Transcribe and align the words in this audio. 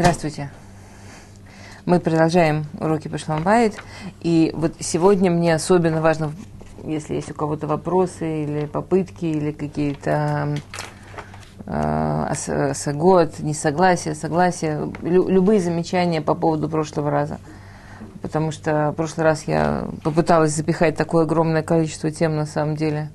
Здравствуйте. 0.00 0.48
Мы 1.84 2.00
продолжаем 2.00 2.64
уроки 2.80 3.08
по 3.08 3.18
Шламбайт. 3.18 3.74
И 4.22 4.50
вот 4.54 4.72
сегодня 4.80 5.30
мне 5.30 5.54
особенно 5.54 6.00
важно, 6.00 6.32
если 6.84 7.16
есть 7.16 7.30
у 7.30 7.34
кого-то 7.34 7.66
вопросы 7.66 8.44
или 8.44 8.64
попытки, 8.64 9.26
или 9.26 9.52
какие-то 9.52 10.56
э, 11.66 12.32
сагот, 12.72 13.40
несогласия, 13.40 14.14
согласия, 14.14 14.90
лю, 15.02 15.28
любые 15.28 15.60
замечания 15.60 16.22
по 16.22 16.34
поводу 16.34 16.70
прошлого 16.70 17.10
раза. 17.10 17.38
Потому 18.22 18.52
что 18.52 18.92
в 18.92 18.94
прошлый 18.94 19.24
раз 19.24 19.42
я 19.42 19.86
попыталась 20.02 20.52
запихать 20.52 20.96
такое 20.96 21.24
огромное 21.24 21.62
количество 21.62 22.10
тем 22.10 22.36
на 22.36 22.46
самом 22.46 22.74
деле 22.74 23.10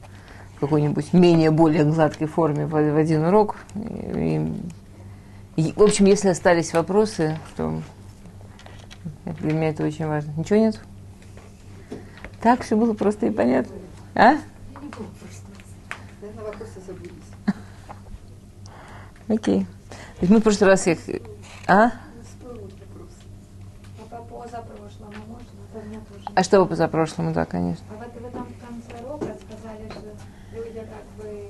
в 0.58 0.60
какой-нибудь 0.60 1.14
менее 1.14 1.50
более 1.50 1.84
гладкой 1.84 2.28
форме 2.28 2.68
в, 2.68 2.70
в 2.70 2.96
один 2.96 3.26
урок. 3.26 3.56
И, 3.74 3.80
и, 4.14 4.52
в 5.56 5.82
общем, 5.82 6.06
если 6.06 6.30
остались 6.30 6.74
вопросы, 6.74 7.38
то 7.56 7.82
для 9.26 9.54
меня 9.54 9.70
это 9.70 9.84
очень 9.84 10.08
важно. 10.08 10.34
Ничего 10.38 10.60
нет? 10.60 10.80
Так 12.42 12.64
все 12.64 12.76
было 12.76 12.94
просто 12.94 13.26
и 13.28 13.32
понятно. 13.32 13.76
А? 14.14 14.36
Окей. 19.28 19.66
То 19.90 20.22
есть 20.22 20.32
мы 20.32 20.40
в 20.40 20.44
прошлый 20.44 20.70
раз 20.70 20.88
их... 20.88 21.00
А? 21.68 21.92
А 26.36 26.44
что 26.44 26.60
вы 26.60 26.68
позапрошлому, 26.68 27.34
да, 27.34 27.46
конечно. 27.46 27.86
А 27.90 27.96
вот 27.96 28.22
вы 28.22 28.30
там 28.30 28.46
в 28.46 28.66
конце 28.66 29.06
урока 29.06 29.36
сказали, 29.48 29.90
что 29.90 30.02
люди 30.54 30.80
как 30.80 31.06
бы, 31.18 31.50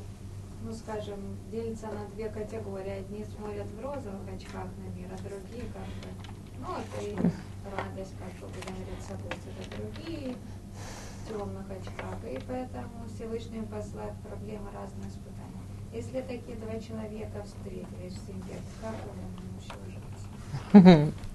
ну 0.64 0.73
скажем, 0.73 1.20
делятся 1.52 1.88
на 1.88 2.06
две 2.16 2.30
категории. 2.30 3.00
Одни 3.00 3.26
смотрят 3.26 3.67
в 3.67 3.81
розовых 3.81 4.22
очках 4.34 4.67
на 4.78 4.98
мир, 4.98 5.09
а 5.12 5.17
другие 5.17 5.66
как 5.73 5.84
бы, 5.84 6.08
радость, 7.75 8.14
как 8.20 8.50
бы 8.50 8.56
события, 9.06 9.52
это 9.59 9.78
другие 9.78 10.36
в 11.23 11.28
темных 11.28 11.66
очках. 11.70 12.17
И 12.25 12.39
поэтому 12.47 13.06
Всевышний 13.14 13.61
послает 13.61 14.14
проблемы 14.28 14.70
разные 14.73 15.09
испытания. 15.09 15.66
Если 15.94 16.22
такие 16.22 16.58
два 16.58 16.80
человека 16.80 17.44
встретились 17.45 18.14
в 18.14 18.28
семье, 18.28 18.59
как 18.81 18.95
он 19.11 19.20
ужиться? 20.83 21.14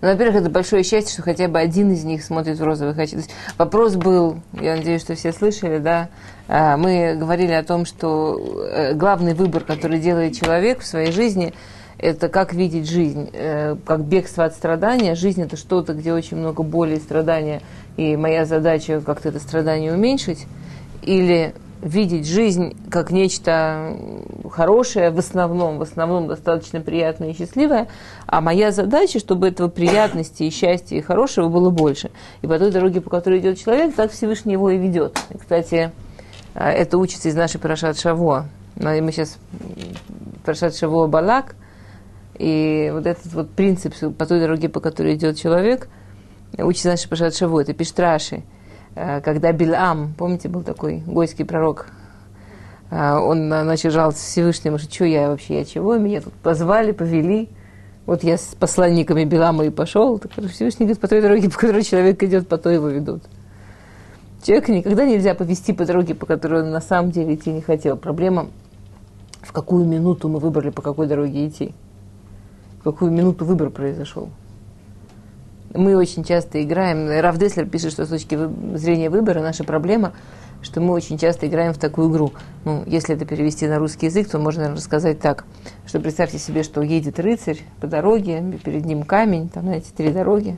Ну, 0.00 0.08
во-первых, 0.08 0.36
это 0.36 0.50
большое 0.50 0.82
счастье, 0.82 1.12
что 1.12 1.22
хотя 1.22 1.48
бы 1.48 1.58
один 1.58 1.92
из 1.92 2.04
них 2.04 2.22
смотрит 2.22 2.58
в 2.58 2.64
розовых 2.64 2.98
очках. 2.98 3.24
Вопрос 3.56 3.94
был, 3.94 4.42
я 4.52 4.76
надеюсь, 4.76 5.00
что 5.00 5.14
все 5.14 5.32
слышали, 5.32 5.78
да, 5.78 6.08
а, 6.48 6.76
мы 6.76 7.14
говорили 7.16 7.52
о 7.52 7.62
том, 7.62 7.86
что 7.86 8.66
э, 8.68 8.94
главный 8.94 9.34
выбор, 9.34 9.64
который 9.64 9.98
делает 9.98 10.36
человек 10.36 10.80
в 10.80 10.86
своей 10.86 11.12
жизни, 11.12 11.54
это 11.98 12.28
как 12.28 12.52
видеть 12.52 12.88
жизнь, 12.88 13.30
э, 13.32 13.76
как 13.84 14.04
бегство 14.04 14.44
от 14.44 14.54
страдания. 14.54 15.14
Жизнь 15.14 15.42
это 15.42 15.56
что-то, 15.56 15.94
где 15.94 16.12
очень 16.12 16.36
много 16.36 16.62
боли 16.62 16.96
и 16.96 17.00
страдания, 17.00 17.62
и 17.96 18.16
моя 18.16 18.44
задача 18.44 19.00
как-то 19.00 19.30
это 19.30 19.40
страдание 19.40 19.92
уменьшить. 19.92 20.46
Или 21.02 21.54
видеть 21.82 22.26
жизнь 22.26 22.76
как 22.90 23.10
нечто 23.10 23.96
хорошее, 24.50 25.10
в 25.10 25.18
основном, 25.18 25.78
в 25.78 25.82
основном 25.82 26.26
достаточно 26.26 26.80
приятное 26.80 27.30
и 27.30 27.36
счастливое, 27.36 27.88
а 28.26 28.40
моя 28.40 28.72
задача, 28.72 29.18
чтобы 29.18 29.48
этого 29.48 29.68
приятности 29.68 30.42
и 30.44 30.50
счастья 30.50 30.96
и 30.96 31.00
хорошего 31.00 31.48
было 31.48 31.70
больше. 31.70 32.10
И 32.42 32.46
по 32.46 32.58
той 32.58 32.70
дороге, 32.70 33.00
по 33.00 33.10
которой 33.10 33.40
идет 33.40 33.58
человек, 33.58 33.94
так 33.94 34.10
Всевышний 34.10 34.54
его 34.54 34.70
и 34.70 34.78
ведет. 34.78 35.18
И, 35.30 35.38
кстати, 35.38 35.92
а, 36.54 36.70
это 36.70 36.98
учится 36.98 37.28
из 37.28 37.34
нашей 37.34 37.60
Парашат 37.60 37.98
Шаво. 37.98 38.46
Мы 38.76 39.12
сейчас 39.12 39.38
Парашат 40.44 40.74
Шаво 40.74 41.06
Балак, 41.06 41.54
и 42.38 42.90
вот 42.92 43.06
этот 43.06 43.32
вот 43.32 43.50
принцип 43.50 43.94
по 44.16 44.26
той 44.26 44.40
дороге, 44.40 44.68
по 44.68 44.80
которой 44.80 45.14
идет 45.14 45.36
человек, 45.38 45.88
учится 46.58 46.88
нашей 46.88 47.08
Парашат 47.08 47.34
Шаво, 47.34 47.60
это 47.60 47.72
Пиштраши– 47.72 48.42
Э, 48.96 49.20
когда 49.20 49.52
Бильам, 49.52 50.14
помните, 50.16 50.48
был 50.48 50.62
такой 50.62 51.02
гойский 51.06 51.44
пророк, 51.44 51.86
э, 52.90 53.12
он 53.14 53.48
начал 53.48 53.90
жаловаться 53.90 54.24
Всевышнему, 54.24 54.78
что 54.78 55.04
я 55.04 55.28
вообще, 55.28 55.58
я 55.58 55.64
чего, 55.66 55.98
меня 55.98 56.22
тут 56.22 56.32
позвали, 56.32 56.92
повели, 56.92 57.50
вот 58.06 58.24
я 58.24 58.38
с 58.38 58.54
посланниками 58.58 59.24
Билама 59.24 59.66
и 59.66 59.70
пошел, 59.70 60.18
так 60.18 60.32
Всевышний 60.32 60.86
говорит, 60.86 61.00
по 61.00 61.08
той 61.08 61.20
дороге, 61.20 61.50
по 61.50 61.58
которой 61.58 61.82
человек 61.82 62.22
идет, 62.22 62.48
по 62.48 62.56
той 62.56 62.74
его 62.74 62.88
ведут. 62.88 63.22
Человека 64.42 64.72
никогда 64.72 65.04
нельзя 65.04 65.34
повести 65.34 65.74
по 65.74 65.84
дороге, 65.84 66.14
по 66.14 66.24
которой 66.24 66.62
он 66.62 66.70
на 66.70 66.80
самом 66.80 67.10
деле 67.10 67.34
идти 67.34 67.50
не 67.50 67.60
хотел. 67.60 67.96
Проблема, 67.96 68.46
в 69.42 69.52
какую 69.52 69.84
минуту 69.84 70.28
мы 70.28 70.38
выбрали, 70.38 70.70
по 70.70 70.82
какой 70.82 71.06
дороге 71.06 71.48
идти. 71.48 71.74
Какую 72.86 73.10
минуту 73.10 73.44
выбор 73.44 73.70
произошел 73.70 74.28
мы 75.74 75.96
очень 75.96 76.22
часто 76.22 76.62
играем, 76.62 77.10
Раф 77.20 77.36
Деслер 77.36 77.66
пишет, 77.66 77.90
что 77.90 78.06
с 78.06 78.08
точки 78.08 78.38
зрения 78.76 79.10
выбора 79.10 79.42
наша 79.42 79.64
проблема, 79.64 80.12
что 80.62 80.80
мы 80.80 80.94
очень 80.94 81.18
часто 81.18 81.48
играем 81.48 81.74
в 81.74 81.78
такую 81.78 82.10
игру. 82.10 82.32
Ну, 82.64 82.84
если 82.86 83.16
это 83.16 83.26
перевести 83.26 83.66
на 83.66 83.80
русский 83.80 84.06
язык, 84.06 84.30
то 84.30 84.38
можно 84.38 84.60
наверное, 84.60 84.78
рассказать 84.78 85.18
так, 85.18 85.44
что 85.84 85.98
представьте 85.98 86.38
себе, 86.38 86.62
что 86.62 86.80
едет 86.80 87.18
рыцарь 87.18 87.58
по 87.80 87.88
дороге, 87.88 88.40
перед 88.64 88.84
ним 88.84 89.02
камень, 89.02 89.48
там, 89.48 89.64
знаете, 89.64 89.88
три 89.94 90.12
дороги, 90.12 90.56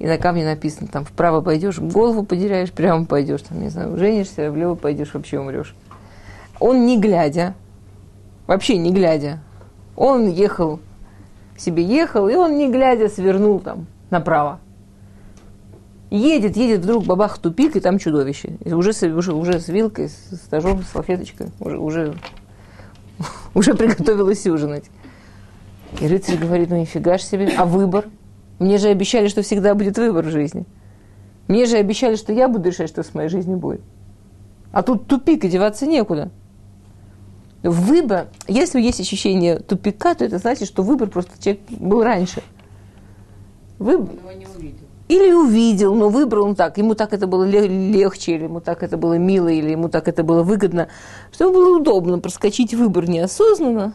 и 0.00 0.06
на 0.06 0.18
камне 0.18 0.44
написано, 0.44 0.88
там, 0.88 1.04
вправо 1.04 1.42
пойдешь, 1.42 1.78
голову 1.78 2.24
потеряешь, 2.24 2.72
прямо 2.72 3.06
пойдешь, 3.06 3.42
там, 3.42 3.62
не 3.62 3.68
знаю, 3.68 3.96
женишься, 3.96 4.50
влево 4.50 4.74
пойдешь, 4.74 5.14
вообще 5.14 5.38
умрешь. 5.38 5.76
Он 6.58 6.84
не 6.84 7.00
глядя, 7.00 7.54
вообще 8.48 8.76
не 8.76 8.92
глядя, 8.92 9.38
он 9.94 10.26
ехал, 10.26 10.80
себе 11.60 11.84
ехал, 11.84 12.28
и 12.28 12.34
он 12.34 12.56
не 12.56 12.70
глядя 12.70 13.08
свернул 13.08 13.60
там 13.60 13.86
направо. 14.10 14.60
Едет, 16.10 16.56
едет, 16.56 16.80
вдруг 16.80 17.04
бабах 17.04 17.38
тупик, 17.38 17.76
и 17.76 17.80
там 17.80 17.98
чудовище. 17.98 18.56
И 18.64 18.72
уже, 18.72 18.90
уже, 19.12 19.32
уже 19.32 19.60
с 19.60 19.68
вилкой, 19.68 20.08
с 20.08 20.36
стажом, 20.44 20.82
с 20.82 20.88
салфеточкой, 20.88 21.48
уже, 21.60 21.78
уже, 21.78 22.14
уже 23.54 23.74
приготовилась 23.74 24.44
ужинать. 24.46 24.86
И 26.00 26.08
рыцарь 26.08 26.36
говорит, 26.36 26.70
ну 26.70 26.76
нифига 26.76 27.18
ж 27.18 27.22
себе, 27.22 27.50
а 27.56 27.64
выбор? 27.64 28.06
Мне 28.58 28.78
же 28.78 28.88
обещали, 28.88 29.28
что 29.28 29.42
всегда 29.42 29.74
будет 29.74 29.98
выбор 29.98 30.24
в 30.24 30.30
жизни. 30.30 30.64
Мне 31.46 31.66
же 31.66 31.76
обещали, 31.76 32.16
что 32.16 32.32
я 32.32 32.48
буду 32.48 32.68
решать, 32.68 32.88
что 32.88 33.02
с 33.02 33.14
моей 33.14 33.28
жизнью 33.28 33.58
будет. 33.58 33.80
А 34.72 34.82
тут 34.82 35.06
тупик, 35.06 35.44
и 35.44 35.48
деваться 35.48 35.86
некуда. 35.86 36.30
Выбор, 37.62 38.28
если 38.48 38.80
есть 38.80 39.00
ощущение 39.00 39.58
тупика, 39.58 40.14
то 40.14 40.24
это 40.24 40.38
значит, 40.38 40.66
что 40.66 40.82
выбор 40.82 41.08
просто 41.08 41.32
человек 41.42 41.62
был 41.70 42.02
раньше– 42.02 42.42
вы... 43.80 44.06
Или 45.08 45.32
увидел, 45.32 45.94
но 45.96 46.08
выбрал 46.08 46.44
он 46.44 46.54
так. 46.54 46.78
Ему 46.78 46.94
так 46.94 47.12
это 47.12 47.26
было 47.26 47.42
легче, 47.42 48.36
или 48.36 48.44
ему 48.44 48.60
так 48.60 48.84
это 48.84 48.96
было 48.96 49.14
мило, 49.14 49.48
или 49.48 49.70
ему 49.70 49.88
так 49.88 50.06
это 50.06 50.22
было 50.22 50.44
выгодно. 50.44 50.86
Что 51.32 51.44
ему 51.46 51.54
было 51.54 51.78
удобно 51.78 52.20
проскочить 52.20 52.74
выбор 52.74 53.08
неосознанно. 53.08 53.94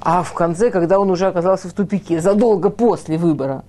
А 0.00 0.22
в 0.22 0.34
конце, 0.34 0.70
когда 0.70 0.98
он 0.98 1.10
уже 1.10 1.28
оказался 1.28 1.68
в 1.68 1.72
тупике, 1.72 2.20
задолго 2.20 2.68
после 2.68 3.16
выбора, 3.16 3.64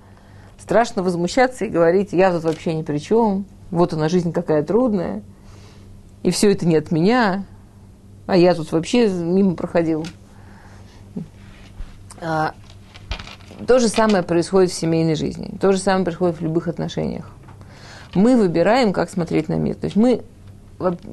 страшно 0.59 1.03
возмущаться 1.03 1.65
и 1.65 1.69
говорить, 1.69 2.11
я 2.11 2.33
тут 2.33 2.43
вообще 2.43 2.73
ни 2.73 2.81
при 2.81 2.97
чем, 2.97 3.45
вот 3.71 3.93
она 3.93 4.09
жизнь 4.09 4.33
какая 4.33 4.63
трудная, 4.63 5.23
и 6.23 6.31
все 6.31 6.51
это 6.51 6.65
не 6.67 6.75
от 6.75 6.91
меня, 6.91 7.45
а 8.27 8.37
я 8.37 8.53
тут 8.53 8.71
вообще 8.71 9.09
мимо 9.09 9.55
проходил. 9.55 10.05
А, 12.19 12.53
то 13.65 13.79
же 13.79 13.87
самое 13.87 14.21
происходит 14.21 14.69
в 14.69 14.75
семейной 14.75 15.15
жизни. 15.15 15.57
То 15.59 15.71
же 15.71 15.79
самое 15.79 16.03
происходит 16.03 16.37
в 16.37 16.41
любых 16.41 16.67
отношениях. 16.67 17.29
Мы 18.13 18.37
выбираем, 18.37 18.93
как 18.93 19.09
смотреть 19.09 19.49
на 19.49 19.55
мир. 19.55 19.75
То 19.75 19.85
есть 19.85 19.95
мы... 19.95 20.21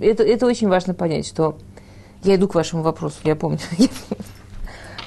Это, 0.00 0.22
это 0.22 0.46
очень 0.46 0.68
важно 0.68 0.92
понять, 0.92 1.26
что... 1.26 1.56
Я 2.22 2.36
иду 2.36 2.48
к 2.48 2.54
вашему 2.54 2.82
вопросу, 2.82 3.16
я 3.24 3.36
помню. 3.36 3.58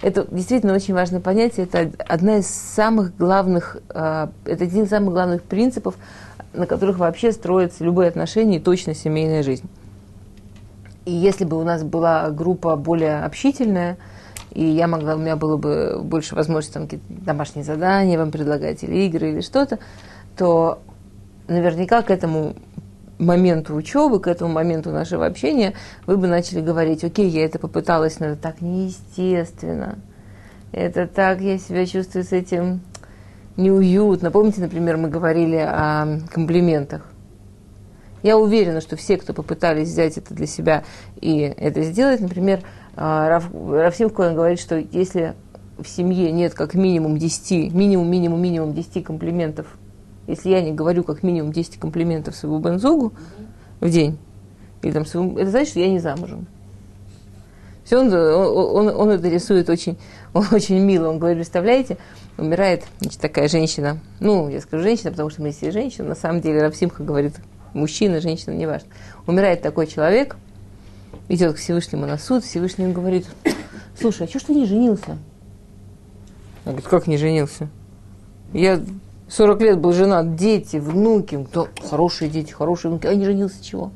Это 0.01 0.27
действительно 0.29 0.73
очень 0.73 0.93
важно 0.93 1.19
понять. 1.19 1.57
Это 1.57 1.91
одна 2.07 2.37
из 2.37 2.47
самых 2.47 3.17
главных... 3.17 3.77
А, 3.89 4.31
это 4.45 4.63
один 4.63 4.83
из 4.83 4.89
самых 4.89 5.13
главных 5.13 5.43
принципов, 5.43 5.95
на 6.53 6.67
которых 6.67 6.99
вообще 6.99 7.33
строятся 7.33 7.83
любые 7.83 8.07
отношения 8.07 8.57
и 8.57 8.61
точно 8.61 8.95
семейная 8.95 9.43
жизнь. 9.43 9.67
И 11.07 11.11
если 11.13 11.45
бы 11.45 11.57
у 11.57 11.63
нас 11.63 11.83
была 11.83 12.29
группа 12.31 12.75
более 12.75 13.23
общительная, 13.23 13.97
и 14.51 14.65
я 14.65 14.89
могла, 14.89 15.15
у 15.15 15.17
меня 15.17 15.37
было 15.37 15.55
бы 15.55 16.01
больше 16.03 16.35
возможности 16.35 16.73
там 16.73 16.83
какие-то 16.83 17.05
домашние 17.07 17.63
задания 17.63 18.19
вам 18.19 18.29
предлагать, 18.29 18.83
или 18.83 19.05
игры, 19.05 19.29
или 19.31 19.39
что-то, 19.39 19.79
то 20.35 20.79
наверняка 21.47 22.01
к 22.01 22.11
этому 22.11 22.55
моменту 23.19 23.73
учебы, 23.73 24.19
к 24.19 24.27
этому 24.27 24.51
моменту 24.51 24.91
нашего 24.91 25.25
общения, 25.25 25.75
вы 26.07 26.17
бы 26.17 26.27
начали 26.27 26.59
говорить, 26.59 27.05
окей, 27.05 27.29
я 27.29 27.45
это 27.45 27.57
попыталась, 27.57 28.19
но 28.19 28.25
это 28.25 28.41
так 28.41 28.59
неестественно. 28.59 29.99
Это 30.73 31.07
так, 31.07 31.39
я 31.39 31.57
себя 31.57 31.85
чувствую 31.85 32.25
с 32.25 32.33
этим 32.33 32.81
неуютно. 33.55 34.29
Помните, 34.29 34.59
например, 34.59 34.97
мы 34.97 35.07
говорили 35.07 35.55
о 35.55 36.19
комплиментах. 36.33 37.03
Я 38.27 38.37
уверена, 38.37 38.81
что 38.81 38.97
все, 38.97 39.15
кто 39.15 39.31
попытались 39.31 39.87
взять 39.87 40.17
это 40.17 40.33
для 40.33 40.47
себя 40.47 40.83
и 41.21 41.39
это 41.39 41.81
сделать, 41.83 42.19
например, 42.19 42.59
а, 42.97 43.29
Раф, 43.29 43.49
Рафсим 43.53 44.09
Коэн 44.09 44.35
говорит, 44.35 44.59
что 44.59 44.75
если 44.75 45.33
в 45.77 45.87
семье 45.87 46.29
нет 46.33 46.53
как 46.53 46.73
минимум 46.73 47.17
10, 47.17 47.73
минимум, 47.73 48.11
минимум, 48.11 48.41
минимум 48.41 48.73
10 48.73 49.05
комплиментов, 49.05 49.77
если 50.27 50.49
я 50.49 50.61
не 50.61 50.73
говорю 50.73 51.05
как 51.05 51.23
минимум 51.23 51.53
10 51.53 51.79
комплиментов 51.79 52.35
своему 52.35 52.59
бензугу 52.59 53.13
в 53.79 53.89
день, 53.89 54.17
или 54.81 54.91
там 54.91 55.05
своему, 55.05 55.37
это 55.37 55.49
значит, 55.49 55.69
что 55.69 55.79
я 55.79 55.87
не 55.87 55.99
замужем. 55.99 56.47
Все 57.85 57.97
он, 57.97 58.13
он, 58.13 58.89
он 58.89 59.09
это 59.09 59.29
рисует 59.29 59.69
очень, 59.69 59.97
очень 60.33 60.79
мило. 60.79 61.07
Он 61.07 61.17
говорит, 61.17 61.37
представляете, 61.37 61.97
умирает 62.37 62.83
значит, 62.99 63.21
такая 63.21 63.47
женщина. 63.47 63.99
Ну, 64.19 64.49
я 64.49 64.59
скажу 64.59 64.83
женщина, 64.83 65.11
потому 65.11 65.29
что 65.29 65.41
мы 65.41 65.53
все 65.53 65.71
женщины. 65.71 66.09
На 66.09 66.15
самом 66.15 66.41
деле 66.41 66.61
Равсимха 66.61 67.03
говорит 67.03 67.35
мужчина, 67.77 68.19
женщина, 68.19 68.53
неважно. 68.53 68.89
Умирает 69.25 69.61
такой 69.61 69.87
человек, 69.87 70.35
идет 71.29 71.55
к 71.55 71.57
Всевышнему 71.57 72.05
на 72.05 72.17
суд, 72.17 72.43
Всевышний 72.43 72.85
ему 72.85 72.93
говорит, 72.93 73.25
слушай, 73.99 74.25
а 74.25 74.29
что 74.29 74.39
ж 74.39 74.43
ты 74.43 74.55
не 74.55 74.65
женился? 74.65 75.17
Он 76.65 76.73
говорит, 76.73 76.87
как 76.87 77.07
не 77.07 77.17
женился? 77.17 77.69
Я 78.53 78.81
40 79.29 79.61
лет 79.61 79.79
был 79.79 79.93
женат, 79.93 80.35
дети, 80.35 80.77
внуки, 80.77 81.45
то 81.51 81.67
хорошие 81.89 82.29
дети, 82.29 82.51
хорошие 82.51 82.91
внуки, 82.91 83.07
а 83.07 83.15
не 83.15 83.25
женился 83.25 83.63
чего? 83.63 83.91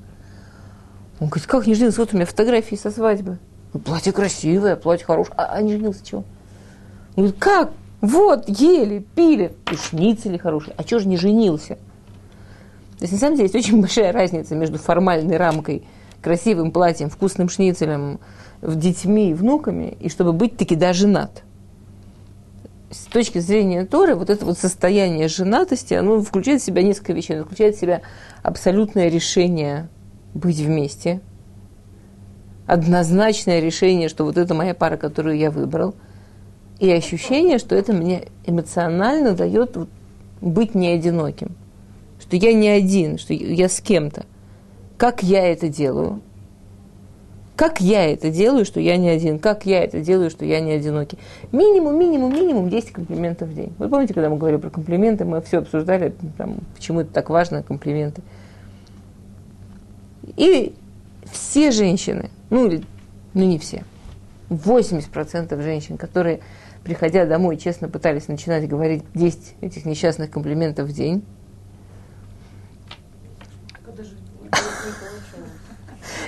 Он 1.19 1.27
говорит, 1.27 1.47
как 1.47 1.67
не 1.67 1.75
женился? 1.75 2.01
Вот 2.01 2.13
у 2.13 2.15
меня 2.15 2.25
фотографии 2.25 2.75
со 2.75 2.91
свадьбы. 2.91 3.37
Платье 3.85 4.11
красивое, 4.11 4.75
платье 4.75 5.05
хорошее. 5.05 5.35
А, 5.37 5.53
а 5.53 5.61
не 5.61 5.73
женился 5.73 6.05
чего? 6.05 6.23
Он 7.15 7.23
говорит, 7.23 7.35
как? 7.39 7.71
Вот, 8.01 8.49
ели, 8.49 9.05
пили. 9.15 9.53
И 9.71 9.75
шницели 9.75 10.37
хорошие. 10.37 10.73
А 10.77 10.83
чего 10.83 10.99
же 10.99 11.07
не 11.07 11.17
женился? 11.17 11.77
То 13.01 13.05
есть, 13.05 13.13
на 13.13 13.19
самом 13.19 13.35
деле, 13.35 13.49
есть 13.51 13.55
очень 13.55 13.81
большая 13.81 14.13
разница 14.13 14.55
между 14.55 14.77
формальной 14.77 15.35
рамкой, 15.35 15.83
красивым 16.21 16.71
платьем, 16.71 17.09
вкусным 17.09 17.49
шницелем, 17.49 18.19
детьми 18.61 19.31
и 19.31 19.33
внуками, 19.33 19.97
и 19.99 20.07
чтобы 20.07 20.31
быть 20.31 20.55
таки 20.55 20.75
да 20.75 20.93
женат. 20.93 21.43
С 22.91 23.05
точки 23.05 23.39
зрения 23.39 23.85
Торы, 23.85 24.15
вот 24.15 24.29
это 24.29 24.45
вот 24.45 24.57
состояние 24.57 25.27
женатости, 25.27 25.95
оно 25.95 26.21
включает 26.21 26.61
в 26.61 26.65
себя 26.65 26.83
несколько 26.83 27.11
вещей. 27.13 27.35
Оно 27.35 27.43
включает 27.43 27.75
в 27.75 27.79
себя 27.79 28.01
абсолютное 28.43 29.09
решение 29.09 29.89
быть 30.33 30.59
вместе– 30.59 31.19
однозначное 32.71 33.59
решение, 33.59 34.07
что 34.07 34.23
вот 34.23 34.37
это 34.37 34.53
моя 34.53 34.73
пара, 34.73 34.95
которую 34.95 35.37
я 35.37 35.51
выбрал, 35.51 35.93
и 36.79 36.89
ощущение, 36.89 37.57
что 37.57 37.75
это 37.75 37.91
мне 37.91 38.29
эмоционально 38.45 39.33
дает 39.33 39.75
быть 40.39 40.73
не 40.73 40.87
одиноким, 40.87 41.57
что 42.31 42.37
я 42.37 42.53
не 42.53 42.69
один, 42.69 43.17
что 43.17 43.33
я 43.33 43.67
с 43.67 43.81
кем-то. 43.81 44.25
Как 44.95 45.21
я 45.21 45.45
это 45.45 45.67
делаю? 45.67 46.21
Как 47.57 47.81
я 47.81 48.05
это 48.05 48.29
делаю, 48.29 48.63
что 48.63 48.79
я 48.79 48.95
не 48.95 49.09
один? 49.09 49.37
Как 49.37 49.65
я 49.65 49.83
это 49.83 49.99
делаю, 49.99 50.29
что 50.29 50.45
я 50.45 50.61
не 50.61 50.71
одинокий? 50.71 51.17
Минимум, 51.51 51.99
минимум, 51.99 52.33
минимум 52.33 52.69
10 52.69 52.91
комплиментов 52.91 53.49
в 53.49 53.53
день. 53.53 53.73
Вы 53.77 53.89
помните, 53.89 54.13
когда 54.13 54.29
мы 54.29 54.37
говорили 54.37 54.61
про 54.61 54.69
комплименты, 54.69 55.25
мы 55.25 55.41
все 55.41 55.57
обсуждали, 55.57 56.15
там, 56.37 56.59
почему 56.73 57.01
это 57.01 57.11
так 57.11 57.29
важно, 57.29 57.63
комплименты. 57.63 58.21
И 60.37 60.73
все 61.29 61.71
женщины, 61.71 62.29
ну, 62.49 62.71
ну 63.33 63.43
не 63.43 63.59
все, 63.59 63.83
80% 64.49 65.61
женщин, 65.61 65.97
которые, 65.97 66.39
приходя 66.85 67.25
домой, 67.25 67.57
честно 67.57 67.89
пытались 67.89 68.29
начинать 68.29 68.69
говорить 68.69 69.03
10 69.15 69.55
этих 69.59 69.83
несчастных 69.83 70.31
комплиментов 70.31 70.87
в 70.87 70.93
день, 70.93 71.25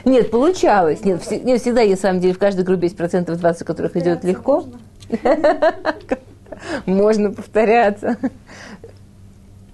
Нет, 0.05 0.31
получалось. 0.31 1.03
Нет, 1.05 1.21
вс- 1.21 1.43
нет, 1.43 1.61
всегда 1.61 1.81
есть, 1.81 2.03
на 2.03 2.09
самом 2.09 2.21
деле, 2.21 2.33
в 2.33 2.39
каждой 2.39 2.65
группе 2.65 2.83
есть 2.83 2.97
процентов 2.97 3.39
20, 3.39 3.65
которых 3.65 3.95
идет 3.95 4.23
легко. 4.23 4.65
Можно 6.85 7.31
повторяться. 7.31 8.17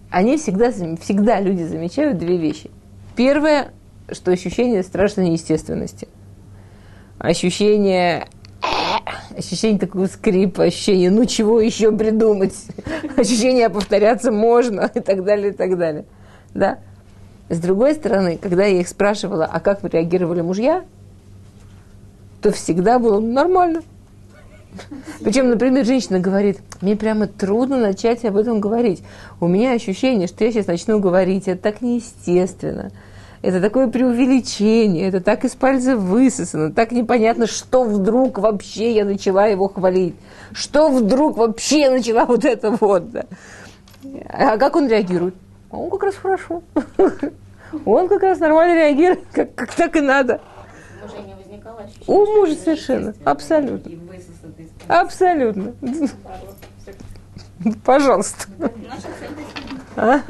Они 0.10 0.38
всегда, 0.38 0.72
всегда 0.72 1.40
люди 1.40 1.64
замечают 1.64 2.18
две 2.18 2.38
вещи. 2.38 2.72
Первое, 3.16 3.72
что 4.12 4.32
ощущение 4.32 4.84
страшной 4.84 5.30
неестественности. 5.30 6.08
Ощущение 7.20 8.28
ощущение 9.38 9.80
такого 9.80 10.08
скрипа, 10.08 10.64
ощущение, 10.64 11.10
ну 11.12 11.26
чего 11.26 11.62
еще 11.62 11.92
придумать, 11.92 12.54
ощущение 13.18 13.70
повторяться 13.70 14.32
можно 14.32 14.82
и 14.94 15.00
так 15.00 15.24
далее, 15.24 15.50
и 15.50 15.56
так 15.56 15.78
далее. 15.78 16.06
Да? 16.54 16.80
С 17.50 17.60
другой 17.60 17.96
стороны, 17.96 18.38
когда 18.42 18.66
я 18.66 18.80
их 18.80 18.88
спрашивала, 18.88 19.46
а 19.46 19.60
как 19.60 19.84
реагировали 19.84 20.42
мужья, 20.42 20.86
то 22.42 22.52
всегда 22.52 23.00
было 23.00 23.20
нормально. 23.20 23.82
Причем, 25.22 25.50
например, 25.50 25.84
женщина 25.84 26.20
говорит, 26.20 26.60
мне 26.82 26.96
прямо 26.96 27.28
трудно 27.28 27.78
начать 27.78 28.24
об 28.24 28.38
этом 28.38 28.60
говорить. 28.60 29.04
У 29.42 29.48
меня 29.48 29.74
ощущение, 29.74 30.28
что 30.28 30.46
я 30.46 30.52
сейчас 30.52 30.68
начну 30.68 31.00
говорить, 31.00 31.48
это 31.48 31.62
так 31.62 31.82
неестественно 31.82 32.92
это 33.42 33.62
такое 33.62 33.88
преувеличение, 33.88 35.08
это 35.08 35.22
так 35.22 35.46
из 35.46 35.56
пальца 35.56 35.96
высосано, 35.96 36.72
так 36.72 36.92
непонятно, 36.92 37.48
что 37.48 37.84
вдруг 37.84 38.38
вообще 38.38 38.94
я 38.94 39.06
начала 39.06 39.46
его 39.46 39.70
хвалить, 39.70 40.16
что 40.52 40.90
вдруг 40.90 41.38
вообще 41.38 41.82
я 41.82 41.92
начала 41.92 42.26
вот 42.26 42.44
это 42.44 42.72
вот. 42.72 43.12
Да. 43.12 43.26
А 44.28 44.58
как 44.58 44.76
он 44.76 44.88
реагирует? 44.88 45.36
А 45.72 45.78
он 45.78 45.90
как 45.90 46.04
раз 46.04 46.16
хорошо. 46.16 46.64
Он 47.86 48.08
как 48.10 48.24
раз 48.24 48.40
нормально 48.40 48.74
реагирует, 48.74 49.26
как, 49.32 49.54
как 49.54 49.76
так 49.76 49.96
и 49.96 50.02
надо. 50.02 50.42
У 52.08 52.26
мужа 52.26 52.56
совершенно, 52.56 53.14
абсолютно. 53.24 53.92
Абсолютно. 54.88 55.74
Пожалуйста. 57.86 58.48
А? 59.96 60.22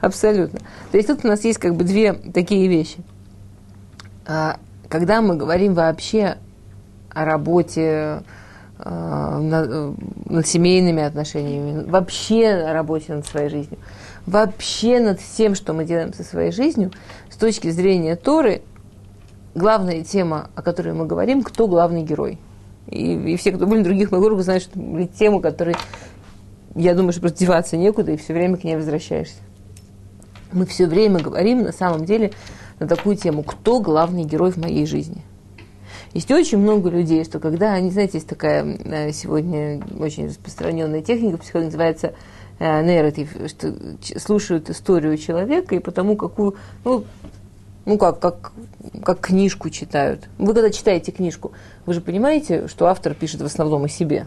Абсолютно. 0.00 0.60
То 0.92 0.96
есть 0.96 1.08
тут 1.08 1.24
у 1.24 1.28
нас 1.28 1.44
есть 1.44 1.58
как 1.58 1.74
бы 1.74 1.82
две 1.82 2.12
такие 2.12 2.68
вещи. 2.68 2.98
А, 4.26 4.60
когда 4.88 5.20
мы 5.20 5.36
говорим 5.36 5.74
вообще 5.74 6.38
о 7.10 7.24
работе 7.24 8.22
над, 8.84 9.96
над 10.26 10.46
семейными 10.46 11.02
отношениями, 11.02 11.84
вообще 11.88 12.48
о 12.48 12.72
работе 12.72 13.14
над 13.14 13.26
своей 13.26 13.48
жизнью, 13.48 13.78
вообще 14.26 15.00
над 15.00 15.20
всем, 15.20 15.54
что 15.54 15.72
мы 15.72 15.84
делаем 15.84 16.12
со 16.12 16.24
своей 16.24 16.52
жизнью, 16.52 16.92
с 17.30 17.36
точки 17.36 17.70
зрения 17.70 18.16
Торы, 18.16 18.62
главная 19.54 20.02
тема, 20.04 20.50
о 20.54 20.62
которой 20.62 20.92
мы 20.94 21.06
говорим, 21.06 21.42
кто 21.42 21.66
главный 21.66 22.02
герой. 22.02 22.38
И, 22.86 23.32
и 23.32 23.36
все, 23.36 23.52
кто 23.52 23.66
были 23.66 23.80
на 23.80 23.84
других 23.84 24.12
моих 24.12 24.24
уроках, 24.24 24.44
знают, 24.44 24.62
что 24.62 24.80
это 24.80 25.12
тему, 25.18 25.40
которой, 25.40 25.76
я 26.74 26.94
думаю, 26.94 27.12
что 27.12 27.22
просто 27.22 27.38
деваться 27.38 27.76
некуда, 27.76 28.12
и 28.12 28.16
все 28.16 28.32
время 28.32 28.56
к 28.56 28.64
ней 28.64 28.76
возвращаешься 28.76 29.42
мы 30.52 30.66
все 30.66 30.86
время 30.86 31.20
говорим 31.20 31.62
на 31.62 31.72
самом 31.72 32.04
деле 32.04 32.32
на 32.78 32.86
такую 32.86 33.16
тему, 33.16 33.42
кто 33.42 33.80
главный 33.80 34.24
герой 34.24 34.52
в 34.52 34.56
моей 34.56 34.86
жизни. 34.86 35.22
Есть 36.14 36.30
очень 36.30 36.58
много 36.58 36.88
людей, 36.88 37.24
что 37.24 37.38
когда 37.38 37.72
они, 37.74 37.90
знаете, 37.90 38.18
есть 38.18 38.28
такая 38.28 38.64
э, 38.64 39.12
сегодня 39.12 39.82
очень 39.98 40.28
распространенная 40.28 41.02
техника 41.02 41.36
психологии, 41.38 41.66
называется 41.66 42.14
э, 42.58 42.82
нарратив, 42.82 43.36
что 43.48 43.74
слушают 44.18 44.70
историю 44.70 45.18
человека 45.18 45.74
и 45.74 45.80
потому 45.80 46.16
какую, 46.16 46.56
ну, 46.84 47.04
ну 47.84 47.98
как, 47.98 48.20
как, 48.20 48.52
как 49.04 49.20
книжку 49.20 49.68
читают. 49.68 50.28
Вы 50.38 50.54
когда 50.54 50.70
читаете 50.70 51.12
книжку, 51.12 51.52
вы 51.84 51.92
же 51.92 52.00
понимаете, 52.00 52.68
что 52.68 52.86
автор 52.86 53.14
пишет 53.14 53.42
в 53.42 53.46
основном 53.46 53.84
о 53.84 53.88
себе. 53.88 54.26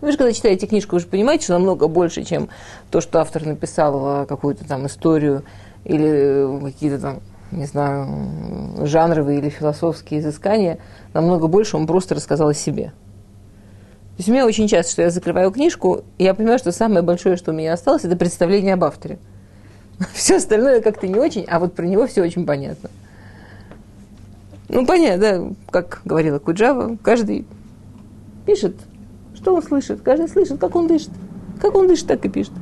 Вы 0.00 0.12
же 0.12 0.18
когда 0.18 0.32
читаете 0.32 0.66
книжку, 0.66 0.96
вы 0.96 1.00
же 1.00 1.06
понимаете, 1.06 1.44
что 1.44 1.52
намного 1.54 1.88
больше, 1.88 2.24
чем 2.24 2.48
то, 2.90 3.00
что 3.00 3.20
автор 3.20 3.44
написал 3.44 4.26
какую-то 4.26 4.66
там 4.66 4.86
историю 4.86 5.44
или 5.84 6.60
какие-то 6.64 6.98
там, 6.98 7.20
не 7.52 7.66
знаю, 7.66 8.86
жанровые 8.86 9.38
или 9.38 9.48
философские 9.48 10.20
изыскания, 10.20 10.78
намного 11.14 11.46
больше 11.46 11.76
он 11.76 11.86
просто 11.86 12.14
рассказал 12.14 12.48
о 12.48 12.54
себе. 12.54 12.86
То 12.86 14.18
есть 14.18 14.28
у 14.28 14.32
меня 14.32 14.46
очень 14.46 14.68
часто, 14.68 14.92
что 14.92 15.02
я 15.02 15.10
закрываю 15.10 15.50
книжку, 15.50 16.02
и 16.18 16.24
я 16.24 16.34
понимаю, 16.34 16.58
что 16.58 16.72
самое 16.72 17.02
большое, 17.02 17.36
что 17.36 17.52
у 17.52 17.54
меня 17.54 17.72
осталось, 17.72 18.04
это 18.04 18.16
представление 18.16 18.74
об 18.74 18.84
авторе. 18.84 19.18
Все 20.12 20.36
остальное 20.36 20.80
как-то 20.80 21.06
не 21.06 21.18
очень, 21.18 21.44
а 21.48 21.58
вот 21.58 21.74
про 21.74 21.86
него 21.86 22.06
все 22.06 22.22
очень 22.22 22.44
понятно. 22.44 22.90
Ну, 24.68 24.86
понятно, 24.86 25.18
да, 25.18 25.54
как 25.70 26.00
говорила 26.04 26.38
Куджава, 26.38 26.96
каждый 27.02 27.46
пишет 28.46 28.74
что 29.42 29.56
он 29.56 29.62
слышит? 29.62 30.02
Каждый 30.02 30.28
слышит, 30.28 30.60
как 30.60 30.76
он 30.76 30.86
дышит. 30.86 31.10
Как 31.60 31.74
он 31.74 31.88
дышит, 31.88 32.06
так 32.06 32.24
и 32.24 32.28
пишет. 32.28 32.52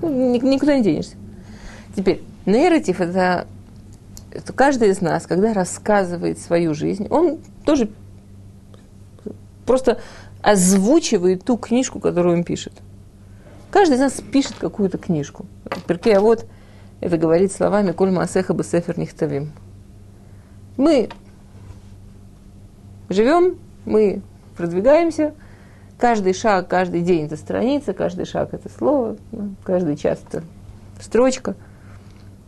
Ну, 0.00 0.32
никуда 0.36 0.76
не 0.76 0.82
денешься. 0.84 1.16
Теперь, 1.96 2.22
нарратив– 2.46 3.00
это, 3.00 3.48
это 4.30 4.52
каждый 4.52 4.90
из 4.90 5.00
нас, 5.00 5.26
когда 5.26 5.52
рассказывает 5.52 6.38
свою 6.38 6.74
жизнь, 6.74 7.06
он 7.10 7.38
тоже 7.64 7.90
просто 9.66 10.00
озвучивает 10.42 11.44
ту 11.44 11.56
книжку, 11.56 12.00
которую 12.00 12.36
он 12.38 12.44
пишет. 12.44 12.72
Каждый 13.70 13.94
из 13.94 14.00
нас 14.00 14.12
пишет 14.14 14.54
какую-то 14.58 14.98
книжку. 14.98 15.46
Перке, 15.86 16.16
а 16.16 16.20
вот 16.20 16.46
это 17.00 17.16
говорит 17.16 17.52
словами 17.52 17.92
«Коль 17.92 18.10
маасеха 18.10 18.52
бесефер 18.52 18.98
нихтавим». 18.98 19.52
Мы 20.76 21.08
живем, 23.08 23.58
мы 23.84 24.22
продвигаемся. 24.56 25.34
Каждый 25.98 26.32
шаг, 26.32 26.68
каждый 26.68 27.02
день 27.02 27.26
это 27.26 27.36
страница, 27.36 27.92
каждый 27.92 28.24
шаг 28.24 28.54
это 28.54 28.70
слово, 28.70 29.16
каждый 29.62 29.96
час 29.96 30.18
это 30.26 30.42
строчка. 30.98 31.54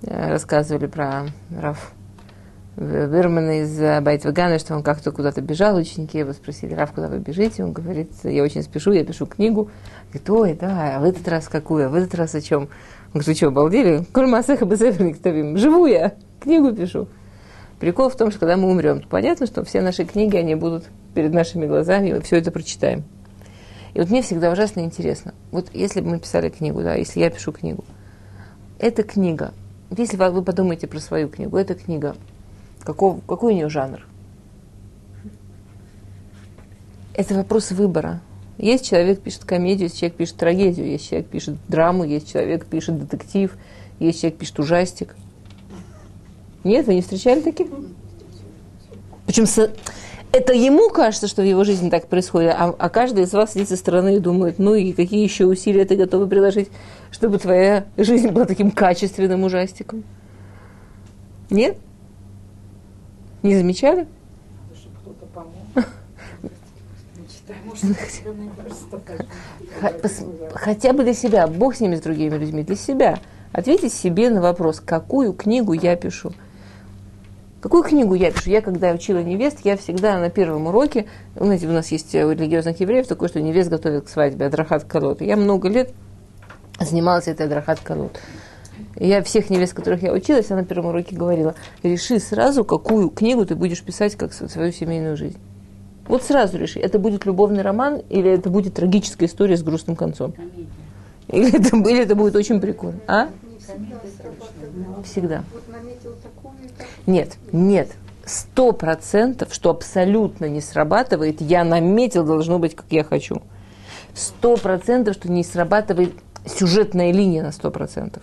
Рассказывали 0.03 0.87
про 0.87 1.27
Раф 1.51 1.93
Бермана 2.77 3.63
из 3.63 4.03
Байтвагана, 4.03 4.59
что 4.59 4.75
он 4.75 4.83
как-то 4.83 5.13
куда-то 5.13 5.43
бежал, 5.43 5.77
ученики 5.77 6.19
его 6.19 6.33
спросили, 6.33 6.75
Раф, 6.75 6.93
куда 6.93 7.09
вы 7.09 7.19
бежите? 7.19 7.63
Он 7.63 7.73
говорит, 7.73 8.11
я 8.25 8.43
очень 8.43 8.63
спешу, 8.63 8.93
я 8.93 9.05
пишу 9.05 9.27
книгу. 9.27 9.71
Говорит, 10.09 10.31
ой, 10.31 10.59
да, 10.59 10.97
а 10.97 11.01
в 11.01 11.05
этот 11.05 11.29
раз 11.29 11.49
какую, 11.49 11.87
а 11.87 11.89
в 11.91 11.95
этот 11.95 12.15
раз 12.15 12.35
о 12.35 12.41
чем? 12.41 12.63
Он 12.63 12.69
говорит, 13.21 13.29
вы 13.29 13.35
что, 13.35 13.49
обалдели? 13.49 14.05
Кульмасеха 14.13 14.65
Бесеферник 14.65 15.59
Живу 15.59 15.87
я, 15.87 16.15
книгу 16.41 16.73
пишу. 16.73 17.09
Прикол 17.79 18.09
в 18.09 18.17
том, 18.17 18.31
что 18.31 18.41
когда 18.41 18.57
мы 18.57 18.71
умрем, 18.71 19.01
то 19.03 19.09
понятно, 19.09 19.47
что 19.47 19.65
все 19.65 19.83
наши 19.83 20.05
книги, 20.05 20.37
они 20.37 20.55
будут 20.55 20.85
перед 21.15 21.33
нашими 21.35 21.67
глазами, 21.67 22.09
и 22.09 22.13
мы 22.15 22.21
все 22.23 22.37
это 22.37 22.51
прочитаем. 22.51 23.05
И 23.93 24.01
вот 24.01 24.09
мне 24.09 24.23
всегда 24.23 24.51
ужасно 24.51 24.81
интересно, 24.81 25.35
вот 25.51 25.69
если 25.75 26.01
бы 26.01 26.11
мы 26.11 26.19
писали 26.21 26.49
книгу, 26.49 26.81
да, 26.81 26.95
если 26.95 27.21
я 27.21 27.29
пишу 27.29 27.53
книгу, 27.53 27.85
эта 28.79 29.03
книга, 29.03 29.53
если 29.97 30.17
вы 30.17 30.43
подумаете 30.43 30.87
про 30.87 31.01
свою 31.01 31.29
книгу, 31.29 31.57
эта 31.57 31.75
книга, 31.75 32.17
каков, 32.83 33.21
какой 33.27 33.53
у 33.53 33.57
нее 33.57 33.69
жанр? 33.69 34.07
Это 37.15 37.35
вопрос 37.35 37.71
выбора. 37.73 38.21
Есть 38.59 38.87
человек 38.87 39.21
пишет 39.21 39.45
комедию, 39.45 39.85
есть 39.85 39.99
человек 39.99 40.17
пишет 40.17 40.37
трагедию, 40.37 40.87
есть 40.87 41.09
человек 41.09 41.29
пишет 41.29 41.57
драму, 41.69 42.05
есть 42.05 42.33
человек 42.33 42.67
пишет 42.67 42.99
детектив, 42.99 43.57
есть 43.99 44.21
человек 44.21 44.39
пишет 44.39 44.59
ужастик. 44.61 45.15
Нет, 46.65 46.87
вы 46.87 46.95
не 46.95 47.03
встречали 47.03 47.41
таких? 47.41 47.69
Причем 49.27 49.47
это 50.33 50.55
ему 50.55 50.89
кажется, 50.89 51.29
что 51.29 51.43
в 51.43 51.45
его 51.45 51.63
жизни 51.63 51.91
так 51.91 52.09
происходит, 52.09 52.55
а, 52.59 52.75
а 52.77 52.89
каждый 52.89 53.25
из 53.25 53.33
вас 53.33 53.53
сидит 53.53 53.69
со 53.69 53.77
стороны 53.77 54.17
и 54.17 54.19
думает, 54.19 54.59
ну 54.59 54.75
и 54.75 54.93
какие 54.93 55.23
еще 55.23 55.45
усилия 55.45 55.85
ты 55.85 55.95
готовы 55.95 56.27
приложить, 56.27 56.71
чтобы 57.11 57.39
твоя 57.39 57.85
жизнь 57.99 58.29
была 58.29 58.47
таким 58.47 58.71
качественным 58.71 59.45
ужастиком. 59.45 60.05
Нет? 61.51 61.77
Не 63.43 63.57
замечали? 63.57 64.07
Хотя 70.55 70.93
бы 70.93 71.03
для 71.05 71.15
себя, 71.15 71.47
Бог 71.47 71.75
с 71.75 71.81
ними, 71.81 71.97
с 71.97 72.01
другими 72.01 72.37
людьми, 72.37 72.63
для 72.63 72.77
себя. 72.77 73.19
Ответьте 73.53 73.91
себе 73.91 74.31
на 74.31 74.41
вопрос, 74.41 74.81
какую 74.81 75.35
книгу 75.35 75.75
я 75.75 75.95
пишу. 75.97 76.33
Какую 77.63 77.85
книгу 77.85 78.15
я 78.15 78.33
пишу? 78.33 78.51
Я, 78.51 78.61
когда 78.61 78.91
учила 78.91 79.23
невест, 79.23 79.61
я 79.63 79.77
всегда 79.77 80.19
на 80.19 80.31
первом 80.31 80.67
уроке, 80.67 81.07
знаете, 81.37 81.69
у 81.69 81.71
нас 81.71 81.93
есть 81.93 82.13
у 82.13 82.33
религиозных 82.33 82.81
евреев 82.81 83.07
такое, 83.07 83.29
что 83.29 83.41
невест 83.41 83.71
готовят 83.71 84.07
к 84.07 84.09
свадьбе, 84.09 84.47
Адрахат 84.47 84.83
Колот. 84.83 85.21
Я 85.21 85.37
много 85.37 85.69
лет 85.69 85.95
занималась 86.81 87.29
этой 87.29 87.47
Адрахат 87.47 87.79
Колот. 87.79 88.19
Я 88.97 89.23
всех 89.23 89.49
невест, 89.49 89.75
которых 89.75 90.03
я 90.03 90.13
училась, 90.13 90.51
я 90.51 90.57
на 90.57 90.65
первом 90.65 90.87
уроке 90.87 91.15
говорила, 91.15 91.55
реши 91.85 92.19
сразу, 92.19 92.65
какую 92.65 93.11
книгу 93.11 93.47
ты 93.47 93.55
будешь 93.55 93.83
писать 93.85 94.17
как 94.17 94.33
свою 94.33 94.73
семейную 94.73 95.17
жизнь. 95.17 95.39
Вот 96.09 96.25
сразу 96.25 96.59
реши, 96.59 96.81
это 96.81 96.99
будет 96.99 97.27
любовный 97.27 97.63
роман 97.63 98.03
или 98.11 98.29
это 98.29 98.51
будет 98.51 98.75
трагическая 98.75 99.29
история 99.29 99.57
с 99.57 99.63
грустным 99.63 99.95
концом. 99.95 100.35
Или 101.29 101.57
это, 101.57 101.77
или 101.77 102.03
это 102.03 102.17
будет 102.17 102.35
очень 102.35 102.61
прикольно. 102.61 102.99
А? 103.07 103.29
Всегда. 105.05 105.45
Нет, 107.07 107.37
нет. 107.53 107.93
Сто 108.25 108.73
процентов, 108.73 109.53
что 109.53 109.71
абсолютно 109.71 110.47
не 110.47 110.61
срабатывает, 110.61 111.41
я 111.41 111.65
наметил, 111.65 112.25
должно 112.25 112.59
быть, 112.59 112.77
как 112.77 112.87
я 112.91 113.03
хочу. 113.05 113.43
Сто 114.15 114.57
процентов, 114.57 115.15
что 115.15 115.31
не 115.31 115.43
срабатывает 115.43 116.13
сюжетная 116.47 117.13
линия 117.13 117.43
на 117.43 117.53
сто 117.53 117.71
процентов. 117.71 118.23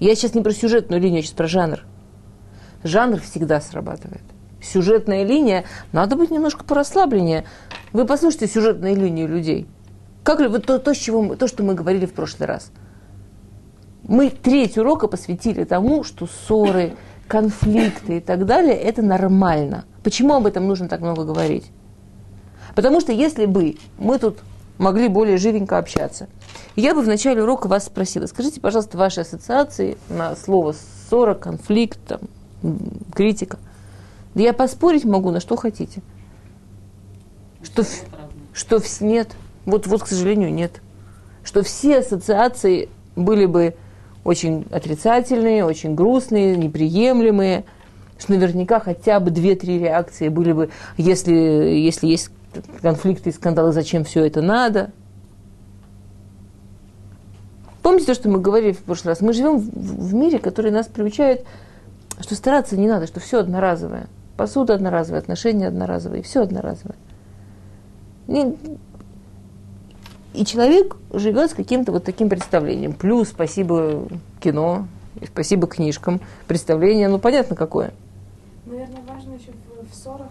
Я 0.00 0.14
сейчас 0.14 0.34
не 0.34 0.42
про 0.42 0.52
сюжетную 0.52 1.00
линию, 1.00 1.18
я 1.18 1.22
сейчас 1.22 1.34
про 1.34 1.46
жанр. 1.46 1.80
Жанр 2.82 3.20
всегда 3.20 3.60
срабатывает. 3.60 4.22
Сюжетная 4.62 5.24
линия, 5.24 5.64
надо 5.92 6.16
быть 6.16 6.30
немножко 6.30 6.64
порасслабленнее. 6.64 7.44
Вы 7.92 8.06
послушайте 8.06 8.48
сюжетные 8.48 8.94
линии 8.94 9.26
людей. 9.26 9.68
Как 10.22 10.40
вот 10.40 10.66
то, 10.66 10.78
то, 10.78 10.94
с 10.94 10.96
чего 10.96 11.22
мы, 11.22 11.36
то, 11.36 11.46
что 11.46 11.62
мы 11.62 11.74
говорили 11.74 12.06
в 12.06 12.14
прошлый 12.14 12.48
раз. 12.48 12.72
Мы 14.02 14.30
треть 14.30 14.76
урока 14.78 15.06
посвятили 15.06 15.64
тому, 15.64 16.02
что 16.02 16.26
ссоры, 16.26 16.94
конфликты 17.28 18.18
и 18.18 18.20
так 18.20 18.46
далее, 18.46 18.74
это 18.74 19.02
нормально. 19.02 19.84
Почему 20.02 20.34
об 20.34 20.46
этом 20.46 20.66
нужно 20.66 20.88
так 20.88 21.00
много 21.00 21.24
говорить? 21.24 21.70
Потому 22.74 23.00
что 23.00 23.12
если 23.12 23.46
бы 23.46 23.76
мы 23.98 24.18
тут 24.18 24.38
могли 24.78 25.08
более 25.08 25.36
живенько 25.36 25.78
общаться, 25.78 26.28
я 26.76 26.94
бы 26.94 27.02
в 27.02 27.06
начале 27.06 27.42
урока 27.42 27.68
вас 27.68 27.86
спросила, 27.86 28.26
скажите, 28.26 28.60
пожалуйста, 28.60 28.98
ваши 28.98 29.20
ассоциации 29.20 29.96
на 30.08 30.34
слово 30.34 30.74
ссора, 31.08 31.34
конфликт, 31.34 31.98
там, 32.06 32.20
критика. 33.14 33.58
Да 34.34 34.42
я 34.42 34.52
поспорить 34.52 35.04
могу 35.04 35.30
на 35.30 35.40
что 35.40 35.56
хотите. 35.56 36.02
Что, 37.62 37.84
что 38.52 38.82
нет. 39.00 39.30
Вот, 39.64 39.86
вот, 39.86 40.02
к 40.02 40.06
сожалению, 40.06 40.52
нет. 40.52 40.82
Что 41.44 41.62
все 41.62 41.98
ассоциации 41.98 42.88
были 43.16 43.46
бы 43.46 43.76
очень 44.24 44.66
отрицательные, 44.70 45.64
очень 45.64 45.94
грустные, 45.94 46.56
неприемлемые, 46.56 47.64
что 48.18 48.32
наверняка 48.32 48.80
хотя 48.80 49.20
бы 49.20 49.30
две-три 49.30 49.78
реакции 49.78 50.28
были 50.28 50.52
бы, 50.52 50.70
если, 50.96 51.34
если 51.34 52.06
есть 52.06 52.30
конфликты 52.80 53.30
и 53.30 53.32
скандалы, 53.32 53.72
зачем 53.72 54.04
все 54.04 54.24
это 54.24 54.40
надо. 54.40 54.92
Помните 57.82 58.06
то, 58.06 58.14
что 58.14 58.30
мы 58.30 58.40
говорили 58.40 58.72
в 58.72 58.78
прошлый 58.78 59.12
раз? 59.12 59.20
Мы 59.20 59.34
живем 59.34 59.58
в, 59.58 60.14
мире, 60.14 60.38
который 60.38 60.70
нас 60.70 60.86
приучает, 60.86 61.44
что 62.18 62.34
стараться 62.34 62.78
не 62.78 62.88
надо, 62.88 63.06
что 63.06 63.20
все 63.20 63.40
одноразовое. 63.40 64.06
Посуда 64.38 64.74
одноразовая, 64.74 65.20
отношения 65.20 65.68
одноразовые, 65.68 66.22
все 66.22 66.42
одноразовое. 66.42 66.96
И 68.28 68.56
и 70.34 70.44
человек 70.44 70.96
живет 71.12 71.50
с 71.50 71.54
каким-то 71.54 71.92
вот 71.92 72.04
таким 72.04 72.28
представлением. 72.28 72.92
Плюс 72.92 73.28
спасибо 73.28 74.08
кино, 74.40 74.86
спасибо 75.24 75.66
книжкам. 75.66 76.20
Представление, 76.46 77.08
ну 77.08 77.18
понятно 77.18 77.54
какое. 77.56 77.94
Наверное, 78.66 79.02
важно 79.06 79.34
еще 79.34 79.52
в, 79.52 79.90
в 79.90 79.94
ссорах 79.94 80.30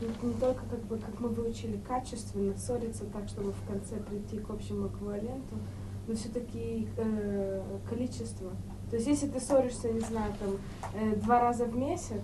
не, 0.00 0.32
только 0.34 0.60
как 0.70 0.80
бы, 0.84 0.96
как 0.96 1.18
мы 1.20 1.28
выучили 1.28 1.78
качественно 1.86 2.56
ссориться 2.56 3.04
так, 3.12 3.28
чтобы 3.28 3.52
в 3.52 3.68
конце 3.68 3.96
прийти 3.96 4.38
к 4.38 4.50
общему 4.50 4.86
эквиваленту, 4.86 5.56
но 6.06 6.14
все-таки 6.14 6.88
э, 6.96 7.62
количество. 7.88 8.50
То 8.90 8.96
есть 8.96 9.08
если 9.08 9.26
ты 9.26 9.40
ссоришься, 9.40 9.92
не 9.92 10.00
знаю, 10.00 10.32
там 10.38 10.50
э, 10.94 11.16
два 11.16 11.40
раза 11.40 11.64
в 11.64 11.76
месяц, 11.76 12.22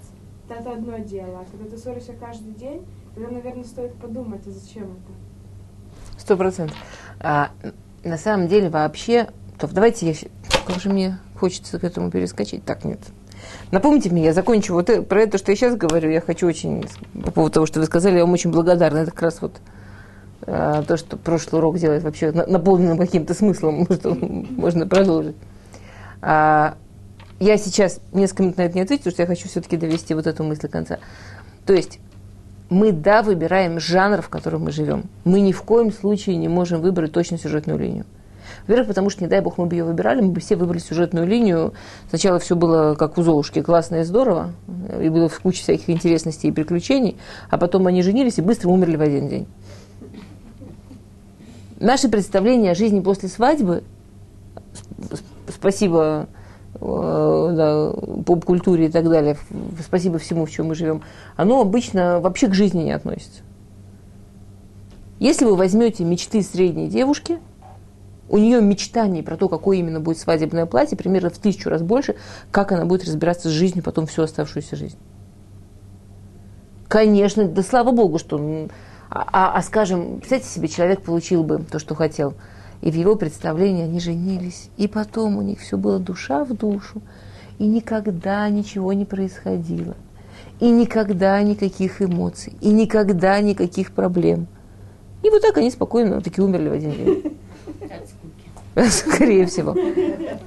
то 0.49 0.55
это 0.55 0.73
одно 0.73 0.99
дело. 0.99 1.41
А 1.41 1.45
когда 1.51 1.69
ты 1.69 1.77
ссоришься 1.77 2.13
каждый 2.15 2.53
день, 2.53 2.87
тогда, 3.15 3.31
наверное, 3.31 3.65
стоит 3.65 3.95
подумать, 3.95 4.47
а 4.47 4.51
зачем 4.51 4.85
это? 4.85 5.26
Сто 6.19 6.37
процентов. 6.37 6.77
А, 7.21 7.51
на 8.05 8.19
самом 8.19 8.49
деле 8.49 8.69
вообще, 8.69 9.29
то 9.59 9.69
давайте 9.69 10.11
я, 10.11 10.15
как 10.67 10.81
же 10.81 10.89
мне 10.89 11.19
хочется 11.39 11.79
к 11.79 11.85
этому 11.85 12.11
перескочить, 12.11 12.65
так 12.65 12.85
нет. 12.85 13.01
Напомните 13.71 14.11
мне, 14.11 14.25
я 14.25 14.33
закончу 14.33 14.75
вот 14.75 14.91
это, 14.91 15.03
про 15.03 15.23
это, 15.23 15.39
что 15.39 15.53
я 15.53 15.57
сейчас 15.57 15.77
говорю, 15.77 16.11
я 16.11 16.21
хочу 16.21 16.47
очень, 16.47 16.85
по 17.13 17.31
поводу 17.31 17.55
того, 17.55 17.67
что 17.67 17.81
вы 17.81 17.87
сказали, 17.87 18.17
я 18.17 18.25
вам 18.25 18.33
очень 18.33 18.51
благодарна. 18.51 18.99
Это 18.99 19.11
как 19.11 19.23
раз 19.23 19.43
вот 19.43 19.61
а, 20.47 20.83
то, 20.83 20.97
что 20.97 21.17
прошлый 21.17 21.61
урок 21.61 21.79
делает 21.79 22.03
вообще 22.03 22.33
наполненным 22.33 22.99
каким-то 22.99 23.35
смыслом, 23.35 23.87
что 23.91 24.15
можно 24.15 24.87
продолжить. 24.87 25.37
А, 26.23 26.77
я 27.39 27.59
сейчас 27.59 28.01
несколько 28.13 28.43
минут 28.45 28.57
на 28.57 28.63
это 28.63 28.75
не 28.75 28.83
отвечу, 28.83 29.05
потому 29.05 29.13
что 29.13 29.23
я 29.23 29.27
хочу 29.27 29.49
все-таки 29.49 29.77
довести 29.77 30.15
вот 30.15 30.27
эту 30.27 30.45
мысль 30.45 30.63
до 30.63 30.69
конца. 30.69 30.99
То 31.67 31.75
есть 31.75 31.99
мы, 32.69 32.93
да, 32.93 33.23
выбираем 33.23 33.79
жанр, 33.79 34.23
в 34.23 34.29
котором 34.29 34.65
мы 34.65 34.73
живем. 34.73 35.05
Мы 35.25 35.41
ни 35.41 35.53
в 35.53 35.63
коем 35.63 35.93
случае 35.93 36.37
не 36.37 36.49
можем 36.49 36.81
выбрать 36.81 37.13
точно 37.13 37.39
сюжетную 37.39 37.79
линию. 37.79 38.05
Во-первых, 38.67 38.89
потому 38.89 39.11
что, 39.11 39.23
не 39.23 39.29
дай 39.29 39.41
бог, 39.41 39.59
мы 39.59 39.67
бы 39.67 39.77
ее 39.77 39.85
выбирали, 39.85 40.21
мы 40.21 40.33
бы 40.33 40.41
все 40.41 40.57
выбрали 40.57 40.81
сюжетную 40.81 41.27
линию. 41.27 41.75
Сначала 42.09 42.39
все 42.39 42.57
было 42.57 42.95
как 42.95 43.17
у 43.19 43.23
Золушки, 43.23 43.63
классно 43.63 43.97
и 43.97 44.03
здорово, 44.03 44.53
и 45.01 45.09
было 45.09 45.29
в 45.29 45.41
куче 45.41 45.63
всяких 45.63 45.89
интересностей 45.89 46.49
и 46.49 46.53
приключений, 46.53 47.17
а 47.49 47.59
потом 47.59 47.87
они 47.87 48.03
женились 48.03 48.39
и 48.39 48.43
быстро 48.43 48.69
умерли 48.71 48.97
в 48.97 49.03
один 49.03 49.29
день. 49.29 49.47
Наши 51.79 52.09
представления 52.09 52.73
о 52.73 52.75
жизни 52.75 53.01
после 53.01 53.29
свадьбы, 53.29 53.85
спасибо 55.49 56.27
да, 56.81 57.93
поп-культуре 58.25 58.87
и 58.87 58.91
так 58.91 59.09
далее, 59.09 59.37
спасибо 59.85 60.19
всему, 60.19 60.47
в 60.47 60.51
чем 60.51 60.69
мы 60.69 60.75
живем, 60.75 61.03
оно 61.37 61.61
обычно 61.61 62.21
вообще 62.21 62.49
к 62.49 62.55
жизни 62.55 62.83
не 62.83 62.93
относится. 62.93 63.43
Если 65.19 65.45
вы 65.45 65.57
возьмете 65.57 66.05
мечты 66.05 66.43
средней 66.43 66.89
девушки, 66.89 67.39
у 68.29 68.39
нее 68.39 68.61
мечтаний 68.61 69.23
про 69.23 69.37
то, 69.37 69.49
какое 69.49 69.79
именно 69.79 70.01
будет 70.01 70.19
свадебное 70.19 70.67
платье, 70.67 70.97
примерно 70.97 71.31
в 71.31 71.39
тысячу 71.39 71.71
раз 71.71 71.83
больше, 71.83 72.17
как 72.51 72.73
она 72.73 72.85
будет 72.85 73.05
разбираться 73.05 73.49
с 73.49 73.53
жизнью 73.53 73.85
потом 73.85 74.07
всю 74.07 74.23
оставшуюся 74.23 74.77
жизнь. 74.77 74.99
Конечно, 76.89 77.47
да 77.49 77.63
слава 77.63 77.93
богу, 77.93 78.19
что 78.19 78.39
А, 79.09 79.25
а, 79.33 79.57
а 79.57 79.63
скажем, 79.63 80.19
представьте 80.19 80.49
себе, 80.49 80.69
человек 80.69 81.03
получил 81.03 81.45
бы 81.45 81.59
то, 81.59 81.79
что 81.79 81.95
хотел, 81.95 82.35
и 82.83 82.91
в 82.91 82.95
его 82.95 83.17
представлении 83.17 83.85
они 83.85 84.01
женились, 84.01 84.71
и 84.77 84.89
потом 84.89 85.37
у 85.37 85.43
них 85.43 85.61
все 85.61 85.77
было 85.77 85.99
душа 85.99 86.45
в 86.45 86.55
душу, 86.55 87.03
и 87.59 87.67
никогда 87.67 88.49
ничего 88.49 88.93
не 88.93 89.05
происходило, 89.05 89.97
и 90.61 90.71
никогда 90.71 91.43
никаких 91.43 92.03
эмоций, 92.03 92.53
и 92.61 92.69
никогда 92.69 93.41
никаких 93.41 93.93
проблем. 93.93 94.47
И 95.23 95.31
вот 95.31 95.43
так 95.43 95.57
они 95.59 95.71
спокойно 95.71 96.21
таки 96.21 96.41
умерли 96.41 96.69
в 96.69 96.73
один 96.73 96.93
день. 96.93 97.37
Скорее 98.91 99.47
всего. 99.47 99.75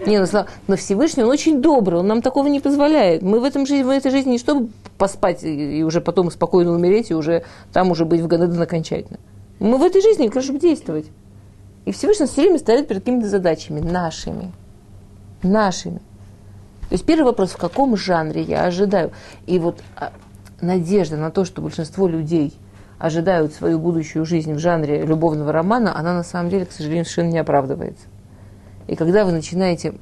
Не, 0.06 0.20
ну, 0.20 0.46
но 0.68 0.76
Всевышний, 0.76 1.24
он 1.24 1.30
очень 1.30 1.62
добрый, 1.62 2.00
он 2.00 2.08
нам 2.08 2.22
такого 2.22 2.48
не 2.48 2.60
позволяет. 2.60 3.24
Мы 3.24 3.40
в, 3.40 3.44
этом, 3.44 3.66
в 3.66 3.90
этой 3.90 4.12
жизни 4.12 4.32
не 4.32 4.38
чтобы 4.38 4.70
поспать 4.98 5.44
и 5.44 5.84
уже 5.84 6.00
потом 6.00 6.30
спокойно 6.30 6.72
умереть, 6.72 7.10
и 7.10 7.16
уже 7.16 7.44
там 7.74 7.90
уже 7.90 8.06
быть 8.06 8.22
в 8.22 8.28
Ганедан 8.28 8.62
окончательно. 8.62 9.20
Мы 9.60 9.78
в 9.78 9.84
этой 9.84 10.02
жизни, 10.02 10.28
конечно, 10.28 10.60
действовать. 10.60 11.08
И 11.86 11.92
Всевышний 11.92 12.28
все 12.28 12.42
время 12.42 12.60
ставит 12.60 12.88
перед 12.88 13.02
какими-то 13.02 13.28
задачами, 13.28 13.80
нашими. 13.80 14.52
Нашими. 15.42 16.00
То 16.90 16.94
есть 16.94 17.06
первый 17.06 17.26
вопрос, 17.26 17.52
в 17.52 17.58
каком 17.58 17.96
жанре 17.96 18.42
я 18.42 18.66
ожидаю? 18.66 19.12
И 19.46 19.60
вот 19.60 19.82
а, 19.96 20.12
надежда 20.60 21.18
на 21.18 21.32
то, 21.32 21.46
что 21.46 21.62
большинство 21.62 22.08
людей 22.08 22.54
ожидают 22.98 23.54
свою 23.54 23.80
будущую 23.80 24.26
жизнь 24.26 24.54
в 24.54 24.60
жанре 24.60 25.06
любовного 25.06 25.52
романа, 25.52 25.98
она 25.98 26.14
на 26.14 26.24
самом 26.24 26.50
деле, 26.50 26.66
к 26.66 26.72
сожалению, 26.72 27.06
совершенно 27.06 27.32
не 27.32 27.40
оправдывается. 27.40 28.08
И 28.88 28.96
когда 28.96 29.24
вы 29.26 29.32
начинаете... 29.32 29.96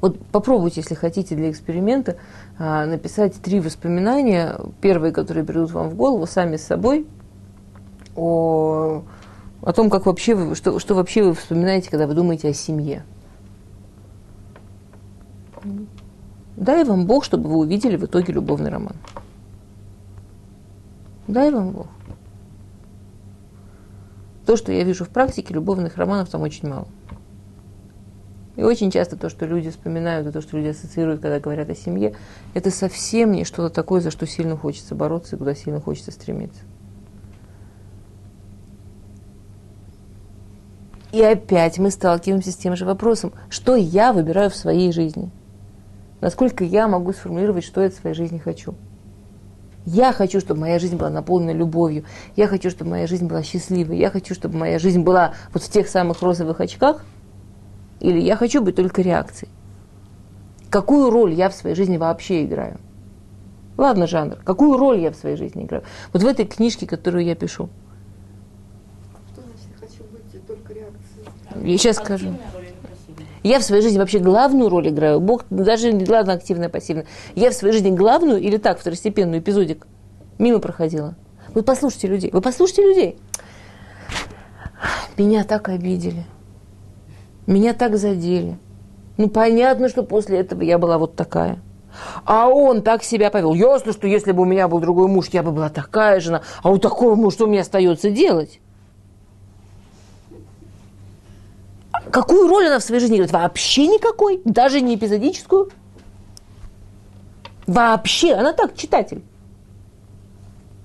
Вот 0.00 0.24
попробуйте, 0.26 0.80
если 0.80 0.94
хотите, 0.94 1.34
для 1.34 1.50
эксперимента 1.50 2.16
а, 2.58 2.86
написать 2.86 3.34
три 3.34 3.58
воспоминания, 3.58 4.56
первые, 4.80 5.12
которые 5.12 5.44
придут 5.44 5.72
вам 5.72 5.88
в 5.88 5.96
голову, 5.96 6.26
сами 6.26 6.56
с 6.56 6.64
собой, 6.64 7.08
о, 8.14 9.02
о 9.64 9.72
том, 9.72 9.88
как 9.88 10.04
вообще 10.04 10.54
что, 10.54 10.78
что 10.78 10.94
вообще 10.94 11.22
вы 11.24 11.34
вспоминаете, 11.34 11.90
когда 11.90 12.06
вы 12.06 12.12
думаете 12.12 12.48
о 12.48 12.52
семье. 12.52 13.02
Дай 16.56 16.84
вам 16.84 17.06
Бог, 17.06 17.24
чтобы 17.24 17.48
вы 17.48 17.56
увидели 17.56 17.96
в 17.96 18.04
итоге 18.04 18.34
любовный 18.34 18.70
роман. 18.70 18.96
Дай 21.26 21.50
вам 21.50 21.70
Бог. 21.70 21.86
То, 24.44 24.56
что 24.56 24.70
я 24.70 24.84
вижу 24.84 25.06
в 25.06 25.08
практике, 25.08 25.54
любовных 25.54 25.96
романов 25.96 26.28
там 26.28 26.42
очень 26.42 26.68
мало. 26.68 26.86
И 28.56 28.62
очень 28.62 28.90
часто 28.90 29.16
то, 29.16 29.30
что 29.30 29.46
люди 29.46 29.70
вспоминают, 29.70 30.26
и 30.28 30.30
то, 30.30 30.42
что 30.42 30.58
люди 30.58 30.68
ассоциируют, 30.68 31.22
когда 31.22 31.40
говорят 31.40 31.70
о 31.70 31.74
семье, 31.74 32.14
это 32.52 32.70
совсем 32.70 33.32
не 33.32 33.44
что-то 33.44 33.74
такое, 33.74 34.02
за 34.02 34.10
что 34.10 34.26
сильно 34.26 34.58
хочется 34.58 34.94
бороться 34.94 35.34
и 35.34 35.38
куда 35.38 35.54
сильно 35.54 35.80
хочется 35.80 36.12
стремиться. 36.12 36.60
И 41.14 41.22
опять 41.22 41.78
мы 41.78 41.90
сталкиваемся 41.90 42.50
с 42.50 42.56
тем 42.56 42.76
же 42.76 42.84
вопросом, 42.84 43.32
что 43.48 43.76
я 43.76 44.12
выбираю 44.12 44.50
в 44.50 44.56
своей 44.56 44.92
жизни. 44.92 45.30
Насколько 46.20 46.64
я 46.64 46.88
могу 46.88 47.12
сформулировать, 47.12 47.64
что 47.64 47.82
я 47.82 47.90
в 47.90 47.94
своей 47.94 48.16
жизни 48.16 48.38
хочу. 48.38 48.74
Я 49.86 50.12
хочу, 50.12 50.40
чтобы 50.40 50.60
моя 50.60 50.78
жизнь 50.78 50.96
была 50.96 51.10
наполнена 51.10 51.52
любовью. 51.52 52.04
Я 52.34 52.48
хочу, 52.48 52.68
чтобы 52.70 52.90
моя 52.90 53.06
жизнь 53.06 53.26
была 53.26 53.42
счастливой. 53.42 53.98
Я 53.98 54.10
хочу, 54.10 54.34
чтобы 54.34 54.56
моя 54.56 54.78
жизнь 54.78 55.02
была 55.02 55.34
вот 55.52 55.62
в 55.62 55.70
тех 55.70 55.88
самых 55.88 56.20
розовых 56.20 56.60
очках– 56.60 57.04
или 58.04 58.20
я 58.20 58.36
хочу 58.36 58.62
быть 58.62 58.76
только 58.76 59.00
реакцией? 59.00 59.50
Какую 60.68 61.08
роль 61.08 61.32
я 61.32 61.48
в 61.48 61.54
своей 61.54 61.74
жизни 61.74 61.96
вообще 61.96 62.44
играю? 62.44 62.78
Ладно, 63.78 64.06
жанр. 64.06 64.36
Какую 64.44 64.76
роль 64.76 65.00
я 65.00 65.10
в 65.10 65.16
своей 65.16 65.36
жизни 65.36 65.64
играю? 65.64 65.84
Вот 66.12 66.22
в 66.22 66.26
этой 66.26 66.44
книжке, 66.44 66.86
которую 66.86 67.24
я 67.24 67.34
пишу. 67.34 67.70
Что 69.32 69.40
значит, 69.40 69.68
я 69.70 69.86
хочу 69.86 70.04
быть 70.12 70.46
только 70.46 70.74
реакцией? 70.74 71.24
Я 71.62 71.78
сейчас 71.78 71.96
скажу. 71.96 72.34
Я 73.42 73.58
в 73.58 73.62
своей 73.62 73.82
жизни 73.82 73.98
вообще 73.98 74.18
главную 74.18 74.70
роль 74.70 74.88
играю. 74.88 75.20
Бог 75.20 75.44
даже 75.50 75.92
не 75.92 76.08
ладно 76.08 76.32
активная, 76.32 76.70
пассивная. 76.70 77.06
Я 77.34 77.50
в 77.50 77.54
своей 77.54 77.74
жизни 77.74 77.90
главную 77.90 78.40
или 78.40 78.56
так, 78.56 78.78
второстепенную 78.80 79.40
эпизодик 79.40 79.86
мимо 80.38 80.60
проходила. 80.60 81.14
Вы 81.54 81.62
послушайте 81.62 82.08
людей. 82.08 82.30
Вы 82.32 82.40
послушайте 82.40 82.82
людей. 82.82 83.18
Меня 85.16 85.44
так 85.44 85.68
обидели. 85.68 86.24
Меня 87.46 87.74
так 87.74 87.96
задели. 87.96 88.58
Ну, 89.16 89.28
понятно, 89.28 89.88
что 89.88 90.02
после 90.02 90.38
этого 90.40 90.62
я 90.62 90.78
была 90.78 90.98
вот 90.98 91.14
такая. 91.14 91.60
А 92.24 92.48
он 92.48 92.82
так 92.82 93.04
себя 93.04 93.30
повел. 93.30 93.54
Ясно, 93.54 93.92
что 93.92 94.06
если 94.06 94.32
бы 94.32 94.42
у 94.42 94.46
меня 94.46 94.66
был 94.66 94.80
другой 94.80 95.06
муж, 95.06 95.28
я 95.32 95.42
бы 95.42 95.52
была 95.52 95.68
такая 95.68 96.18
жена. 96.20 96.42
А 96.62 96.70
у 96.70 96.78
такого 96.78 97.14
мужа 97.14 97.36
что 97.36 97.46
мне 97.46 97.60
остается 97.60 98.10
делать? 98.10 98.60
Какую 102.14 102.46
роль 102.46 102.68
она 102.68 102.78
в 102.78 102.84
своей 102.84 103.00
жизни 103.00 103.16
играет? 103.16 103.32
Вообще 103.32 103.88
никакой. 103.88 104.40
Даже 104.44 104.80
не 104.80 104.94
эпизодическую. 104.94 105.70
Вообще. 107.66 108.34
Она 108.34 108.52
так, 108.52 108.76
читатель. 108.76 109.24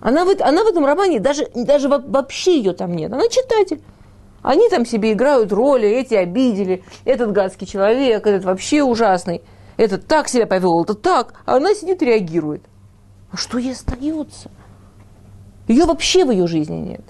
Она 0.01 0.25
в, 0.25 0.29
она 0.41 0.63
в 0.63 0.67
этом 0.67 0.87
романе, 0.87 1.19
даже, 1.19 1.47
даже 1.53 1.87
вообще 1.87 2.57
ее 2.57 2.73
там 2.73 2.95
нет. 2.95 3.13
Она 3.13 3.27
читатель. 3.27 3.79
Они 4.41 4.69
там 4.69 4.87
себе 4.87 5.13
играют 5.13 5.53
роли, 5.53 5.87
эти 5.87 6.15
обидели, 6.15 6.83
этот 7.05 7.31
гадский 7.31 7.67
человек, 7.67 8.25
этот 8.25 8.43
вообще 8.43 8.81
ужасный, 8.81 9.43
этот 9.77 10.07
так 10.07 10.29
себя 10.29 10.47
повел, 10.47 10.81
это 10.81 10.95
так, 10.95 11.35
а 11.45 11.57
она 11.57 11.75
сидит 11.75 12.01
и 12.01 12.05
реагирует. 12.05 12.63
А 13.31 13.37
что 13.37 13.59
ей 13.59 13.73
остается? 13.73 14.49
Ее 15.67 15.85
вообще 15.85 16.25
в 16.25 16.31
ее 16.31 16.47
жизни 16.47 16.77
нет. 16.77 17.01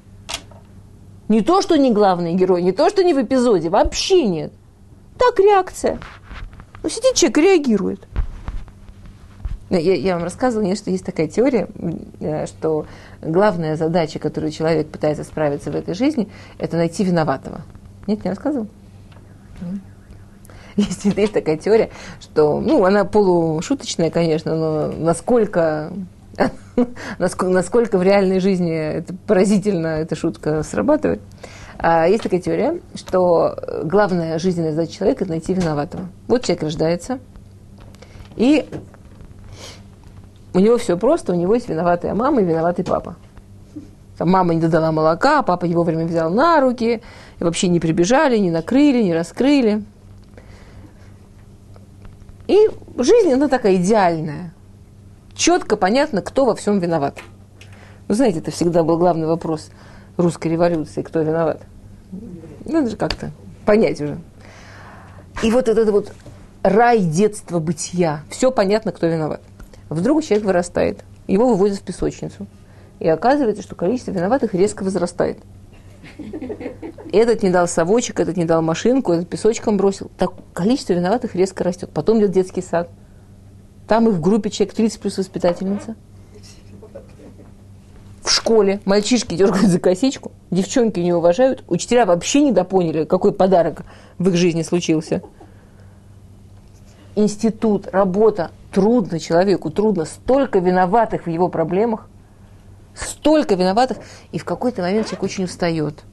Не 1.29 1.41
то, 1.41 1.61
что 1.61 1.77
не 1.77 1.91
главный 1.91 2.33
герой, 2.33 2.63
не 2.63 2.71
то, 2.71 2.89
что 2.89 3.03
не 3.03 3.13
в 3.13 3.21
эпизоде, 3.21 3.69
вообще 3.69 4.25
нет. 4.25 4.51
Так 5.17 5.39
реакция. 5.39 5.99
Ну, 6.81 6.89
сидит 6.89 7.13
человек 7.13 7.37
реагирует. 7.37 8.07
Я, 9.69 9.93
я 9.93 10.15
вам 10.15 10.23
рассказывала, 10.23 10.65
нет, 10.65 10.79
что 10.79 10.89
есть 10.89 11.05
такая 11.05 11.27
теория, 11.27 11.67
э, 12.19 12.47
что 12.47 12.87
главная 13.21 13.75
задача, 13.75 14.17
которую 14.17 14.51
человек 14.51 14.89
пытается 14.89 15.23
справиться 15.23 15.71
в 15.71 15.75
этой 15.75 15.93
жизни, 15.93 16.29
это 16.57 16.75
найти 16.75 17.03
виноватого. 17.03 17.61
Нет, 18.07 18.23
не 18.23 18.31
рассказывал? 18.31 18.67
Есть, 20.75 21.03
есть 21.03 21.33
такая 21.33 21.57
теория, 21.57 21.89
что, 22.21 22.61
ну, 22.61 22.85
она 22.85 23.03
полушуточная, 23.03 24.09
конечно, 24.09 24.55
но 24.55 24.87
насколько, 24.87 25.91
насколько, 27.17 27.97
в 27.97 28.03
реальной 28.03 28.39
жизни 28.39 28.73
это 28.73 29.13
поразительно, 29.27 29.87
эта 29.87 30.15
шутка 30.15 30.63
срабатывает. 30.63 31.21
А 31.77 32.07
есть 32.07 32.23
такая 32.23 32.41
теория, 32.41 32.81
что 32.95 33.57
главная 33.83 34.37
жизненная 34.39 34.71
задача 34.71 34.93
человека– 34.93 35.23
это 35.25 35.31
найти 35.31 35.53
виноватого. 35.53 36.07
Вот 36.27 36.43
человек 36.43 36.63
рождается, 36.63 37.19
и 38.35 38.65
у 40.53 40.59
него 40.59 40.77
все 40.77 40.97
просто, 40.97 41.31
у 41.33 41.35
него 41.35 41.55
есть 41.55 41.69
виноватая 41.69 42.13
мама 42.15 42.41
и 42.41 42.45
виноватый 42.45 42.83
папа. 42.83 43.15
Там 44.17 44.29
мама 44.29 44.53
не 44.53 44.59
додала 44.59 44.91
молока, 44.91 45.39
а 45.39 45.43
папа 45.43 45.63
его 45.63 45.83
вовремя 45.83 46.05
взял 46.05 46.29
на 46.29 46.59
руки, 46.59 47.01
и 47.39 47.43
вообще 47.43 47.69
не 47.69 47.79
прибежали, 47.79 48.37
не 48.37 48.51
накрыли, 48.51 49.01
не 49.01 49.13
раскрыли. 49.13 49.83
И 52.47 52.57
жизнь, 52.97 53.31
она 53.31 53.47
такая 53.47 53.75
идеальная. 53.75 54.53
Четко 55.39 55.77
понятно, 55.77 56.21
кто 56.21 56.43
во 56.43 56.53
всем 56.53 56.79
виноват. 56.79 57.17
Вы 58.09 58.15
знаете, 58.15 58.39
это 58.39 58.51
всегда 58.51 58.83
был 58.83 58.97
главный 58.97 59.25
вопрос 59.25 59.69
русской 60.17 60.49
революции, 60.49 61.01
кто 61.01 61.21
виноват. 61.21 61.61
Надо 62.65 62.89
же 62.89 62.97
как-то 62.97 63.31
понять 63.65 64.01
уже. 64.01 64.17
И 65.41 65.49
вот 65.49 65.69
этот 65.69 65.91
вот 65.91 66.11
рай 66.61 66.99
детства 66.99 67.59
бытия. 67.59 68.25
Все 68.29 68.51
понятно, 68.51 68.91
кто 68.91 69.07
виноват. 69.07 69.39
Вдруг 69.87 70.25
человек 70.25 70.45
вырастает, 70.45 71.05
его 71.25 71.47
выводят 71.47 71.77
в 71.77 71.83
песочницу. 71.83 72.45
И 72.99 73.07
оказывается, 73.07 73.63
что 73.63 73.75
количество 73.75 74.11
виноватых 74.11 74.53
резко 74.53 74.83
возрастает. 74.83 75.37
Этот 77.13 77.43
не 77.43 77.49
дал 77.49 77.69
совочек, 77.69 78.19
этот 78.19 78.35
не 78.35 78.43
дал 78.43 78.61
машинку, 78.61 79.13
этот 79.13 79.29
песочком 79.29 79.77
бросил. 79.77 80.11
Так 80.17 80.31
количество 80.51 80.91
виноватых 80.91 81.33
резко 81.33 81.63
растет. 81.63 81.91
Потом 81.93 82.19
идет 82.19 82.31
детский 82.31 82.61
сад. 82.61 82.89
Там 83.89 84.07
их 84.07 84.13
в 84.13 84.21
группе 84.21 84.51
человек 84.51 84.75
30 84.75 85.01
плюс 85.01 85.17
воспитательница. 85.17 85.95
В 88.21 88.29
школе 88.29 88.81
мальчишки 88.85 89.33
дергают 89.33 89.65
за 89.65 89.79
косичку, 89.79 90.31
девчонки 90.51 90.99
не 90.99 91.11
уважают, 91.11 91.63
учителя 91.67 92.05
вообще 92.05 92.43
не 92.43 92.51
допоняли, 92.51 93.05
какой 93.05 93.33
подарок 93.33 93.81
в 94.19 94.29
их 94.29 94.35
жизни 94.35 94.61
случился. 94.61 95.23
Институт, 97.15 97.87
работа, 97.91 98.51
трудно 98.71 99.19
человеку, 99.19 99.71
трудно, 99.71 100.05
столько 100.05 100.59
виноватых 100.59 101.25
в 101.25 101.29
его 101.29 101.49
проблемах, 101.49 102.07
столько 102.93 103.55
виноватых, 103.55 103.97
и 104.31 104.37
в 104.37 104.45
какой-то 104.45 104.83
момент 104.83 105.07
человек 105.07 105.23
очень 105.23 105.45
устает. 105.45 106.03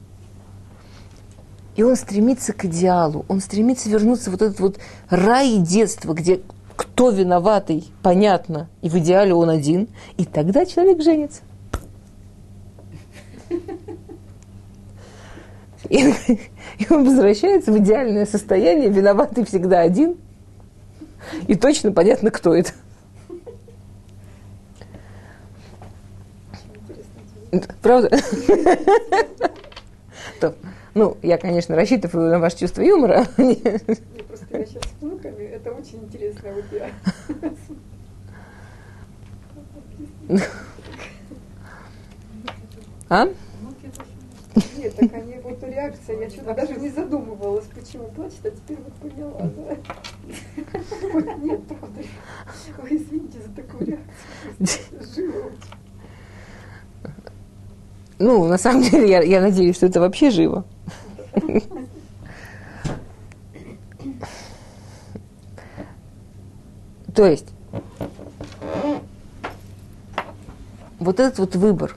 И 1.75 1.83
он 1.83 1.95
стремится 1.95 2.53
к 2.53 2.65
идеалу, 2.65 3.23
он 3.27 3.39
стремится 3.39 3.87
вернуться 3.87 4.31
в 4.31 4.33
вот 4.33 4.41
этот 4.41 4.59
вот 4.59 4.79
рай 5.11 5.57
детства, 5.57 6.13
где 6.13 6.41
кто 6.77 7.09
виноватый, 7.09 7.91
понятно, 8.03 8.69
и 8.81 8.89
в 8.89 8.95
идеале 8.99 9.33
он 9.33 9.49
один, 9.49 9.89
и 10.15 10.23
тогда 10.23 10.65
человек 10.65 11.01
женится. 11.01 11.41
И, 15.89 16.03
и 16.79 16.87
он 16.89 17.05
возвращается 17.05 17.71
в 17.71 17.77
идеальное 17.79 18.25
состояние, 18.25 18.89
виноватый 18.89 19.45
всегда 19.45 19.81
один. 19.81 20.17
И 21.47 21.55
точно 21.55 21.91
понятно, 21.91 22.29
кто 22.29 22.53
это. 22.53 22.71
Правда? 27.81 28.11
Ну, 30.93 31.17
я, 31.21 31.37
конечно, 31.37 31.75
рассчитываю 31.75 32.31
на 32.31 32.39
ваше 32.39 32.57
чувство 32.57 32.81
юмора. 32.81 33.25
Сейчас 34.65 34.83
с 34.83 35.01
внуками, 35.01 35.43
это 35.43 35.71
очень 35.71 36.03
интересно. 36.03 36.49
Вот 36.53 36.65
я 36.71 36.91
А? 43.09 43.27
Нет, 44.77 44.95
так 44.95 45.13
они, 45.13 45.35
вот 45.43 45.63
реакция, 45.63 46.19
я 46.19 46.29
что-то 46.29 46.53
даже 46.53 46.75
не 46.75 46.89
задумывалась, 46.89 47.65
почему 47.65 48.07
плачет, 48.09 48.45
а 48.45 48.51
теперь 48.51 48.77
вот 48.77 48.93
поняла, 48.95 49.39
да. 49.39 49.77
Вот 51.13 51.37
нет, 51.43 51.61
правда. 51.67 52.01
Ой, 52.83 52.97
извините 52.97 53.39
за 53.39 53.53
такую 53.53 53.87
реакцию. 53.87 55.15
Живо 55.15 55.37
очень. 55.47 55.57
Ну, 58.19 58.45
на 58.45 58.57
самом 58.57 58.81
деле, 58.81 59.09
я, 59.09 59.21
я 59.21 59.41
надеюсь, 59.41 59.75
что 59.75 59.85
это 59.85 59.99
вообще 59.99 60.31
живо. 60.31 60.65
То 67.17 67.25
есть, 67.25 67.47
вот 70.99 71.19
этот 71.19 71.39
вот 71.39 71.55
выбор, 71.55 71.95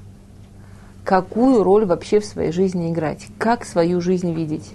какую 1.05 1.63
роль 1.63 1.85
вообще 1.85 2.21
в 2.21 2.25
своей 2.25 2.53
жизни 2.53 2.91
играть, 2.91 3.27
как 3.37 3.67
свою 3.67 4.01
жизнь 4.01 4.33
видеть. 4.33 4.73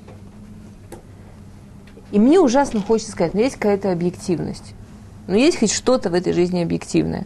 И 2.12 2.20
мне 2.20 2.40
ужасно 2.40 2.80
хочется 2.80 3.14
сказать, 3.14 3.34
но 3.34 3.40
есть 3.40 3.56
какая-то 3.56 3.92
объективность. 3.92 4.76
Но 5.26 5.34
есть 5.34 5.58
хоть 5.58 5.72
что-то 5.72 6.12
в 6.12 6.14
этой 6.14 6.32
жизни 6.32 6.62
объективное. 6.62 7.26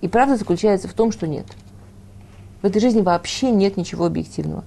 И 0.00 0.06
правда 0.06 0.36
заключается 0.36 0.86
в 0.86 0.92
том, 0.92 1.10
что 1.10 1.26
нет. 1.26 1.46
В 2.62 2.66
этой 2.66 2.80
жизни 2.80 3.00
вообще 3.00 3.50
нет 3.50 3.76
ничего 3.76 4.06
объективного. 4.06 4.62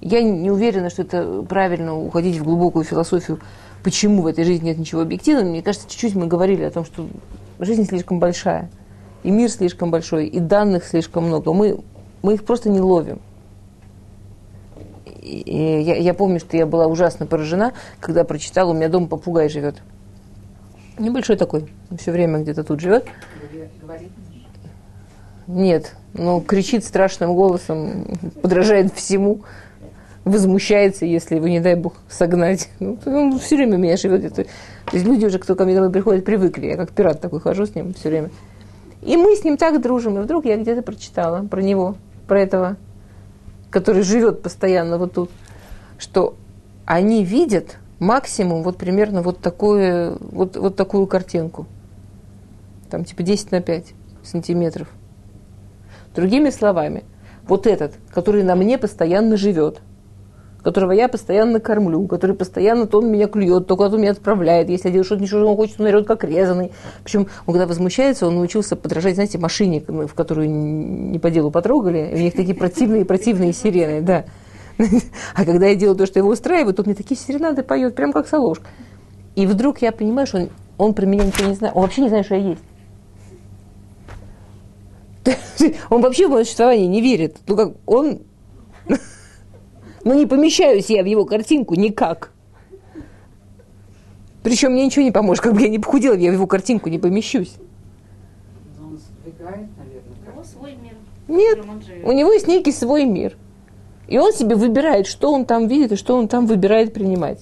Я 0.00 0.22
не 0.22 0.52
уверена, 0.52 0.90
что 0.90 1.02
это 1.02 1.42
правильно 1.42 1.96
уходить 1.96 2.38
в 2.38 2.44
глубокую 2.44 2.84
философию, 2.84 3.40
почему 3.86 4.22
в 4.22 4.26
этой 4.26 4.42
жизни 4.42 4.64
нет 4.70 4.78
ничего 4.78 5.02
объективного. 5.02 5.48
Мне 5.48 5.62
кажется, 5.62 5.88
чуть-чуть 5.88 6.16
мы 6.16 6.26
говорили 6.26 6.64
о 6.64 6.72
том, 6.72 6.84
что 6.84 7.06
жизнь 7.60 7.86
слишком 7.86 8.18
большая, 8.18 8.68
и 9.22 9.30
мир 9.30 9.48
слишком 9.48 9.92
большой, 9.92 10.26
и 10.26 10.40
данных 10.40 10.84
слишком 10.84 11.26
много. 11.28 11.52
Мы, 11.52 11.78
мы 12.20 12.34
их 12.34 12.44
просто 12.44 12.68
не 12.68 12.80
ловим. 12.80 13.20
И 15.22 15.84
я, 15.86 15.94
я 15.94 16.14
помню, 16.14 16.40
что 16.40 16.56
я 16.56 16.66
была 16.66 16.88
ужасно 16.88 17.26
поражена, 17.26 17.74
когда 18.00 18.24
прочитала, 18.24 18.72
у 18.72 18.74
меня 18.74 18.88
дома 18.88 19.06
попугай 19.06 19.48
живет. 19.48 19.76
Небольшой 20.98 21.36
такой, 21.36 21.68
все 21.96 22.10
время 22.10 22.40
где-то 22.40 22.64
тут 22.64 22.80
живет. 22.80 23.06
Нет, 25.46 25.94
но 26.12 26.40
кричит 26.40 26.84
страшным 26.84 27.36
голосом, 27.36 28.04
подражает 28.42 28.92
всему, 28.94 29.42
возмущается, 30.26 31.06
если 31.06 31.36
его, 31.36 31.46
не 31.46 31.60
дай 31.60 31.76
бог, 31.76 31.94
согнать. 32.08 32.68
Ну, 32.80 32.98
он 33.06 33.38
все 33.38 33.56
время 33.56 33.76
меня 33.76 33.96
живет. 33.96 34.34
То 34.34 34.44
есть 34.92 35.06
люди 35.06 35.24
уже, 35.24 35.38
кто 35.38 35.54
ко 35.54 35.64
мне 35.64 35.74
домой 35.74 35.90
приходит, 35.90 36.24
привыкли. 36.24 36.66
Я 36.66 36.76
как 36.76 36.90
пират 36.90 37.20
такой 37.20 37.40
хожу 37.40 37.64
с 37.64 37.74
ним 37.74 37.94
все 37.94 38.08
время. 38.08 38.30
И 39.02 39.16
мы 39.16 39.36
с 39.36 39.44
ним 39.44 39.56
так 39.56 39.80
дружим. 39.80 40.18
И 40.18 40.22
вдруг 40.22 40.44
я 40.44 40.56
где-то 40.56 40.82
прочитала 40.82 41.46
про 41.46 41.62
него, 41.62 41.94
про 42.26 42.40
этого, 42.40 42.76
который 43.70 44.02
живет 44.02 44.42
постоянно 44.42 44.98
вот 44.98 45.12
тут, 45.12 45.30
что 45.96 46.34
они 46.86 47.24
видят 47.24 47.76
максимум 48.00 48.64
вот 48.64 48.78
примерно 48.78 49.22
вот, 49.22 49.38
такое, 49.38 50.16
вот, 50.18 50.56
вот 50.56 50.74
такую 50.74 51.06
картинку. 51.06 51.66
Там 52.90 53.04
типа 53.04 53.22
10 53.22 53.52
на 53.52 53.60
5 53.60 53.94
сантиметров. 54.24 54.88
Другими 56.16 56.50
словами, 56.50 57.04
вот 57.46 57.68
этот, 57.68 57.92
который 58.12 58.42
на 58.42 58.56
мне 58.56 58.76
постоянно 58.76 59.36
живет, 59.36 59.82
которого 60.66 60.90
я 60.90 61.06
постоянно 61.06 61.60
кормлю, 61.60 62.08
который 62.08 62.34
постоянно 62.34 62.88
то 62.88 62.98
он 62.98 63.08
меня 63.08 63.28
клюет, 63.28 63.68
то 63.68 63.76
куда-то 63.76 63.98
меня 63.98 64.10
отправляет. 64.10 64.68
Если 64.68 64.88
я 64.88 64.94
делаю 64.94 65.04
что-то, 65.04 65.22
ничего 65.22 65.48
он 65.48 65.54
хочет, 65.54 65.80
он 65.80 65.86
орет 65.86 66.08
как 66.08 66.24
резанный. 66.24 66.72
Причем 67.04 67.28
он 67.46 67.54
когда 67.54 67.68
возмущается, 67.68 68.26
он 68.26 68.34
научился 68.34 68.74
подражать, 68.74 69.14
знаете, 69.14 69.38
машине, 69.38 69.80
в 69.86 70.12
которую 70.14 70.50
не 70.50 71.20
по 71.20 71.30
делу 71.30 71.52
потрогали. 71.52 72.10
У 72.12 72.16
них 72.16 72.34
такие 72.34 72.56
противные-противные 72.56 73.52
сирены, 73.52 74.00
да. 74.00 74.24
А 75.36 75.44
когда 75.44 75.66
я 75.66 75.76
делаю 75.76 75.96
то, 75.96 76.04
что 76.04 76.18
его 76.18 76.30
устраивает, 76.30 76.74
то 76.74 76.82
мне 76.82 76.96
такие 76.96 77.16
серенады 77.16 77.62
поет, 77.62 77.94
прям 77.94 78.12
как 78.12 78.26
Солошка. 78.26 78.66
И 79.36 79.46
вдруг 79.46 79.82
я 79.82 79.92
понимаю, 79.92 80.26
что 80.26 80.38
он, 80.38 80.48
он 80.78 80.94
про 80.94 81.06
меня 81.06 81.26
ничего 81.26 81.48
не 81.48 81.54
знает. 81.54 81.76
Он 81.76 81.82
вообще 81.82 82.00
не 82.02 82.08
знает, 82.08 82.26
что 82.26 82.34
я 82.34 82.40
есть. 82.40 82.62
Он 85.90 86.00
вообще 86.00 86.26
в 86.26 86.30
мое 86.30 86.42
существование 86.42 86.88
не 86.88 87.00
верит. 87.00 87.36
Ну, 87.46 87.56
как 87.56 87.72
он... 87.86 88.20
Ну, 90.06 90.14
не 90.14 90.24
помещаюсь 90.24 90.88
я 90.88 91.02
в 91.02 91.06
его 91.06 91.24
картинку 91.24 91.74
никак. 91.74 92.30
Причем 94.44 94.70
мне 94.70 94.86
ничего 94.86 95.04
не 95.04 95.10
поможет. 95.10 95.42
Как 95.42 95.52
бы 95.52 95.60
я 95.60 95.68
не 95.68 95.80
похудела, 95.80 96.14
я 96.14 96.30
в 96.30 96.34
его 96.34 96.46
картинку 96.46 96.88
не 96.88 97.00
помещусь. 97.00 97.56
Но 98.78 98.86
он 98.86 98.98
сдвигает, 98.98 99.66
наверное. 99.76 100.12
У 100.24 100.30
него 100.30 100.44
свой 100.44 100.76
мир. 100.76 100.94
Нет, 101.26 101.58
у 102.04 102.12
него 102.12 102.32
есть 102.32 102.46
некий 102.46 102.70
свой 102.70 103.04
мир. 103.04 103.36
И 104.06 104.16
он 104.16 104.32
себе 104.32 104.54
выбирает, 104.54 105.08
что 105.08 105.32
он 105.32 105.44
там 105.44 105.66
видит 105.66 105.90
и 105.90 105.96
что 105.96 106.16
он 106.16 106.28
там 106.28 106.46
выбирает 106.46 106.94
принимать. 106.94 107.40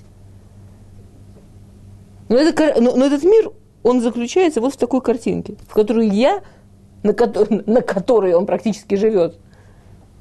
Но, 2.31 2.37
это, 2.37 2.81
но, 2.81 2.96
но 2.96 3.05
этот 3.05 3.24
мир, 3.24 3.50
он 3.83 4.00
заключается 4.00 4.62
вот 4.62 4.72
в 4.72 4.79
такой 4.79 5.03
картинке, 5.03 5.57
в 5.68 5.74
которую 5.74 6.11
я, 6.11 6.40
на, 7.03 7.12
ко- 7.12 7.46
на 7.66 7.83
которой 7.83 8.33
он 8.33 8.46
практически 8.46 8.94
живет, 8.94 9.38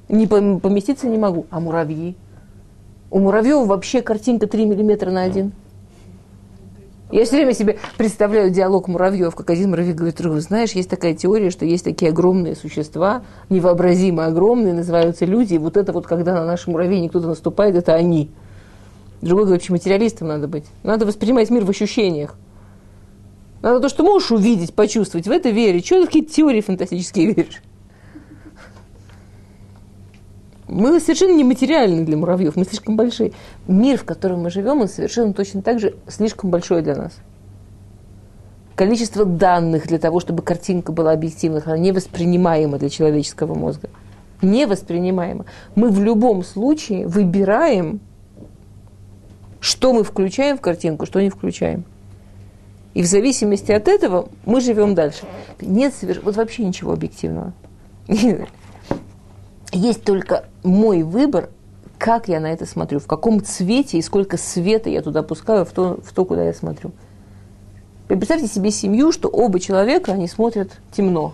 не 0.09 0.25
пом- 0.25 0.59
поместиться 0.59 1.07
не 1.07 1.17
могу. 1.17 1.45
А 1.49 1.61
муравьи? 1.61 2.17
У 3.13 3.19
муравьев 3.19 3.67
вообще 3.67 4.01
картинка 4.01 4.47
3 4.47 4.65
миллиметра 4.65 5.11
на 5.11 5.21
один. 5.21 5.51
Я 7.11 7.25
все 7.25 7.35
время 7.35 7.53
себе 7.53 7.77
представляю 7.95 8.49
диалог 8.49 8.87
муравьев, 8.87 9.35
как 9.35 9.51
один 9.51 9.69
муравей 9.69 9.93
говорит 9.93 10.17
другому, 10.17 10.41
знаешь, 10.41 10.71
есть 10.71 10.89
такая 10.89 11.13
теория, 11.13 11.51
что 11.51 11.63
есть 11.63 11.83
такие 11.83 12.09
огромные 12.09 12.55
существа, 12.55 13.21
невообразимо 13.49 14.25
огромные, 14.25 14.73
называются 14.73 15.25
люди, 15.25 15.53
и 15.53 15.57
вот 15.59 15.77
это 15.77 15.93
вот, 15.93 16.07
когда 16.07 16.33
на 16.33 16.43
наши 16.43 16.71
муравейник 16.71 17.11
кто-то 17.11 17.27
наступает, 17.27 17.75
это 17.75 17.93
они. 17.93 18.31
Другой 19.21 19.43
говорит, 19.43 19.61
вообще 19.61 19.73
материалистом 19.73 20.29
надо 20.29 20.47
быть. 20.47 20.65
Надо 20.81 21.05
воспринимать 21.05 21.51
мир 21.51 21.65
в 21.65 21.69
ощущениях. 21.69 22.33
Надо 23.61 23.79
то, 23.79 23.89
что 23.89 24.03
можешь 24.03 24.31
увидеть, 24.31 24.73
почувствовать, 24.73 25.27
в 25.27 25.31
это 25.31 25.51
верить. 25.51 25.85
Чего 25.85 25.99
ты 25.99 26.05
в 26.05 26.07
какие-то 26.07 26.33
теории 26.33 26.61
фантастические 26.61 27.27
веришь? 27.35 27.61
Мы 30.73 30.99
совершенно 30.99 31.37
нематериальны 31.37 32.03
для 32.03 32.17
муравьев, 32.17 32.55
мы 32.55 32.65
слишком 32.65 32.95
большие. 32.95 33.31
Мир, 33.67 33.99
в 33.99 34.05
котором 34.05 34.41
мы 34.41 34.49
живем, 34.49 34.81
он 34.81 34.87
совершенно 34.87 35.31
точно 35.31 35.61
так 35.61 35.79
же 35.79 35.95
слишком 36.07 36.49
большой 36.49 36.81
для 36.81 36.95
нас. 36.95 37.13
Количество 38.75 39.23
данных 39.23 39.85
для 39.85 39.99
того, 39.99 40.19
чтобы 40.19 40.41
картинка 40.41 40.91
была 40.91 41.11
объективной, 41.11 41.61
она 41.63 41.77
невоспринимаема 41.77 42.79
для 42.79 42.89
человеческого 42.89 43.53
мозга. 43.53 43.87
Невоспринимаема. 44.41 45.45
Мы 45.75 45.89
в 45.89 46.01
любом 46.01 46.43
случае 46.43 47.05
выбираем, 47.05 47.99
что 49.59 49.93
мы 49.93 50.03
включаем 50.03 50.57
в 50.57 50.61
картинку, 50.61 51.05
что 51.05 51.21
не 51.21 51.29
включаем. 51.29 51.85
И 52.95 53.03
в 53.03 53.05
зависимости 53.05 53.71
от 53.71 53.87
этого 53.87 54.27
мы 54.45 54.59
живем 54.59 54.95
дальше. 54.95 55.21
Нет 55.61 55.93
соверш... 55.93 56.19
вот 56.23 56.35
вообще 56.35 56.65
ничего 56.65 56.93
объективного. 56.93 57.53
Есть 59.73 60.03
только 60.03 60.45
мой 60.63 61.01
выбор, 61.01 61.49
как 61.97 62.27
я 62.27 62.39
на 62.39 62.51
это 62.51 62.65
смотрю, 62.67 62.99
в 62.99 63.07
каком 63.07 63.43
цвете 63.43 63.97
и 63.97 64.01
сколько 64.03 64.37
света 64.37 64.89
я 64.89 65.01
туда 65.01 65.23
пускаю 65.23 65.65
в 65.65 65.71
то, 65.71 65.99
в 66.03 66.13
то 66.13 66.25
куда 66.25 66.43
я 66.43 66.53
смотрю. 66.53 66.91
Представьте 68.07 68.47
себе 68.47 68.69
семью, 68.69 69.11
что 69.11 69.29
оба 69.29 69.59
человека, 69.59 70.11
они 70.11 70.27
смотрят 70.27 70.79
темно. 70.91 71.33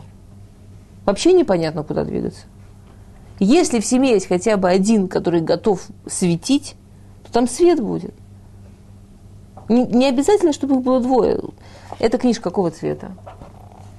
Вообще 1.06 1.34
непонятно, 1.34 1.84
куда 1.84 2.06
двигаться. 2.06 2.46
Если 3.40 3.82
в 3.82 3.86
семье 3.86 4.14
есть 4.14 4.28
хотя 4.28 4.56
бы 4.56 4.70
один, 4.70 5.10
который 5.10 5.42
готов 5.42 5.86
светить, 6.06 6.76
то 7.26 7.34
там 7.34 7.48
свет 7.48 7.82
будет. 7.82 8.14
Не, 9.68 9.86
не 9.86 10.08
обязательно, 10.08 10.54
чтобы 10.54 10.76
их 10.76 10.82
было 10.82 11.02
двое. 11.02 11.42
Эта 12.00 12.18
книжка 12.18 12.44
какого 12.44 12.72
цвета? 12.72 13.12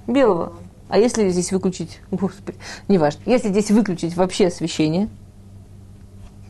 Белого. 0.07 0.55
А 0.91 0.99
если 0.99 1.29
здесь 1.31 1.53
выключить, 1.53 2.01
господи, 2.11 2.59
не 2.89 2.99
важно, 2.99 3.21
если 3.25 3.49
здесь 3.49 3.71
выключить 3.71 4.17
вообще 4.17 4.49
освещение, 4.49 5.09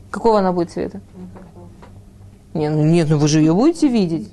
какого 0.09 0.39
она 0.39 0.51
будет 0.51 0.71
цвета? 0.71 0.99
Не, 2.55 2.69
ну 2.69 2.83
нет, 2.83 3.07
ну 3.07 3.19
вы 3.19 3.27
же 3.27 3.39
ее 3.39 3.53
будете 3.53 3.87
видеть. 3.87 4.31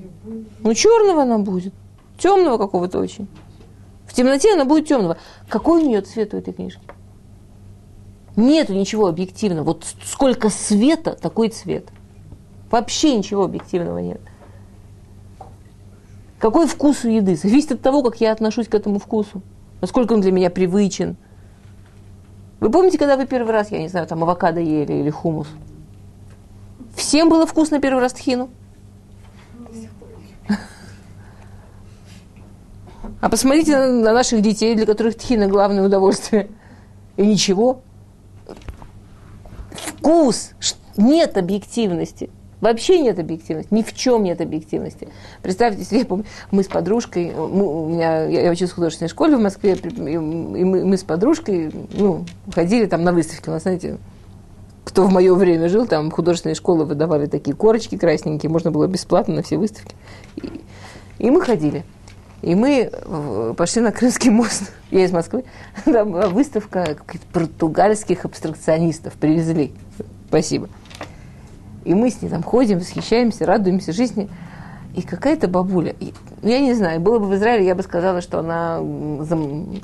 Ну 0.61 0.73
черного 0.73 1.23
она 1.23 1.39
будет, 1.39 1.75
темного 2.17 2.57
какого-то 2.57 2.99
очень. 2.99 3.29
В 4.07 4.15
темноте 4.15 4.55
она 4.55 4.65
будет 4.65 4.89
темного. 4.89 5.19
Какой 5.47 5.83
у 5.83 5.87
нее 5.87 6.01
цвет 6.01 6.33
у 6.33 6.39
этой 6.39 6.55
книжки? 6.55 6.81
Нету 8.35 8.73
ничего 8.73 9.09
объективного. 9.09 9.67
Вот 9.67 9.85
сколько 10.05 10.49
света, 10.49 11.19
такой 11.21 11.51
цвет. 11.51 11.91
Вообще 12.71 13.15
ничего 13.15 13.45
объективного 13.45 13.99
нет. 13.99 14.23
Какой 16.39 16.67
вкус 16.67 17.05
у 17.05 17.09
еды? 17.09 17.37
Зависит 17.37 17.73
от 17.73 17.83
того, 17.83 18.03
как 18.03 18.23
я 18.23 18.33
отношусь 18.33 18.69
к 18.69 18.75
этому 18.75 18.99
вкусу. 18.99 19.43
Насколько 19.81 20.13
он 20.13 20.21
для 20.21 20.33
меня 20.33 20.51
привычен. 20.51 21.17
Вы 22.61 22.71
помните, 22.71 22.99
когда 22.99 23.17
вы 23.17 23.27
первый 23.27 23.53
раз, 23.53 23.71
я 23.71 23.79
не 23.79 23.89
знаю, 23.89 24.07
там 24.07 24.23
авокадо 24.23 24.61
ели 24.61 24.93
или 24.95 25.11
хумус? 25.11 25.49
Всем 26.97 27.29
было 27.29 27.47
вкусно 27.47 27.81
первый 27.81 28.01
раз 28.01 28.13
тхину? 28.13 28.51
А 33.21 33.29
посмотрите 33.29 33.77
на, 33.77 33.93
на 33.93 34.13
наших 34.13 34.43
детей, 34.43 34.75
для 34.77 34.87
которых 34.87 35.17
тхина 35.17 35.49
главное 35.49 35.85
удовольствие. 35.85 36.51
И 37.17 37.27
ничего. 37.27 37.83
Вкус. 39.73 40.53
Нет 40.97 41.37
объективности. 41.37 42.31
Вообще 42.61 42.99
нет 42.99 43.19
объективности, 43.19 43.73
ни 43.73 43.83
в 43.83 43.95
чем 43.95 44.25
нет 44.25 44.41
объективности. 44.41 45.09
Представьте 45.43 45.85
себе, 45.85 46.25
мы 46.51 46.63
с 46.63 46.67
подружкой, 46.67 47.33
мы, 47.33 47.85
у 47.85 47.89
меня, 47.89 48.25
я, 48.25 48.43
я 48.43 48.51
училась 48.51 48.73
в 48.73 48.75
художественной 48.75 49.09
школе 49.09 49.37
в 49.37 49.41
Москве, 49.41 49.75
и 49.75 50.19
мы, 50.19 50.85
мы 50.85 50.97
с 50.97 51.05
подружкой 51.05 51.71
ну, 51.93 52.25
ходили 52.53 52.87
там 52.87 53.05
на 53.05 53.13
выставки. 53.13 53.49
У 53.49 53.53
нас, 53.53 53.63
знаете, 53.63 53.99
кто 54.85 55.05
в 55.05 55.13
мое 55.13 55.35
время 55.35 55.69
жил, 55.69 55.87
там 55.87 56.11
художественные 56.11 56.57
школы 56.57 56.85
выдавали 56.85 57.27
такие 57.27 57.55
корочки 57.55 57.97
красненькие, 57.97 58.51
можно 58.51 58.73
было 58.73 58.89
бесплатно 58.89 59.37
на 59.37 59.43
все 59.43 59.57
выставки. 59.57 59.95
И, 60.37 60.51
и 61.19 61.31
мы 61.31 61.41
ходили. 61.41 61.85
И 62.43 62.55
мы 62.55 62.91
э, 62.91 63.55
пошли 63.57 63.83
на 63.83 63.93
Крымский 63.93 64.31
мост, 64.31 64.73
я 64.91 65.05
из 65.05 65.13
Москвы, 65.13 65.45
там 65.85 66.11
была 66.13 66.29
выставка 66.29 66.97
португальских 67.33 68.25
абстракционистов, 68.25 69.15
привезли. 69.15 69.73
Спасибо. 70.29 70.69
И 71.85 71.95
мы 71.95 72.11
с 72.11 72.23
ней 72.23 72.29
там 72.29 72.43
ходим, 72.43 72.79
восхищаемся, 72.79 73.47
радуемся 73.47 73.93
жизни. 73.93 74.29
И 74.95 75.03
какая-то 75.03 75.47
бабуля, 75.49 75.95
ну, 76.43 76.49
я 76.49 76.61
не 76.61 76.75
знаю, 76.75 77.01
было 77.01 77.19
бы 77.19 77.27
в 77.27 77.35
Израиле, 77.35 77.67
я 77.67 77.75
бы 77.75 77.83
сказала, 77.83 78.21
что 78.21 78.41
она 78.41 78.79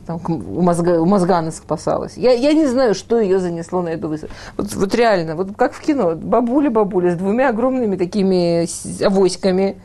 там, 0.06 0.20
у, 0.26 0.62
мозга, 0.62 1.00
у 1.00 1.06
мозгана 1.06 1.52
спасалась. 1.52 2.16
Я, 2.16 2.32
я 2.32 2.52
не 2.52 2.66
знаю, 2.66 2.94
что 2.94 3.20
ее 3.20 3.38
занесло 3.38 3.82
на 3.82 3.90
эту 3.90 4.08
выставку. 4.08 4.34
Вот, 4.56 4.74
вот 4.74 4.94
реально, 4.94 5.36
вот 5.36 5.50
как 5.56 5.72
в 5.72 5.80
кино, 5.80 6.14
бабуля-бабуля 6.16 7.12
с 7.12 7.16
двумя 7.16 7.50
огромными 7.50 7.96
такими 7.96 8.66
авоськами, 9.04 9.76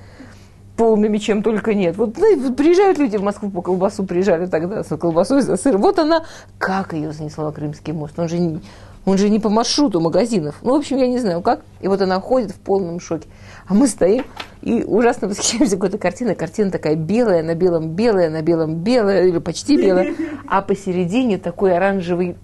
полными, 0.77 1.17
чем 1.17 1.43
только 1.43 1.73
нет. 1.73 1.97
Вот 1.97 2.17
ну, 2.17 2.53
приезжают 2.53 2.97
люди 2.97 3.17
в 3.17 3.21
Москву 3.21 3.49
по 3.49 3.61
колбасу, 3.61 4.05
приезжали 4.05 4.45
тогда 4.45 4.83
с 4.83 4.97
колбасой, 4.97 5.41
за 5.41 5.57
сыр. 5.57 5.77
Вот 5.77 5.99
она, 5.99 6.23
как 6.57 6.93
ее 6.93 7.11
занесло 7.11 7.43
на 7.45 7.51
Крымский 7.51 7.91
мост. 7.91 8.17
Он 8.17 8.29
же 8.29 8.61
он 9.09 9.17
же 9.17 9.29
не 9.29 9.39
по 9.39 9.49
маршруту 9.49 9.99
магазинов. 9.99 10.57
Ну, 10.61 10.73
в 10.73 10.75
общем, 10.75 10.97
я 10.97 11.07
не 11.07 11.17
знаю 11.17 11.41
как. 11.41 11.61
И 11.81 11.87
вот 11.87 12.01
она 12.01 12.19
ходит 12.21 12.51
в 12.51 12.59
полном 12.59 12.99
шоке. 12.99 13.27
А 13.67 13.73
мы 13.73 13.87
стоим 13.87 14.23
и 14.61 14.83
ужасно 14.83 15.27
восхищаемся 15.27 15.75
какой-то 15.75 15.97
картиной. 15.97 16.35
Картина 16.35 16.69
такая 16.69 16.95
белая, 16.95 17.41
на 17.41 17.55
белом 17.55 17.89
белая, 17.89 18.29
на 18.29 18.41
белом 18.41 18.75
белая, 18.75 19.25
или 19.25 19.39
почти 19.39 19.77
белая. 19.77 20.13
А 20.47 20.61
посередине 20.61 21.37
такой 21.37 21.75
оранжевый, 21.75 22.35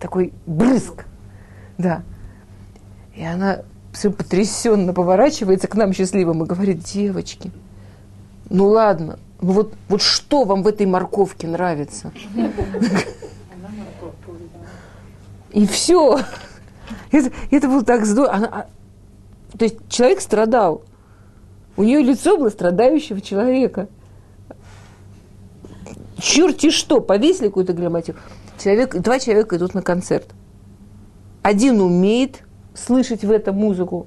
такой 0.00 0.32
брызг. 0.46 1.04
Да. 1.78 2.02
И 3.14 3.22
она 3.22 3.60
все 3.92 4.10
потрясенно 4.10 4.92
поворачивается 4.92 5.68
к 5.68 5.74
нам 5.76 5.92
счастливым 5.92 6.42
и 6.42 6.46
говорит, 6.46 6.82
девочки, 6.82 7.52
ну 8.48 8.66
ладно, 8.68 9.18
ну 9.40 9.52
вот, 9.52 9.74
вот 9.88 10.02
что 10.02 10.44
вам 10.44 10.62
в 10.62 10.66
этой 10.66 10.86
морковке 10.86 11.46
нравится? 11.46 12.12
И 15.52 15.66
все. 15.66 16.20
Это, 17.10 17.30
это 17.50 17.68
было 17.68 17.84
так 17.84 18.06
здорово. 18.06 18.34
Она, 18.34 18.46
а, 18.46 18.66
то 19.56 19.64
есть 19.64 19.76
человек 19.88 20.20
страдал. 20.20 20.82
У 21.76 21.82
нее 21.82 22.00
лицо 22.00 22.36
было 22.36 22.50
страдающего 22.50 23.20
человека. 23.20 23.88
Черти 26.18 26.70
что, 26.70 27.00
повесили 27.00 27.46
какую-то 27.46 27.72
грамматику. 27.72 28.18
Человек, 28.62 28.94
два 28.96 29.18
человека 29.18 29.56
идут 29.56 29.74
на 29.74 29.82
концерт. 29.82 30.28
Один 31.42 31.80
умеет 31.80 32.42
слышать 32.74 33.24
в 33.24 33.30
этом 33.30 33.56
музыку, 33.56 34.06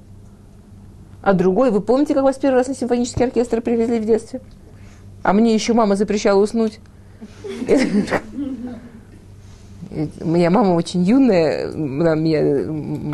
а 1.22 1.32
другой, 1.32 1.70
вы 1.70 1.80
помните, 1.80 2.14
как 2.14 2.22
вас 2.22 2.36
первый 2.36 2.56
раз 2.56 2.68
на 2.68 2.74
симфонический 2.74 3.24
оркестр 3.24 3.60
привезли 3.62 3.98
в 3.98 4.04
детстве? 4.04 4.40
А 5.22 5.32
мне 5.32 5.54
еще 5.54 5.72
мама 5.72 5.96
запрещала 5.96 6.38
уснуть. 6.38 6.80
Моя 10.24 10.50
мама 10.50 10.74
очень 10.74 11.02
юная, 11.02 11.70
она 11.72 12.14
меня 12.14 13.12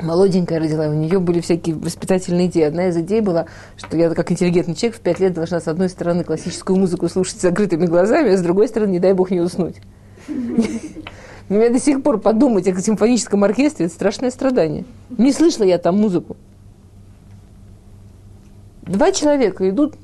молоденькая 0.00 0.58
родила, 0.60 0.88
у 0.88 0.94
нее 0.94 1.18
были 1.18 1.40
всякие 1.40 1.74
воспитательные 1.74 2.48
идеи. 2.48 2.64
Одна 2.64 2.88
из 2.88 2.96
идей 2.96 3.20
была, 3.20 3.46
что 3.76 3.96
я 3.96 4.10
как 4.10 4.30
интеллигентный 4.30 4.74
человек 4.74 4.98
в 4.98 5.00
пять 5.00 5.20
лет 5.20 5.32
должна 5.32 5.60
с 5.60 5.68
одной 5.68 5.88
стороны 5.88 6.24
классическую 6.24 6.78
музыку 6.78 7.08
слушать 7.08 7.38
с 7.38 7.42
закрытыми 7.42 7.86
глазами, 7.86 8.32
а 8.32 8.36
с 8.36 8.42
другой 8.42 8.68
стороны, 8.68 8.90
не 8.90 8.98
дай 8.98 9.12
бог, 9.12 9.30
не 9.30 9.40
уснуть. 9.40 9.76
Мне 11.48 11.70
до 11.70 11.78
сих 11.78 12.02
пор 12.02 12.18
подумать 12.18 12.66
о 12.66 12.80
симфоническом 12.80 13.44
оркестре– 13.44 13.86
это 13.86 13.94
страшное 13.94 14.30
страдание. 14.30 14.84
Не 15.16 15.32
слышала 15.32 15.64
я 15.64 15.78
там 15.78 15.96
музыку. 15.96 16.36
Два 18.82 19.12
человека 19.12 19.68
идут. 19.68 19.94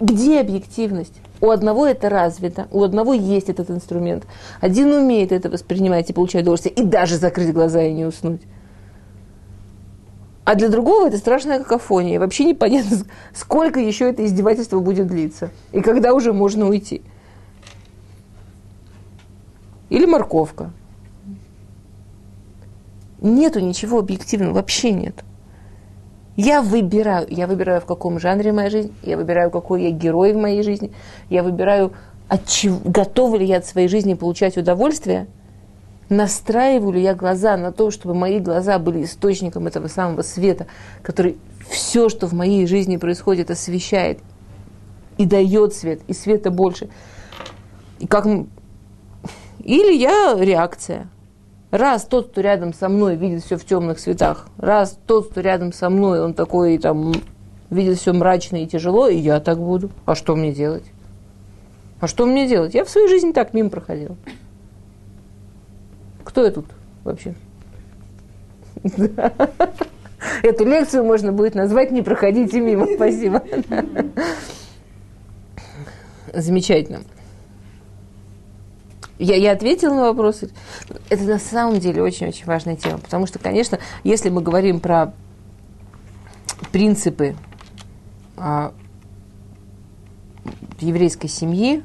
Где 0.00 0.40
объективность? 0.40 1.14
У 1.40 1.48
одного 1.50 1.86
это 1.86 2.08
развито, 2.10 2.68
у 2.70 2.82
одного 2.82 3.14
есть 3.14 3.48
этот 3.48 3.70
инструмент. 3.70 4.26
Один 4.60 4.92
умеет 4.92 5.32
это 5.32 5.48
воспринимать 5.48 6.10
и 6.10 6.12
получать 6.12 6.42
удовольствие, 6.42 6.74
и 6.74 6.82
даже 6.82 7.16
закрыть 7.16 7.52
глаза 7.52 7.82
и 7.82 7.92
не 7.92 8.04
уснуть. 8.04 8.42
А 10.44 10.54
для 10.54 10.68
другого 10.68 11.06
это 11.06 11.16
страшная 11.16 11.60
какофония. 11.60 12.18
Вообще 12.18 12.44
непонятно, 12.44 12.98
сколько 13.34 13.80
еще 13.80 14.10
это 14.10 14.24
издевательство 14.24 14.80
будет 14.80 15.06
длиться. 15.06 15.50
И 15.72 15.80
когда 15.80 16.12
уже 16.12 16.32
можно 16.32 16.66
уйти. 16.68 17.02
Или 19.88 20.06
морковка. 20.06 20.72
Нету 23.20 23.60
ничего 23.60 23.98
объективного, 23.98 24.54
вообще 24.54 24.92
нет. 24.92 25.24
Я 26.42 26.62
выбираю, 26.62 27.26
я 27.28 27.46
выбираю, 27.46 27.82
в 27.82 27.84
каком 27.84 28.18
жанре 28.18 28.50
моя 28.50 28.70
жизнь, 28.70 28.94
я 29.02 29.18
выбираю, 29.18 29.50
какой 29.50 29.82
я 29.82 29.90
герой 29.90 30.32
в 30.32 30.38
моей 30.38 30.62
жизни, 30.62 30.90
я 31.28 31.42
выбираю, 31.42 31.92
от 32.28 32.46
чего, 32.46 32.80
готова 32.82 33.36
ли 33.36 33.44
я 33.44 33.58
от 33.58 33.66
своей 33.66 33.88
жизни 33.88 34.14
получать 34.14 34.56
удовольствие, 34.56 35.26
настраиваю 36.08 36.92
ли 36.94 37.02
я 37.02 37.14
глаза 37.14 37.58
на 37.58 37.72
то, 37.72 37.90
чтобы 37.90 38.14
мои 38.14 38.38
глаза 38.38 38.78
были 38.78 39.04
источником 39.04 39.66
этого 39.66 39.88
самого 39.88 40.22
света, 40.22 40.66
который 41.02 41.36
все, 41.68 42.08
что 42.08 42.26
в 42.26 42.32
моей 42.32 42.66
жизни 42.66 42.96
происходит, 42.96 43.50
освещает 43.50 44.20
и 45.18 45.26
дает 45.26 45.74
свет, 45.74 46.00
и 46.06 46.14
света 46.14 46.50
больше. 46.50 46.88
И 47.98 48.06
как... 48.06 48.26
Или 49.58 49.92
я 49.92 50.36
реакция– 50.40 51.10
Раз 51.70 52.04
тот, 52.04 52.30
кто 52.30 52.40
рядом 52.40 52.74
со 52.74 52.88
мной, 52.88 53.14
видит 53.16 53.44
все 53.44 53.56
в 53.56 53.64
темных 53.64 53.98
цветах, 53.98 54.48
раз 54.58 54.98
тот, 55.06 55.30
кто 55.30 55.40
рядом 55.40 55.72
со 55.72 55.88
мной, 55.88 56.20
он 56.20 56.34
такой 56.34 56.78
там 56.78 57.12
видит 57.70 57.98
все 57.98 58.12
мрачно 58.12 58.56
и 58.56 58.66
тяжело, 58.66 59.06
и 59.08 59.16
я 59.16 59.38
так 59.38 59.58
буду. 59.58 59.90
А 60.04 60.16
что 60.16 60.34
мне 60.34 60.52
делать? 60.52 60.84
А 62.00 62.08
что 62.08 62.26
мне 62.26 62.48
делать? 62.48 62.74
Я 62.74 62.84
в 62.84 62.90
своей 62.90 63.08
жизни 63.08 63.30
так 63.32 63.54
мимо 63.54 63.70
проходил. 63.70 64.16
Кто 66.24 66.44
я 66.44 66.50
тут 66.50 66.66
вообще? 67.04 67.34
Эту 70.42 70.64
лекцию 70.64 71.04
можно 71.04 71.32
будет 71.32 71.54
назвать 71.54 71.92
«Не 71.92 72.02
проходите 72.02 72.60
мимо». 72.60 72.86
Спасибо. 72.94 73.42
Замечательно. 76.32 77.00
Я, 79.20 79.36
я 79.36 79.52
ответила 79.52 79.94
на 79.94 80.02
вопросы. 80.04 80.50
Это 81.10 81.24
на 81.24 81.38
самом 81.38 81.78
деле 81.78 82.02
очень-очень 82.02 82.46
важная 82.46 82.76
тема, 82.76 82.96
потому 82.96 83.26
что, 83.26 83.38
конечно, 83.38 83.78
если 84.02 84.30
мы 84.30 84.40
говорим 84.40 84.80
про 84.80 85.12
принципы 86.72 87.36
а, 88.38 88.72
еврейской 90.80 91.28
семьи, 91.28 91.82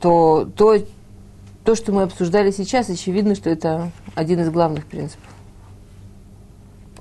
то, 0.00 0.48
то 0.54 0.76
то, 1.64 1.74
что 1.74 1.90
мы 1.90 2.02
обсуждали 2.02 2.52
сейчас, 2.52 2.88
очевидно, 2.88 3.34
что 3.34 3.50
это 3.50 3.90
один 4.14 4.38
из 4.42 4.48
главных 4.48 4.86
принципов. 4.86 5.28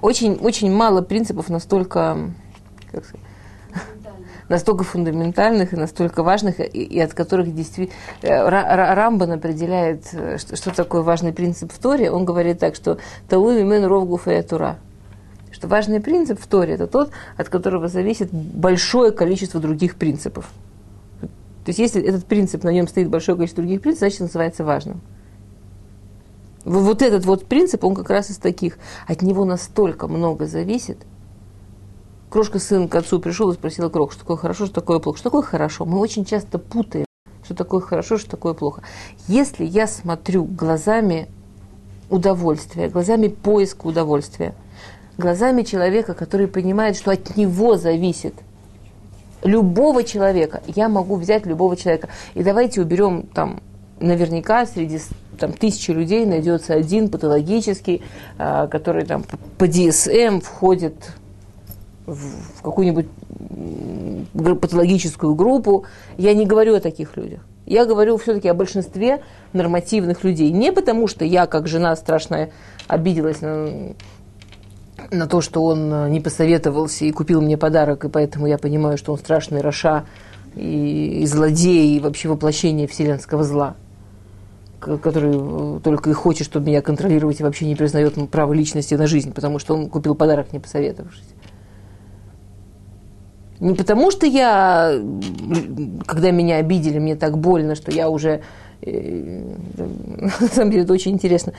Очень, 0.01 0.33
очень 0.33 0.71
мало 0.73 1.03
принципов 1.03 1.47
настолько, 1.47 2.31
как 2.91 3.05
сказать, 3.05 3.28
настолько 4.49 4.83
фундаментальных 4.83 5.73
и 5.73 5.77
настолько 5.77 6.23
важных, 6.23 6.59
и, 6.59 6.63
и 6.63 6.99
от 6.99 7.13
которых 7.13 7.53
действительно... 7.53 7.97
Э, 8.21 8.49
Рамбан 8.95 9.31
определяет, 9.31 10.05
э, 10.13 10.37
что, 10.37 10.55
что 10.55 10.75
такое 10.75 11.01
важный 11.01 11.31
принцип 11.31 11.71
в 11.71 11.79
Торе. 11.79 12.11
Он 12.11 12.25
говорит 12.25 12.59
так, 12.59 12.75
что 12.75 12.97
«Талу 13.29 13.51
имен 13.51 13.85
ров 13.85 14.27
и 14.27 14.41
тура». 14.41 14.77
Что 15.51 15.67
важный 15.67 15.99
принцип 15.99 16.39
в 16.39 16.47
Торе– 16.47 16.73
это 16.75 16.87
тот, 16.87 17.11
от 17.37 17.49
которого 17.49 17.87
зависит 17.87 18.31
большое 18.31 19.11
количество 19.11 19.59
других 19.59 19.95
принципов. 19.95 20.49
То 21.21 21.71
есть 21.71 21.79
если 21.79 22.01
этот 22.01 22.25
принцип, 22.25 22.63
на 22.63 22.69
нем 22.69 22.87
стоит 22.87 23.09
большое 23.09 23.35
количество 23.35 23.63
других 23.63 23.81
принципов, 23.81 23.99
значит 23.99 24.19
называется 24.21 24.63
важным. 24.63 25.01
Вот 26.65 27.01
этот 27.01 27.25
вот 27.25 27.45
принцип, 27.45 27.83
он 27.83 27.95
как 27.95 28.09
раз 28.09 28.29
из 28.29 28.37
таких. 28.37 28.77
От 29.07 29.21
него 29.21 29.45
настолько 29.45 30.07
много 30.07 30.45
зависит. 30.45 30.97
Крошка 32.29 32.59
сын 32.59 32.87
к 32.87 32.93
отцу 32.93 33.19
пришел 33.19 33.49
и 33.49 33.55
спросила 33.55 33.89
Крох, 33.89 34.11
что 34.11 34.21
такое 34.21 34.37
хорошо, 34.37 34.65
что 34.67 34.75
такое 34.75 34.99
плохо. 34.99 35.17
Что 35.17 35.29
такое 35.29 35.41
хорошо? 35.41 35.85
Мы 35.85 35.97
очень 35.97 36.25
часто 36.25 36.59
путаем, 36.59 37.05
что 37.43 37.55
такое 37.55 37.81
хорошо, 37.81 38.19
что 38.19 38.29
такое 38.29 38.53
плохо. 38.53 38.83
Если 39.27 39.65
я 39.65 39.87
смотрю 39.87 40.43
глазами 40.43 41.27
удовольствия, 42.11 42.87
глазами 42.89 43.29
поиска 43.29 43.87
удовольствия, 43.87 44.53
глазами 45.17 45.63
человека, 45.63 46.13
который 46.13 46.47
понимает, 46.47 46.97
что 46.97 47.09
от 47.09 47.35
него 47.35 47.77
зависит 47.77 48.35
любого 49.43 50.03
человека, 50.03 50.61
я 50.67 50.87
могу 50.87 51.15
взять 51.15 51.47
любого 51.47 51.75
человека. 51.75 52.09
И 52.35 52.43
давайте 52.43 52.81
уберем 52.81 53.23
там 53.23 53.59
наверняка 53.99 54.67
среди 54.67 54.99
там, 55.39 55.51
тысячи 55.51 55.89
людей 55.89 56.27
найдется 56.27 56.75
один 56.75 57.09
патологический, 57.09 58.03
а, 58.37 58.67
который 58.67 59.05
там, 59.05 59.23
по 59.57 59.63
DSM 59.63 60.41
входит 60.41 60.93
в 62.13 62.61
какую-нибудь 62.61 63.07
патологическую 64.33 65.35
группу. 65.35 65.85
Я 66.17 66.33
не 66.33 66.45
говорю 66.45 66.75
о 66.75 66.79
таких 66.79 67.17
людях. 67.17 67.41
Я 67.65 67.85
говорю 67.85 68.17
все-таки 68.17 68.47
о 68.47 68.53
большинстве 68.53 69.21
нормативных 69.53 70.23
людей. 70.23 70.51
Не 70.51 70.71
потому, 70.71 71.07
что 71.07 71.23
я, 71.23 71.45
как 71.45 71.67
жена 71.67 71.95
страшная, 71.95 72.51
обиделась 72.87 73.41
на, 73.41 73.93
на 75.11 75.27
то, 75.27 75.41
что 75.41 75.63
он 75.63 76.11
не 76.11 76.19
посоветовался 76.19 77.05
и 77.05 77.11
купил 77.11 77.41
мне 77.41 77.57
подарок, 77.57 78.05
и 78.05 78.09
поэтому 78.09 78.47
я 78.47 78.57
понимаю, 78.57 78.97
что 78.97 79.11
он 79.11 79.19
страшный 79.19 79.61
Роша 79.61 80.05
и, 80.55 81.21
и 81.21 81.25
злодей, 81.27 81.95
и 81.95 81.99
вообще 81.99 82.27
воплощение 82.27 82.87
вселенского 82.87 83.43
зла 83.43 83.75
который 84.79 85.33
э, 85.35 85.79
только 85.83 86.09
и 86.09 86.13
хочет, 86.13 86.47
чтобы 86.47 86.67
меня 86.67 86.81
контролировать 86.81 87.39
и 87.39 87.43
вообще 87.43 87.65
не 87.65 87.75
признает 87.75 88.15
право 88.29 88.53
личности 88.53 88.95
на 88.95 89.07
жизнь, 89.07 89.33
потому 89.33 89.59
что 89.59 89.75
он 89.75 89.89
купил 89.89 90.15
подарок, 90.15 90.53
не 90.53 90.59
посоветовавшись. 90.59 91.25
Не 93.59 93.75
потому, 93.75 94.09
что 94.09 94.25
я, 94.25 95.01
когда 96.05 96.31
меня 96.31 96.57
обидели, 96.57 96.97
мне 96.99 97.15
так 97.15 97.37
больно, 97.37 97.75
что 97.75 97.91
я 97.91 98.09
уже... 98.09 98.41
Э, 98.81 99.55
на 100.17 100.47
самом 100.47 100.71
деле 100.71 100.83
это 100.83 100.93
очень 100.93 101.11
интересно. 101.11 101.53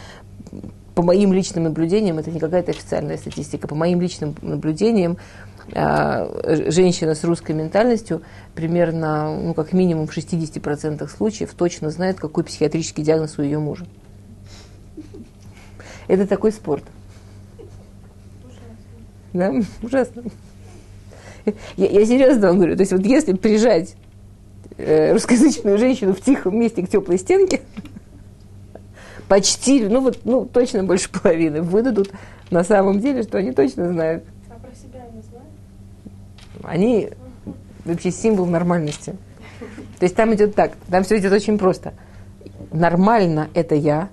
По 0.95 1.03
моим 1.03 1.33
личным 1.33 1.65
наблюдениям, 1.65 2.19
это 2.19 2.31
не 2.31 2.41
какая-то 2.41 2.71
официальная 2.71 3.19
статистика, 3.19 3.69
по 3.69 3.75
моим 3.75 4.01
личным 4.01 4.35
наблюдениям, 4.41 5.19
а, 5.73 6.29
женщина 6.71 7.15
с 7.15 7.23
русской 7.23 7.53
ментальностью 7.53 8.23
примерно, 8.55 9.37
ну, 9.37 9.55
как 9.55 9.73
минимум 9.73 10.07
в 10.07 10.13
60% 10.13 11.07
случаев 11.09 11.55
точно 11.55 11.91
знает, 11.91 12.19
какой 12.19 12.45
психиатрический 12.45 13.05
диагноз 13.05 13.39
у 13.39 13.43
ее 13.43 13.59
мужа. 13.59 13.87
Это 16.09 16.27
такой 16.27 16.51
спорт. 16.51 16.85
Да, 19.33 19.53
ужасно. 19.83 20.25
Я, 21.77 21.87
я 21.87 22.07
серьезно 22.07 22.49
вам 22.49 22.57
говорю, 22.57 22.77
то 22.77 22.83
есть 22.83 22.93
вот 22.93 23.05
если 23.05 23.33
прижать 23.33 23.95
э, 24.77 25.13
русскоязычную 25.13 25.79
женщину 25.79 26.15
в 26.15 26.21
тихом 26.21 26.59
месте 26.59 26.83
к 26.83 26.89
теплой 26.89 27.19
стенке, 27.19 27.61
почти, 29.29 29.85
ну 29.85 30.01
вот, 30.01 30.21
ну 30.25 30.45
точно 30.45 30.85
больше 30.85 31.09
половины 31.11 31.63
выдадут 31.63 32.11
на 32.51 32.65
самом 32.65 33.01
деле, 33.01 33.23
что 33.23 33.39
они 33.39 33.53
точно 33.53 33.89
знают. 33.89 34.25
А 34.49 34.59
про 34.59 34.75
себя 34.75 35.05
они 35.11 35.23
знают? 35.23 35.49
Они 36.63 37.11
вообще 37.85 38.11
символ 38.11 38.47
нормальности. 38.47 39.17
То 39.99 40.05
есть 40.05 40.17
там 40.17 40.35
идет 40.35 40.55
так, 40.55 40.73
там 40.91 41.05
все 41.05 41.19
идет 41.19 41.33
очень 41.33 41.59
просто. 41.59 41.95
Нормально 42.73 43.49
это 43.55 43.75
я. 43.75 44.09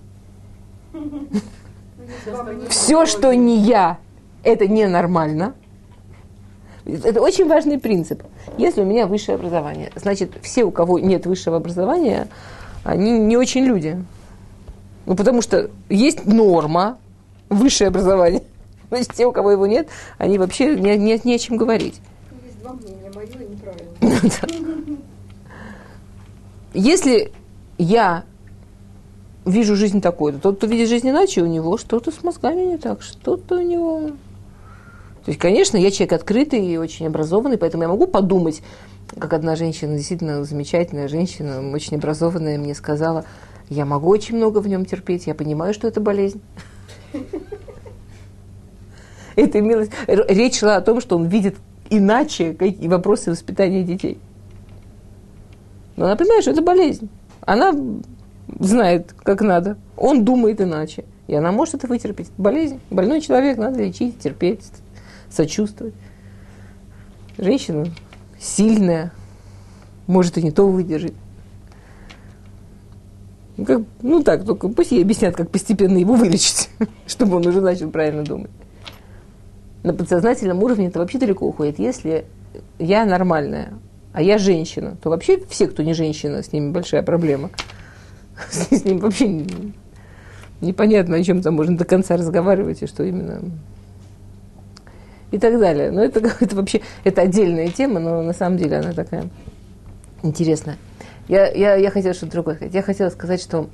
Все, 2.70 3.06
что 3.06 3.34
не 3.34 3.58
я, 3.60 3.98
это 4.44 4.68
ненормально. 4.68 5.54
Это 6.88 7.22
очень 7.22 7.48
важный 7.48 7.80
принцип. 7.80 8.24
Если 8.58 8.82
у 8.82 8.86
меня 8.86 9.08
высшее 9.08 9.36
образование, 9.36 9.92
значит, 9.96 10.32
все, 10.42 10.64
у 10.64 10.72
кого 10.72 11.00
нет 11.00 11.26
высшего 11.26 11.58
образования, 11.58 12.30
они 12.84 13.20
не 13.20 13.36
очень 13.36 13.66
люди. 13.66 14.02
Ну, 15.06 15.16
потому 15.16 15.42
что 15.42 15.70
есть 15.90 16.26
норма, 16.26 16.98
высшее 17.50 17.90
образование. 17.90 18.44
Значит, 18.90 19.14
те, 19.14 19.26
у 19.26 19.34
кого 19.34 19.52
его 19.52 19.68
нет, 19.68 19.90
они 20.18 20.38
вообще 20.38 20.76
не, 20.76 20.98
не, 20.98 21.20
не 21.22 21.36
о 21.36 21.38
чем 21.38 21.58
говорить. 21.58 22.00
Есть 22.46 22.60
два 22.62 22.74
мнения, 22.74 23.12
мое 23.14 23.28
и 23.28 23.48
неправильно. 23.50 24.98
Если 26.74 27.34
я 27.78 28.24
вижу 29.46 29.76
жизнь 29.76 30.00
такой, 30.00 30.34
то 30.34 30.40
тот, 30.40 30.58
кто 30.58 30.68
видит 30.68 30.88
жизнь 30.88 31.10
иначе, 31.10 31.42
у 31.42 31.48
него 31.48 31.78
что-то 31.78 32.12
с 32.12 32.24
мозгами 32.24 32.62
не 32.62 32.78
так, 32.78 33.02
что-то 33.02 33.58
у 33.58 33.62
него 33.62 34.12
то 35.28 35.32
есть, 35.32 35.42
конечно, 35.42 35.76
я 35.76 35.92
человек 35.92 36.14
открытый 36.14 36.66
и 36.66 36.78
очень 36.78 37.06
образованный, 37.06 37.58
поэтому 37.58 37.84
я 37.84 37.90
могу 37.90 38.08
подумать, 38.08 38.62
как 39.20 39.34
одна 39.34 39.58
женщина, 39.58 39.98
действительно 39.98 40.46
замечательная 40.46 41.10
женщина, 41.10 41.70
очень 41.74 41.98
образованная, 41.98 42.58
мне 42.58 42.74
сказала, 42.74 43.26
я 43.68 43.84
могу 43.84 44.08
очень 44.08 44.38
много 44.38 44.60
в 44.60 44.70
нем 44.70 44.86
терпеть, 44.86 45.28
я 45.28 45.36
понимаю, 45.36 45.74
что 45.74 45.86
это 45.86 46.00
болезнь. 46.00 46.40
Это 49.36 49.60
имелось... 49.60 49.90
Речь 50.08 50.60
шла 50.60 50.78
о 50.78 50.82
том, 50.82 51.02
что 51.02 51.18
он 51.18 51.28
видит 51.28 51.58
иначе 51.90 52.54
какие 52.54 52.88
вопросы 52.88 53.30
воспитания 53.30 53.84
детей. 53.84 54.20
Но 55.98 56.06
она 56.06 56.16
понимает, 56.16 56.44
что 56.44 56.52
это 56.52 56.62
болезнь. 56.62 57.10
Она 57.42 57.74
знает, 58.60 59.14
как 59.24 59.42
надо. 59.42 59.78
Он 59.98 60.24
думает 60.24 60.62
иначе. 60.62 61.04
И 61.28 61.36
она 61.36 61.52
может 61.52 61.76
это 61.76 61.88
вытерпеть. 61.88 62.32
Болезнь. 62.38 62.80
Больной 62.90 63.20
человек 63.22 63.58
надо 63.58 63.84
лечить, 63.84 64.18
терпеть, 64.20 64.64
сочувствовать. 65.30 65.94
Женщина 67.38 67.88
сильная, 68.40 69.12
может 70.08 70.38
и 70.38 70.44
не 70.44 70.52
то 70.52 70.68
выдержать. 70.68 71.14
Ну, 73.58 73.66
как, 73.66 73.82
ну 74.02 74.24
так, 74.24 74.46
только 74.46 74.70
пусть 74.70 74.92
ей 74.92 75.02
объяснят, 75.02 75.36
как 75.36 75.50
постепенно 75.50 75.98
его 75.98 76.16
вылечить, 76.16 76.70
чтобы 77.08 77.38
он 77.38 77.48
уже 77.48 77.62
начал 77.62 77.90
правильно 77.90 78.24
думать. 78.24 78.52
На 79.84 79.94
подсознательном 79.94 80.62
уровне 80.64 80.88
это 80.88 81.00
вообще 81.00 81.18
далеко 81.18 81.48
уходит. 81.48 81.80
Если 81.80 82.26
я 82.78 83.06
нормальная, 83.06 83.74
а 84.14 84.22
я 84.22 84.38
женщина, 84.38 84.98
то 85.02 85.10
вообще 85.10 85.40
все, 85.50 85.68
кто 85.68 85.84
не 85.84 85.94
женщина, 85.94 86.44
с 86.44 86.52
ними 86.52 86.72
большая 86.72 87.04
проблема. 87.04 87.50
С 88.52 88.84
ними 88.86 89.00
вообще 89.00 89.46
непонятно, 90.62 91.16
о 91.16 91.24
чем 91.24 91.42
там 91.42 91.56
можно 91.56 91.76
до 91.76 91.86
конца 91.86 92.18
разговаривать 92.18 92.84
и 92.84 92.88
что 92.88 93.04
именно 93.04 93.42
и 95.32 95.38
так 95.38 95.60
далее. 95.60 95.92
Но 95.92 96.02
это, 96.04 96.20
это 96.40 96.56
вообще 96.56 96.82
это 97.04 97.22
отдельная 97.22 97.70
тема, 97.70 98.00
но 98.00 98.22
на 98.22 98.34
самом 98.34 98.58
деле 98.58 98.78
она 98.78 98.94
такая 98.94 99.30
интересная. 100.24 100.78
Я, 101.28 101.48
я, 101.48 101.76
я 101.76 101.92
хотела 101.92 102.14
что-то 102.14 102.34
другое 102.34 102.56
сказать. 102.56 102.74
Я 102.74 102.82
хотела 102.82 103.10
сказать, 103.10 103.42
что 103.42 103.70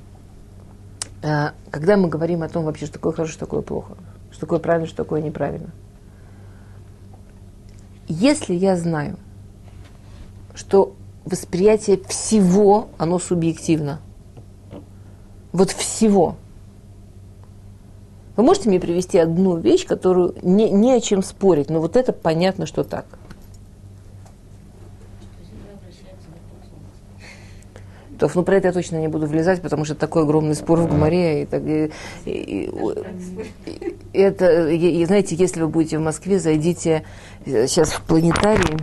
э, 1.22 1.50
когда 1.70 1.96
мы 1.96 2.08
говорим 2.08 2.42
о 2.42 2.48
том 2.48 2.64
вообще, 2.64 2.86
что 2.86 2.94
такое 2.94 3.12
хорошо, 3.12 3.32
что 3.32 3.40
такое 3.40 3.62
плохо, 3.62 3.96
что 4.30 4.40
такое 4.40 4.58
правильно, 4.58 4.86
что 4.86 4.96
такое 4.96 5.22
неправильно, 5.22 5.70
если 8.08 8.54
я 8.54 8.76
знаю, 8.76 9.16
что 10.54 10.94
восприятие 11.24 12.00
всего, 12.08 12.88
оно 12.98 13.18
субъективно, 13.18 14.00
вот 15.52 15.70
всего– 15.70 16.36
вы 18.36 18.42
можете 18.42 18.68
мне 18.68 18.80
привести 18.80 19.18
одну 19.18 19.56
вещь, 19.56 19.86
которую 19.86 20.34
не, 20.42 20.70
не 20.70 20.92
о 20.92 21.00
чем 21.00 21.22
спорить, 21.22 21.70
но 21.70 21.80
вот 21.80 21.96
это 21.96 22.12
понятно, 22.12 22.66
что 22.66 22.82
так. 22.82 23.06
То, 28.18 28.30
ну, 28.34 28.42
про 28.44 28.56
это 28.56 28.68
я 28.68 28.72
точно 28.72 28.96
не 28.96 29.08
буду 29.08 29.26
влезать, 29.26 29.60
потому 29.60 29.84
что 29.84 29.94
такой 29.94 30.22
огромный 30.22 30.54
спор 30.54 30.78
в 30.80 30.88
Гумаре. 30.88 31.42
И, 31.42 31.46
и, 31.46 31.90
и, 32.24 32.70
и, 34.12 34.18
это, 34.18 34.68
и, 34.68 35.04
знаете, 35.04 35.34
если 35.34 35.60
вы 35.60 35.68
будете 35.68 35.98
в 35.98 36.00
Москве, 36.00 36.38
зайдите 36.38 37.02
э, 37.44 37.66
сейчас 37.66 37.90
в 37.90 38.02
планетарий. 38.02 38.78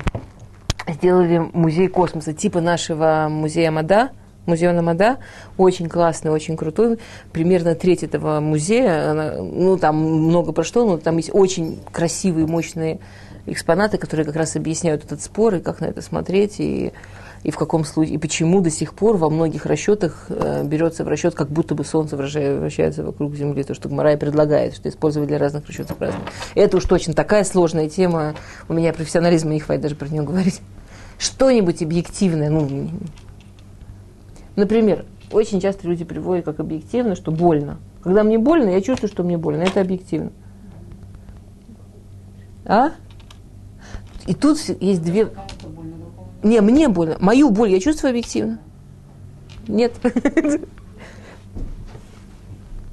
Сделали 0.88 1.49
музей 1.54 1.88
космоса, 1.88 2.34
типа 2.34 2.60
нашего 2.60 3.28
музея 3.30 3.72
Мада– 3.72 4.12
музей 4.46 4.72
Намада, 4.72 5.18
очень 5.58 5.89
классный, 5.89 6.32
очень 6.32 6.58
крутой. 6.58 7.00
Примерно 7.32 7.76
треть 7.76 8.04
этого 8.04 8.39
музея, 8.39 9.12
она, 9.12 9.34
ну, 9.38 9.78
там 9.78 9.98
много 9.98 10.52
прошло, 10.52 10.86
но 10.86 10.98
там 10.98 11.18
есть 11.18 11.32
очень 11.34 11.80
красивые, 11.92 12.48
мощные 12.48 13.00
экспонаты, 13.46 13.98
которые 13.98 14.26
как 14.26 14.36
раз 14.36 14.56
объясняют 14.56 15.04
этот 15.04 15.22
спор, 15.22 15.56
и 15.56 15.60
как 15.60 15.82
на 15.82 15.86
это 15.86 16.02
смотреть, 16.02 16.60
и, 16.60 16.94
и 17.44 17.52
в 17.52 17.58
каком 17.58 17.84
случае, 17.86 18.16
и 18.16 18.18
почему 18.18 18.62
до 18.62 18.70
сих 18.70 18.94
пор 18.94 19.18
во 19.18 19.30
многих 19.30 19.66
расчетах 19.66 20.26
э, 20.30 20.64
берется 20.64 21.04
в 21.04 21.08
расчет, 21.08 21.34
как 21.34 21.50
будто 21.50 21.74
бы 21.74 21.84
Солнце 21.84 22.18
вращается 22.18 23.04
вокруг 23.04 23.36
Земли, 23.36 23.64
то, 23.64 23.74
что 23.74 23.89
Гмарай 23.89 24.18
предлагает, 24.18 24.76
что 24.76 24.89
использовать 24.89 25.28
для 25.28 25.39
разных 25.39 25.68
расчетов 25.68 26.00
разных. 26.00 26.22
Это 26.56 26.78
уж 26.78 26.86
точно 26.86 27.14
такая 27.14 27.44
сложная 27.44 27.89
тема, 27.89 28.36
у 28.70 28.74
меня 28.74 28.94
профессионализма 28.94 29.52
не 29.52 29.60
хватит 29.60 29.82
даже 29.82 29.96
про 29.96 30.08
нее 30.08 30.24
говорить. 30.24 30.62
Что-нибудь 31.18 31.84
объективное, 31.84 32.50
ну, 32.50 32.89
Например, 34.56 35.06
очень 35.32 35.62
часто 35.62 35.88
люди 35.88 36.04
приводят 36.04 36.45
как 36.45 36.60
объективно, 36.60 37.16
что 37.16 37.32
больно. 37.32 37.78
Когда 38.02 38.24
мне 38.24 38.38
больно, 38.38 38.70
я 38.70 38.82
чувствую, 38.82 39.10
что 39.10 39.24
мне 39.24 39.38
больно. 39.38 39.62
Это 39.62 39.82
объективно. 39.82 40.32
А? 42.66 42.91
И 44.28 44.34
тут 44.34 44.58
есть 44.80 45.04
две... 45.04 45.30
Не, 46.43 46.62
мне 46.62 46.89
больно. 46.89 47.18
Мою 47.20 47.49
боль 47.49 47.70
я 47.70 47.80
чувствую 47.80 48.10
объективно. 48.10 48.60
Нет. 49.68 49.93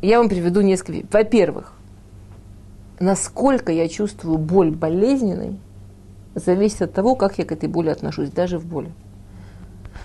Я 0.00 0.18
вам 0.18 0.28
приведу 0.28 0.60
несколько. 0.60 1.06
Во-первых, 1.10 1.72
насколько 3.00 3.72
я 3.72 3.88
чувствую 3.88 4.38
боль 4.38 4.70
болезненной, 4.70 5.58
зависит 6.34 6.82
от 6.82 6.92
того, 6.92 7.16
как 7.16 7.38
я 7.38 7.44
к 7.44 7.52
этой 7.52 7.68
боли 7.68 7.88
отношусь, 7.88 8.30
даже 8.30 8.58
в 8.58 8.66
боли. 8.66 8.92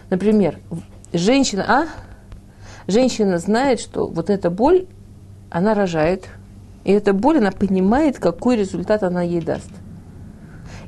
Например, 0.09 0.59
женщина, 1.13 1.65
а? 1.67 1.87
Женщина 2.87 3.37
знает, 3.37 3.79
что 3.79 4.07
вот 4.07 4.29
эта 4.29 4.49
боль, 4.49 4.87
она 5.49 5.73
рожает, 5.73 6.27
и 6.83 6.91
эта 6.91 7.13
боль, 7.13 7.37
она 7.37 7.51
понимает, 7.51 8.19
какой 8.19 8.57
результат 8.57 9.03
она 9.03 9.21
ей 9.21 9.41
даст. 9.41 9.69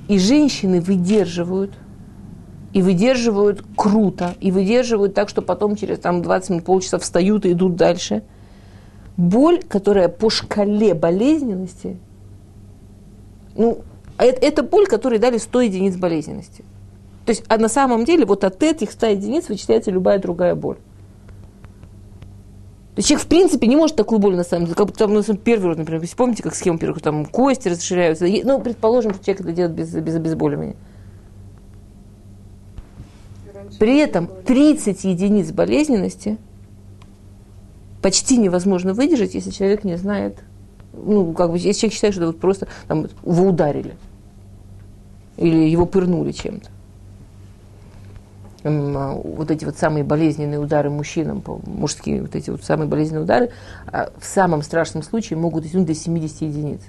И 0.07 0.19
женщины 0.19 0.81
выдерживают, 0.81 1.71
и 2.73 2.81
выдерживают 2.81 3.63
круто, 3.75 4.35
и 4.41 4.51
выдерживают 4.51 5.13
так, 5.13 5.29
что 5.29 5.41
потом 5.41 5.75
через 5.77 5.99
там, 5.99 6.21
20 6.21 6.49
минут, 6.49 6.65
полчаса 6.65 6.99
встают 6.99 7.45
и 7.45 7.53
идут 7.53 7.75
дальше. 7.75 8.23
Боль, 9.15 9.63
которая 9.63 10.09
по 10.09 10.29
шкале 10.29 10.93
болезненности, 10.93 11.97
ну, 13.55 13.79
это, 14.17 14.45
это 14.45 14.63
боль, 14.63 14.87
которой 14.87 15.19
дали 15.19 15.37
100 15.37 15.61
единиц 15.61 15.95
болезненности. 15.95 16.65
То 17.25 17.31
есть, 17.31 17.43
а 17.47 17.57
на 17.57 17.69
самом 17.69 18.05
деле 18.05 18.25
вот 18.25 18.43
от 18.43 18.61
этих 18.61 18.91
100 18.91 19.07
единиц 19.07 19.49
вычисляется 19.49 19.91
любая 19.91 20.19
другая 20.19 20.53
боль. 20.55 20.77
То 22.95 22.99
есть 22.99 23.09
человек, 23.09 23.25
в 23.25 23.27
принципе, 23.27 23.67
не 23.67 23.75
может 23.75 23.97
такую 23.97 24.19
боль, 24.19 24.35
на 24.35 24.43
самом 24.43 24.65
деле. 24.65 24.75
Как 24.75 24.91
там, 24.93 25.13
ну, 25.13 25.21
первый 25.35 25.67
раз, 25.67 25.77
например, 25.77 25.99
вы 25.99 26.07
помните, 26.15 26.43
как 26.43 26.55
схема 26.55 26.77
первых, 26.77 27.01
там 27.01 27.25
кости 27.25 27.67
расширяются. 27.67 28.25
Ну, 28.25 28.61
предположим, 28.61 29.13
что 29.13 29.25
человек 29.25 29.41
это 29.41 29.51
делает 29.51 29.75
без, 29.75 29.93
без 29.93 30.15
обезболивания. 30.15 30.77
При 33.79 33.97
этом 33.97 34.27
было. 34.27 34.35
30 34.43 35.03
единиц 35.03 35.51
болезненности 35.51 36.37
почти 38.01 38.37
невозможно 38.37 38.93
выдержать, 38.93 39.33
если 39.33 39.49
человек 39.49 39.83
не 39.83 39.97
знает, 39.97 40.37
ну, 40.93 41.33
как 41.33 41.51
бы, 41.51 41.57
если 41.57 41.79
человек 41.79 41.93
считает, 41.95 42.13
что 42.13 42.27
вот 42.27 42.39
просто 42.39 42.67
там, 42.87 43.07
его 43.25 43.47
ударили 43.47 43.95
или 45.37 45.67
его 45.67 45.85
пырнули 45.85 46.31
чем-то. 46.31 46.69
А, 48.65 49.13
Вот 49.23 49.51
эти 49.51 49.63
вот 49.63 49.77
самые 49.77 50.03
болезненные 50.03 50.59
удары 50.59 50.89
мужчинам, 50.89 51.43
мужские 51.67 52.21
вот 52.21 52.35
эти 52.35 52.49
вот 52.49 52.63
самые 52.63 52.87
болезненные 52.87 53.23
удары, 53.23 53.51
а, 53.91 54.09
в 54.17 54.25
самом 54.25 54.63
страшном 54.63 55.03
случае 55.03 55.37
могут 55.37 55.63
дотянуть 55.63 55.85
до 55.85 55.93
70 55.93 56.41
единиц. 56.41 56.81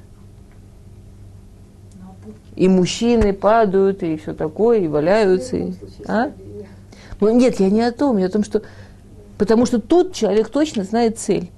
И 2.55 2.69
мужчины 2.69 3.35
падают, 3.35 4.03
и 4.03 4.17
все 4.17 4.33
такое, 4.33 4.79
и 4.79 4.89
валяются. 4.89 5.57
В 5.57 5.61
и- 5.61 5.75
а? 6.09 6.33
Ну, 7.21 7.37
нет, 7.37 7.61
я 7.61 7.69
не 7.69 7.83
о 7.83 7.93
том, 7.93 8.17
я 8.17 8.27
о 8.27 8.31
том, 8.31 8.43
что... 8.43 8.63
Потому 9.37 9.67
что 9.67 9.79
тут 9.79 10.15
человек 10.15 10.49
точно 10.49 10.85
знает 10.85 11.19
цель. 11.19 11.51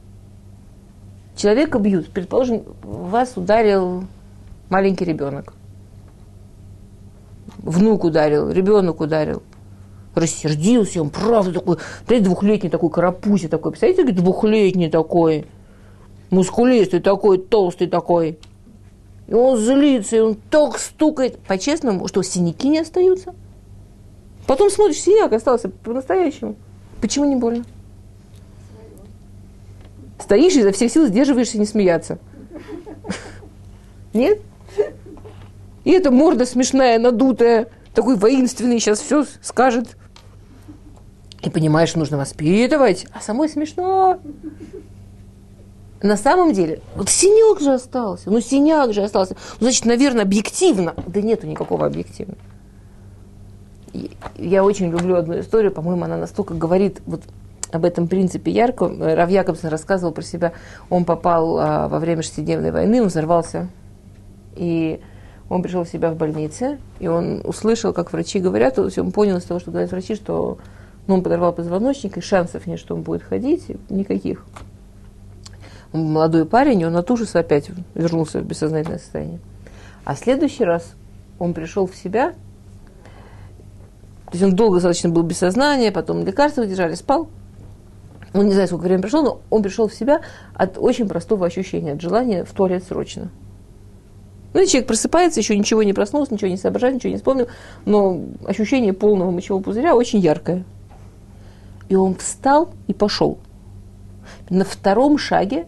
Человека 1.36 1.78
бьют. 1.78 2.10
Предположим, 2.10 2.64
вас 2.82 3.36
ударил 3.36 4.02
маленький 4.68 5.04
ребенок. 5.04 5.52
Внук 7.58 8.02
ударил, 8.02 8.50
ребенок 8.50 9.00
ударил. 9.00 9.44
Рассердился, 10.14 11.00
он 11.00 11.10
правда 11.10 11.52
такой, 11.52 11.76
представляете, 11.76 12.24
двухлетний 12.24 12.70
такой 12.70 12.90
карапузи 12.90 13.48
такой. 13.48 13.72
Представляете, 13.72 14.12
двухлетний 14.12 14.90
такой, 14.90 15.46
мускулистый 16.30 17.00
такой, 17.00 17.38
толстый 17.38 17.86
такой. 17.86 18.38
И 19.28 19.34
он 19.34 19.58
злится, 19.58 20.16
и 20.16 20.20
он 20.20 20.36
так 20.50 20.78
стукает. 20.78 21.38
По-честному, 21.40 22.08
что 22.08 22.22
синяки 22.22 22.68
не 22.68 22.80
остаются? 22.80 23.34
Потом 24.46 24.70
смотришь, 24.70 25.00
синяк 25.00 25.32
остался 25.32 25.68
по-настоящему. 25.68 26.56
Почему 27.00 27.26
не 27.26 27.36
больно? 27.36 27.64
Стоишь 30.18 30.56
изо 30.56 30.72
всех 30.72 30.90
сил 30.90 31.06
сдерживаешься 31.06 31.58
не 31.58 31.66
смеяться. 31.66 32.18
Нет? 34.14 34.40
И 35.84 35.90
эта 35.90 36.10
морда 36.10 36.44
смешная, 36.44 36.98
надутая, 36.98 37.68
такой 37.94 38.16
воинственный, 38.16 38.78
сейчас 38.80 39.00
все 39.00 39.24
скажет. 39.42 39.96
И 41.42 41.50
понимаешь, 41.50 41.94
нужно 41.94 42.18
воспитывать, 42.18 43.06
а 43.12 43.20
самой 43.20 43.48
смешно. 43.48 44.18
На 46.02 46.16
самом 46.16 46.52
деле, 46.52 46.80
вот 46.94 47.08
синяк 47.08 47.60
же 47.60 47.74
остался, 47.74 48.30
ну 48.30 48.40
синяк 48.40 48.92
же 48.92 49.02
остался. 49.02 49.34
Ну, 49.60 49.66
значит, 49.66 49.84
наверное, 49.84 50.22
объективно. 50.22 50.94
Да 51.06 51.20
нету 51.20 51.46
никакого 51.46 51.86
объективного. 51.86 52.38
Я 54.36 54.64
очень 54.64 54.90
люблю 54.90 55.16
одну 55.16 55.40
историю, 55.40 55.72
по-моему, 55.72 56.04
она 56.04 56.16
настолько 56.16 56.54
говорит 56.54 57.00
вот 57.06 57.22
об 57.72 57.84
этом 57.84 58.08
принципе 58.08 58.50
ярко. 58.50 58.88
Рав 58.88 59.30
Якобсон 59.30 59.70
рассказывал 59.70 60.12
про 60.12 60.22
себя. 60.22 60.52
Он 60.88 61.04
попал 61.04 61.58
а, 61.58 61.88
во 61.88 61.98
время 61.98 62.22
шестидневной 62.22 62.70
войны, 62.70 63.02
он 63.02 63.08
взорвался. 63.08 63.68
И 64.56 65.00
он 65.48 65.62
пришел 65.62 65.84
в 65.84 65.88
себя 65.88 66.10
в 66.10 66.16
больнице, 66.16 66.78
и 67.00 67.08
он 67.08 67.40
услышал, 67.44 67.92
как 67.92 68.12
врачи 68.12 68.38
говорят, 68.38 68.74
то 68.74 68.84
есть 68.84 68.98
он 68.98 69.12
понял 69.12 69.38
из 69.38 69.44
того, 69.44 69.60
что 69.60 69.70
говорят 69.70 69.90
врачи, 69.90 70.14
что 70.14 70.58
ну, 71.06 71.14
он 71.14 71.22
подорвал 71.22 71.54
позвоночник, 71.54 72.18
и 72.18 72.20
шансов 72.20 72.66
нет, 72.66 72.78
что 72.78 72.94
он 72.94 73.02
будет 73.02 73.22
ходить, 73.22 73.64
никаких. 73.88 74.44
Он 75.92 76.12
молодой 76.12 76.44
парень, 76.44 76.80
и 76.82 76.84
он 76.84 76.96
от 76.96 77.10
ужаса 77.10 77.38
опять 77.38 77.70
вернулся 77.94 78.40
в 78.40 78.44
бессознательное 78.44 78.98
состояние. 78.98 79.40
А 80.04 80.14
следующий 80.14 80.64
раз 80.64 80.92
он 81.38 81.54
пришел 81.54 81.86
в 81.86 81.96
себя, 81.96 82.34
то 84.26 84.32
есть 84.32 84.44
он 84.44 84.54
долго 84.54 84.76
достаточно 84.76 85.08
был 85.08 85.22
без 85.22 85.38
сознания, 85.38 85.90
потом 85.90 86.24
лекарства 86.26 86.66
держали, 86.66 86.94
спал. 86.94 87.28
Он 88.34 88.44
не 88.44 88.52
знает, 88.52 88.68
сколько 88.68 88.82
времени 88.82 89.00
прошло, 89.00 89.22
но 89.22 89.40
он 89.48 89.62
пришел 89.62 89.88
в 89.88 89.94
себя 89.94 90.20
от 90.52 90.76
очень 90.76 91.08
простого 91.08 91.46
ощущения, 91.46 91.92
от 91.92 92.02
желания 92.02 92.44
в 92.44 92.52
туалет 92.52 92.84
срочно. 92.84 93.30
Ну, 94.54 94.64
человек 94.66 94.86
просыпается, 94.86 95.40
еще 95.40 95.56
ничего 95.56 95.82
не 95.82 95.92
проснулся, 95.92 96.32
ничего 96.32 96.50
не 96.50 96.56
соображает, 96.56 96.94
ничего 96.94 97.10
не 97.10 97.16
вспомнил, 97.16 97.48
но 97.84 98.22
ощущение 98.46 98.92
полного 98.92 99.30
мочевого 99.30 99.62
пузыря 99.62 99.94
очень 99.94 100.20
яркое. 100.20 100.64
И 101.88 101.94
он 101.94 102.14
встал 102.14 102.70
и 102.86 102.94
пошел. 102.94 103.38
На 104.48 104.64
втором 104.64 105.18
шаге 105.18 105.66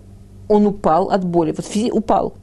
он 0.49 0.67
упал 0.67 1.11
от 1.11 1.25
боли, 1.25 1.53
вот 1.53 1.67
физи- 1.67 1.91
упал. 1.91 2.35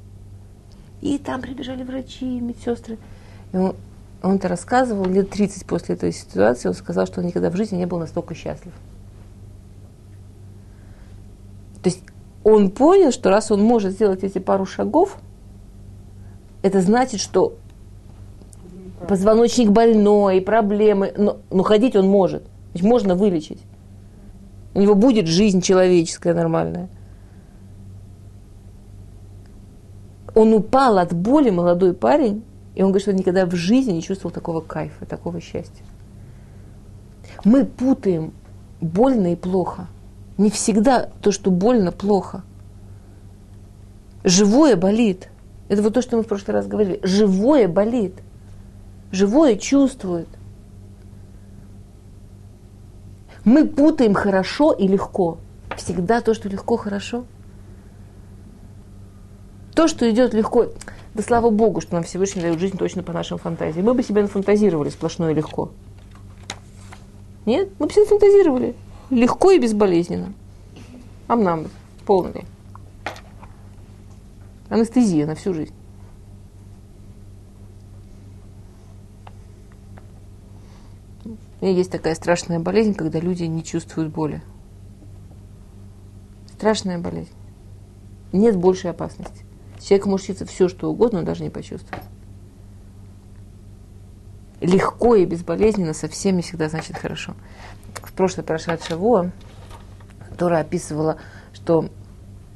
И 1.02 1.18
там 1.18 1.42
прибежали 1.42 1.84
врачи, 1.84 2.26
медсестры. 2.26 2.98
И 3.52 3.58
он, 3.58 3.76
он-то 4.22 4.48
рассказывал, 4.48 5.06
лет 5.06 5.30
30 5.30 5.66
после 5.66 5.96
этой 5.96 6.12
ситуации, 6.12 6.70
он 6.70 6.76
сказал, 6.76 7.06
что 7.08 7.22
он 7.22 7.28
никогда 7.28 7.50
в 7.50 7.56
жизни 7.56 7.78
не 7.78 7.86
был 7.86 7.98
настолько 8.00 8.36
счастлив. 8.36 8.74
То 11.82 11.90
есть 11.90 12.02
он 12.44 12.72
понял, 12.72 13.12
что 13.12 13.30
раз 13.30 13.52
он 13.52 13.62
может 13.62 13.94
сделать 13.94 14.24
эти 14.24 14.40
пару 14.40 14.66
шагов, 14.66 15.18
это 16.68 16.82
значит, 16.82 17.20
что 17.20 17.56
позвоночник 19.08 19.70
больной, 19.70 20.42
проблемы, 20.42 21.14
но, 21.18 21.38
но 21.50 21.64
ходить 21.64 21.96
он 21.96 22.08
может. 22.08 22.44
Значит, 22.72 22.88
можно 22.88 23.16
вылечить. 23.16 23.62
У 24.74 24.82
него 24.82 24.96
будет 24.96 25.28
жизнь 25.28 25.62
человеческая 25.62 26.34
нормальная. 26.34 26.90
Он 30.36 30.54
упал 30.54 31.00
от 31.00 31.14
боли, 31.14 31.50
молодой 31.50 31.94
парень, 31.94 32.44
и 32.76 32.84
он 32.84 32.90
говорит, 32.90 33.02
что 33.02 33.12
он 33.12 33.18
никогда 33.18 33.46
в 33.46 33.56
жизни 33.56 33.94
не 33.94 34.04
чувствовал 34.04 34.32
такого 34.32 34.62
кайфа, 34.62 35.06
такого 35.06 35.42
счастья. 35.42 35.84
Мы 37.44 37.66
путаем 37.66 38.34
больно 38.82 39.34
и 39.34 39.36
плохо. 39.36 39.88
Не 40.38 40.52
всегда 40.52 41.10
то, 41.22 41.32
что 41.32 41.50
больно, 41.50 41.92
плохо. 41.92 42.44
Живое 44.24 44.76
болит. 44.76 45.30
Это 45.70 45.82
вот 45.82 45.94
то, 45.94 46.02
что 46.02 46.18
мы 46.18 46.24
в 46.24 46.28
прошлый 46.28 46.56
раз 46.56 46.68
говорили. 46.68 47.00
Живое 47.04 47.68
болит. 47.68 48.14
Живое 49.12 49.56
чувствует. 49.56 50.28
Мы 53.44 53.66
путаем 53.66 54.14
хорошо 54.14 54.72
и 54.74 54.88
легко. 54.88 55.38
Всегда 55.76 56.22
то, 56.22 56.34
что 56.34 56.50
легко, 56.50 56.78
хорошо. 56.78 57.26
То, 59.74 59.88
что 59.88 60.10
идет 60.10 60.34
легко, 60.34 60.68
да 61.14 61.24
слава 61.24 61.50
Богу, 61.50 61.82
что 61.82 61.96
нам 61.96 62.04
Всевышний 62.04 62.42
дает 62.42 62.60
жизнь 62.60 62.78
точно 62.78 63.04
по 63.04 63.14
нашим 63.14 63.38
фантазиям. 63.38 63.86
Мы 63.86 63.94
бы 63.94 64.04
себе 64.04 64.22
нафантазировали 64.22 64.90
сплошное 64.90 65.32
и 65.32 65.36
легко. 65.36 65.72
Нет? 67.46 67.70
Мы 67.80 67.88
бы 67.88 67.92
себе 67.94 68.04
нафантазировали. 68.04 68.76
Легко 69.10 69.52
и 69.52 69.60
безболезненно. 69.60 70.34
А 71.28 71.36
нам 71.36 71.64
бы 71.64 71.70
полный. 72.06 72.46
Анестезия 74.70 75.26
на 75.26 75.36
всю 75.36 75.54
жизнь. 75.54 75.74
У 81.26 81.66
меня 81.66 81.76
есть 81.76 81.92
такая 81.92 82.14
страшная 82.16 82.60
болезнь, 82.60 82.94
когда 82.94 83.20
люди 83.20 83.44
не 83.44 83.64
чувствуют 83.64 84.14
боли. 84.14 84.44
Страшная 86.54 87.00
болезнь. 87.00 87.32
Нет 88.32 88.56
большей 88.58 88.92
опасности. 88.92 89.46
Человек 89.80 90.06
может 90.06 90.26
учиться 90.26 90.46
все, 90.46 90.68
что 90.68 90.90
угодно, 90.92 91.20
но 91.20 91.26
даже 91.26 91.44
не 91.44 91.50
почувствует. 91.50 92.04
Легко 94.60 95.16
и 95.16 95.26
безболезненно 95.26 95.94
совсем 95.94 96.36
не 96.36 96.42
всегда 96.42 96.68
значит 96.68 96.98
хорошо. 96.98 97.36
В 97.94 98.12
прошлой 98.14 98.44
прошедшей 98.44 98.98
Во, 98.98 99.32
которая 100.30 100.62
описывала, 100.62 101.18
что 101.54 101.90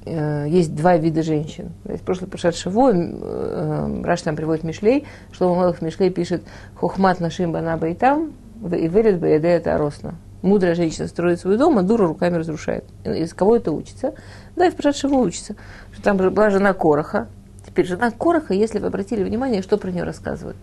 э, 0.06 0.45
есть 0.49 0.76
два 0.76 0.97
вида 0.97 1.24
женщин. 1.24 1.72
В 1.84 1.99
прошлой 1.99 2.28
прошедшей 2.28 2.72
Во, 2.72 2.91
э, 2.91 4.02
Раш 4.04 4.22
там 4.22 4.36
приводит 4.36 4.64
Мишлей, 4.64 5.06
что 5.32 5.54
Малых 5.54 5.82
Мишлей 5.82 6.10
пишет 6.10 6.43
«Хохмат 6.76 7.20
нашим 7.20 7.52
банаба 7.52 7.89
и 7.89 7.93
там, 7.93 8.34
и 8.62 8.88
вылет 8.88 9.20
бы 9.20 9.28
это 9.28 9.78
росно». 9.78 10.16
Мудрая 10.41 10.74
женщина 10.74 11.08
строит 11.08 11.39
свой 11.39 11.58
дом, 11.58 11.78
а 11.78 11.84
дура 11.84 12.08
руками 12.08 12.38
разрушает. 12.38 12.84
Из 13.06 13.34
кого 13.34 13.58
это 13.58 13.72
учится? 13.72 14.16
Да, 14.56 14.66
и 14.66 14.72
в 14.72 14.76
прошедшего 14.76 15.16
учится. 15.16 15.56
Что 15.91 16.02
там 16.02 16.18
была 16.18 16.49
жена 16.49 16.74
Короха. 16.74 17.28
Теперь 17.72 17.86
жена 17.86 18.11
Короха, 18.11 18.53
если 18.53 18.80
вы 18.80 18.88
обратили 18.88 19.24
внимание, 19.24 19.61
что 19.61 19.78
про 19.78 19.91
нее 19.91 20.03
рассказывают. 20.03 20.57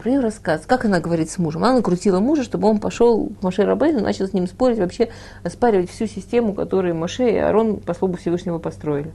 Про 0.00 0.10
нее 0.10 0.20
рассказывают, 0.20 0.66
как 0.66 0.86
она 0.86 0.98
говорит 0.98 1.30
с 1.30 1.36
мужем. 1.38 1.62
Она 1.62 1.74
накрутила 1.74 2.20
мужа, 2.20 2.42
чтобы 2.42 2.68
он 2.68 2.80
пошел 2.80 3.28
к 3.28 3.42
Маше 3.42 3.64
Рабейну, 3.64 4.00
начал 4.00 4.26
с 4.26 4.32
ним 4.32 4.46
спорить, 4.46 4.78
вообще 4.78 5.10
оспаривать 5.42 5.90
всю 5.90 6.06
систему, 6.06 6.54
которую 6.54 6.94
Маше 6.94 7.28
и 7.28 7.36
Арон 7.36 7.76
по 7.80 7.92
слову 7.92 8.16
Всевышнего 8.16 8.58
построили. 8.58 9.12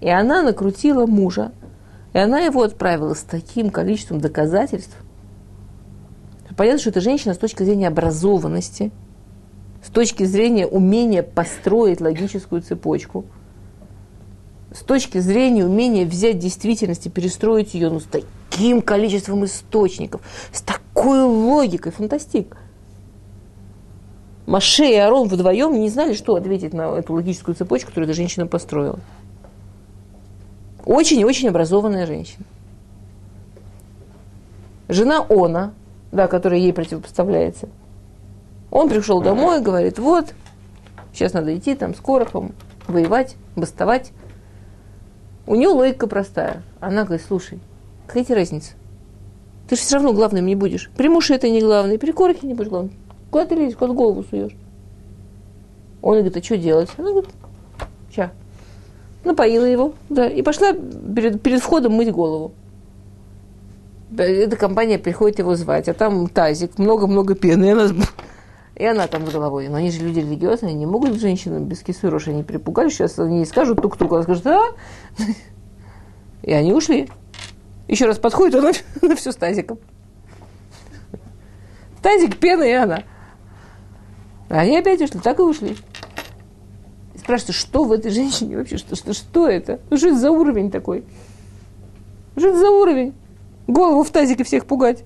И 0.00 0.08
она 0.08 0.42
накрутила 0.42 1.06
мужа, 1.06 1.50
и 2.12 2.18
она 2.18 2.38
его 2.40 2.62
отправила 2.62 3.14
с 3.14 3.22
таким 3.22 3.70
количеством 3.70 4.20
доказательств. 4.20 4.96
Понятно, 6.56 6.78
что 6.78 6.90
эта 6.90 7.00
женщина 7.00 7.34
с 7.34 7.38
точки 7.38 7.64
зрения 7.64 7.88
образованности– 7.88 8.92
с 9.84 9.90
точки 9.90 10.24
зрения 10.24 10.66
умения 10.66 11.22
построить 11.22 12.00
логическую 12.00 12.62
цепочку, 12.62 13.26
с 14.74 14.80
точки 14.80 15.18
зрения 15.18 15.64
умения 15.64 16.04
взять 16.04 16.38
действительность 16.38 17.06
и 17.06 17.10
перестроить 17.10 17.72
ее 17.74 17.88
ну, 17.88 18.00
с 18.00 18.04
таким 18.04 18.82
количеством 18.82 19.44
источников, 19.44 20.20
с 20.52 20.60
такой 20.60 21.22
логикой, 21.22 21.92
фантастик. 21.92 22.56
Маше 24.46 24.84
и 24.84 24.96
Арон 24.96 25.28
вдвоем 25.28 25.72
не 25.80 25.88
знали, 25.88 26.12
что 26.12 26.34
ответить 26.34 26.74
на 26.74 26.98
эту 26.98 27.14
логическую 27.14 27.54
цепочку, 27.54 27.88
которую 27.88 28.10
эта 28.10 28.16
женщина 28.16 28.46
построила. 28.46 28.98
Очень-очень 30.84 31.48
образованная 31.48 32.06
женщина. 32.06 32.44
Жена 34.88 35.24
Она, 35.30 35.72
да, 36.12 36.26
которая 36.26 36.60
ей 36.60 36.74
противопоставляется– 36.74 37.70
он 38.74 38.88
пришел 38.88 39.22
домой 39.22 39.60
и 39.60 39.62
говорит, 39.62 40.00
вот, 40.00 40.34
сейчас 41.12 41.32
надо 41.32 41.56
идти 41.56 41.76
там 41.76 41.94
с 41.94 42.00
Корохом, 42.00 42.56
воевать, 42.88 43.36
бастовать. 43.54 44.10
У 45.46 45.54
нее 45.54 45.68
логика 45.68 46.06
простая. 46.06 46.62
Она 46.80 47.04
говорит, 47.04 47.24
слушай, 47.26 47.58
какая 48.06 48.24
тебе 48.24 48.36
разница? 48.36 48.72
Ты 49.68 49.76
же 49.76 49.82
все 49.82 49.96
равно 49.96 50.12
главным 50.12 50.46
не 50.46 50.54
будешь. 50.54 50.90
При 50.96 51.08
муше 51.08 51.34
это 51.34 51.48
не 51.48 51.60
главное, 51.60 51.98
при 51.98 52.12
Корохе 52.12 52.46
не 52.46 52.54
будешь 52.54 52.68
главным. 52.68 52.94
Куда 53.30 53.46
ты 53.46 53.54
лезешь, 53.54 53.76
куда 53.76 53.92
голову 53.92 54.24
суешь? 54.28 54.56
Он 56.02 56.14
говорит, 56.14 56.36
а 56.36 56.42
что 56.42 56.56
делать? 56.56 56.90
Она 56.96 57.10
говорит, 57.10 57.30
ща. 58.14 58.30
Напоила 59.24 59.64
его, 59.64 59.94
да, 60.10 60.28
и 60.28 60.42
пошла 60.42 60.72
перед, 60.72 61.40
перед 61.40 61.60
входом 61.62 61.94
мыть 61.94 62.12
голову. 62.12 62.52
Эта 64.16 64.56
компания 64.56 64.98
приходит 64.98 65.38
его 65.38 65.56
звать, 65.56 65.88
а 65.88 65.94
там 65.94 66.28
тазик, 66.28 66.78
много-много 66.78 67.34
пены. 67.34 67.64
И 67.64 67.70
она 67.70 67.88
и 68.76 68.84
она 68.84 69.06
там 69.06 69.26
с 69.26 69.32
головой. 69.32 69.68
Но 69.68 69.76
они 69.76 69.90
же 69.90 70.00
люди 70.00 70.20
религиозные, 70.20 70.74
не 70.74 70.86
могут 70.86 71.20
женщину 71.20 71.60
без 71.60 71.80
кисуроши 71.80 72.32
не 72.32 72.42
припугали. 72.42 72.88
Сейчас 72.88 73.18
они 73.18 73.44
скажут 73.44 73.80
тук-тук, 73.80 74.12
она 74.12 74.22
скажет, 74.22 74.46
а? 74.46 74.60
И 76.42 76.52
они 76.52 76.72
ушли. 76.72 77.08
Еще 77.86 78.06
раз 78.06 78.18
подходит, 78.18 78.56
она, 78.56 78.72
она 79.02 79.14
все 79.14 79.30
с 79.32 79.36
тазиком. 79.36 79.78
Тазик, 82.02 82.36
пена 82.36 82.64
и 82.64 82.72
она. 82.72 83.04
Они 84.48 84.76
опять 84.76 85.00
ушли, 85.00 85.20
так 85.20 85.38
и 85.38 85.42
ушли. 85.42 85.76
Спрашивают, 87.16 87.56
что 87.56 87.84
в 87.84 87.92
этой 87.92 88.10
женщине 88.10 88.58
вообще, 88.58 88.76
что, 88.76 88.96
что, 88.96 89.14
что 89.14 89.48
это? 89.48 89.80
Ну, 89.88 89.96
что 89.96 90.08
это 90.08 90.18
за 90.18 90.30
уровень 90.30 90.70
такой? 90.70 91.04
Что 92.36 92.48
это 92.48 92.58
за 92.58 92.70
уровень? 92.70 93.14
Голову 93.66 94.02
в 94.02 94.10
тазике 94.10 94.44
всех 94.44 94.66
пугать. 94.66 95.04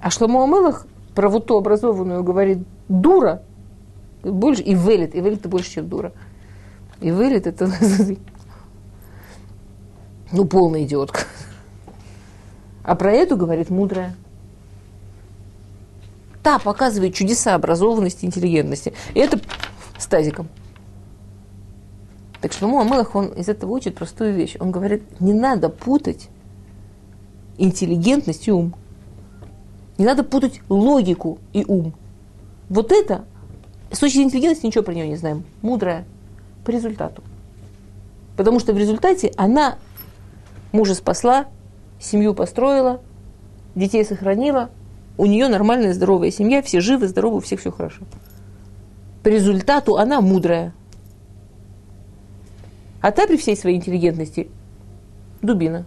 А 0.00 0.10
Шломо 0.10 0.42
Амелах 0.42 0.86
правоту 1.14 1.56
образованную 1.56 2.22
говорит 2.22 2.58
дура, 2.88 3.42
больше, 4.22 4.62
и 4.62 4.74
велит, 4.74 5.14
и 5.14 5.20
велит 5.20 5.40
это 5.40 5.48
больше, 5.48 5.70
чем 5.70 5.88
дура. 5.88 6.12
И 7.00 7.10
велит 7.10 7.46
это, 7.46 7.70
ну, 10.32 10.44
полная 10.44 10.84
идиотка. 10.84 11.22
А 12.84 12.94
про 12.94 13.12
эту 13.12 13.36
говорит 13.36 13.70
мудрая. 13.70 14.14
Та 16.42 16.58
показывает 16.58 17.14
чудеса 17.14 17.54
образованности, 17.54 18.24
интеллигентности. 18.24 18.92
И 19.14 19.20
это 19.20 19.40
с 19.98 20.06
тазиком. 20.06 20.48
Так 22.40 22.52
что 22.52 22.66
Муамелах, 22.66 23.14
он 23.14 23.28
из 23.28 23.48
этого 23.48 23.70
учит 23.70 23.94
простую 23.94 24.34
вещь. 24.34 24.56
Он 24.58 24.72
говорит, 24.72 25.20
не 25.20 25.32
надо 25.32 25.68
путать 25.68 26.28
интеллигентность 27.56 28.48
и 28.48 28.52
ум. 28.52 28.74
Не 30.02 30.06
надо 30.06 30.24
путать 30.24 30.60
логику 30.68 31.38
и 31.52 31.64
ум. 31.64 31.94
Вот 32.68 32.90
это, 32.90 33.24
с 33.92 34.00
точки 34.00 34.14
зрения 34.14 34.30
интеллигентности 34.30 34.66
ничего 34.66 34.82
про 34.82 34.94
нее 34.94 35.06
не 35.06 35.14
знаем. 35.14 35.44
Мудрая 35.62 36.04
по 36.64 36.70
результату. 36.70 37.22
Потому 38.36 38.58
что 38.58 38.72
в 38.72 38.78
результате 38.78 39.30
она 39.36 39.78
мужа 40.72 40.96
спасла, 40.96 41.46
семью 42.00 42.34
построила, 42.34 43.00
детей 43.76 44.04
сохранила, 44.04 44.70
у 45.18 45.26
нее 45.26 45.46
нормальная 45.46 45.94
здоровая 45.94 46.32
семья, 46.32 46.62
все 46.62 46.80
живы, 46.80 47.06
здоровы, 47.06 47.36
у 47.36 47.40
всех 47.40 47.60
все 47.60 47.70
хорошо. 47.70 48.02
По 49.22 49.28
результату 49.28 49.98
она 49.98 50.20
мудрая. 50.20 50.74
А 53.00 53.12
та 53.12 53.28
при 53.28 53.36
всей 53.36 53.56
своей 53.56 53.76
интеллигентности 53.76 54.50
дубина. 55.42 55.86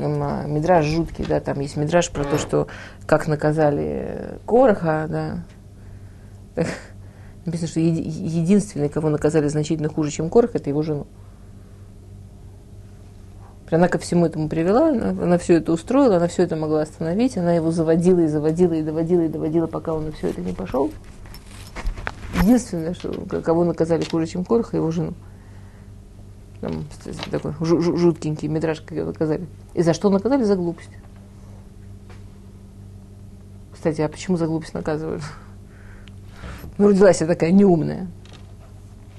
А, 0.00 0.46
мидраж 0.46 0.86
жуткий, 0.86 1.24
да, 1.26 1.40
там 1.40 1.58
есть 1.60 1.76
мидраж 1.76 2.10
про 2.10 2.24
то, 2.24 2.38
что 2.38 2.68
как 3.06 3.26
наказали 3.26 4.38
Короха, 4.46 5.06
да. 5.08 6.64
Написано, 7.44 7.68
что 7.68 7.80
еди- 7.80 8.08
единственный, 8.08 8.88
кого 8.88 9.08
наказали 9.08 9.48
значительно 9.48 9.88
хуже, 9.88 10.10
чем 10.10 10.30
Корох, 10.30 10.54
это 10.54 10.70
его 10.70 10.82
жену. 10.82 11.06
Она 13.70 13.88
ко 13.88 13.98
всему 13.98 14.24
этому 14.24 14.48
привела, 14.48 14.90
она, 14.90 15.10
она 15.10 15.38
все 15.38 15.56
это 15.56 15.72
устроила, 15.72 16.16
она 16.16 16.28
все 16.28 16.44
это 16.44 16.56
могла 16.56 16.82
остановить, 16.82 17.36
она 17.36 17.52
его 17.52 17.70
заводила 17.70 18.20
и 18.20 18.26
заводила 18.26 18.72
и 18.74 18.82
доводила 18.82 19.22
и 19.22 19.28
доводила, 19.28 19.66
пока 19.66 19.92
он 19.92 20.06
на 20.06 20.12
все 20.12 20.28
это 20.28 20.40
не 20.40 20.52
пошел. 20.52 20.90
Единственное, 22.42 22.94
что, 22.94 23.12
кого 23.42 23.64
наказали 23.64 24.04
хуже, 24.04 24.26
чем 24.26 24.44
Короха, 24.44 24.76
его 24.76 24.90
жену. 24.90 25.14
Там, 26.60 26.84
такой 27.30 27.52
жуткенький 27.60 28.48
метраж, 28.48 28.80
как 28.80 28.96
его 28.96 29.06
наказали. 29.06 29.46
И 29.74 29.82
за 29.82 29.94
что 29.94 30.10
наказали? 30.10 30.42
За 30.42 30.56
глупость. 30.56 30.90
Кстати, 33.72 34.00
а 34.00 34.08
почему 34.08 34.36
за 34.36 34.46
глупость 34.46 34.74
наказывают? 34.74 35.22
Ну, 36.76 36.88
родилась 36.88 37.20
я 37.20 37.26
такая 37.28 37.52
неумная. 37.52 38.08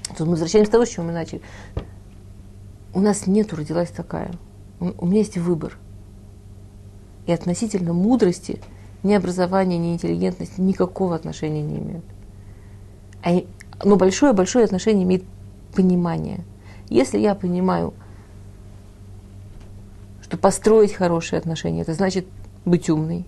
Тут 0.08 0.26
мы 0.26 0.32
возвращаемся 0.32 0.70
к 0.70 0.72
тому, 0.72 0.84
с 0.84 0.90
чего 0.90 1.06
мы 1.06 1.12
начали. 1.12 1.40
У 2.92 3.00
нас 3.00 3.26
нету 3.26 3.56
родилась 3.56 3.90
такая. 3.90 4.32
У 4.78 5.06
меня 5.06 5.20
есть 5.20 5.38
выбор. 5.38 5.78
И 7.26 7.32
относительно 7.32 7.94
мудрости 7.94 8.60
ни 9.02 9.14
образование, 9.14 9.78
ни 9.78 9.94
интеллигентность 9.94 10.58
никакого 10.58 11.14
отношения 11.14 11.62
не 11.62 11.78
имеют. 11.78 12.04
А, 13.22 13.30
но 13.82 13.96
большое-большое 13.96 14.66
отношение 14.66 15.04
имеет 15.04 15.24
понимание– 15.74 16.44
если 16.90 17.18
я 17.18 17.34
понимаю, 17.34 17.94
что 20.22 20.36
построить 20.36 20.92
хорошие 20.92 21.38
отношения, 21.38 21.82
это 21.82 21.94
значит 21.94 22.26
быть 22.64 22.90
умной. 22.90 23.24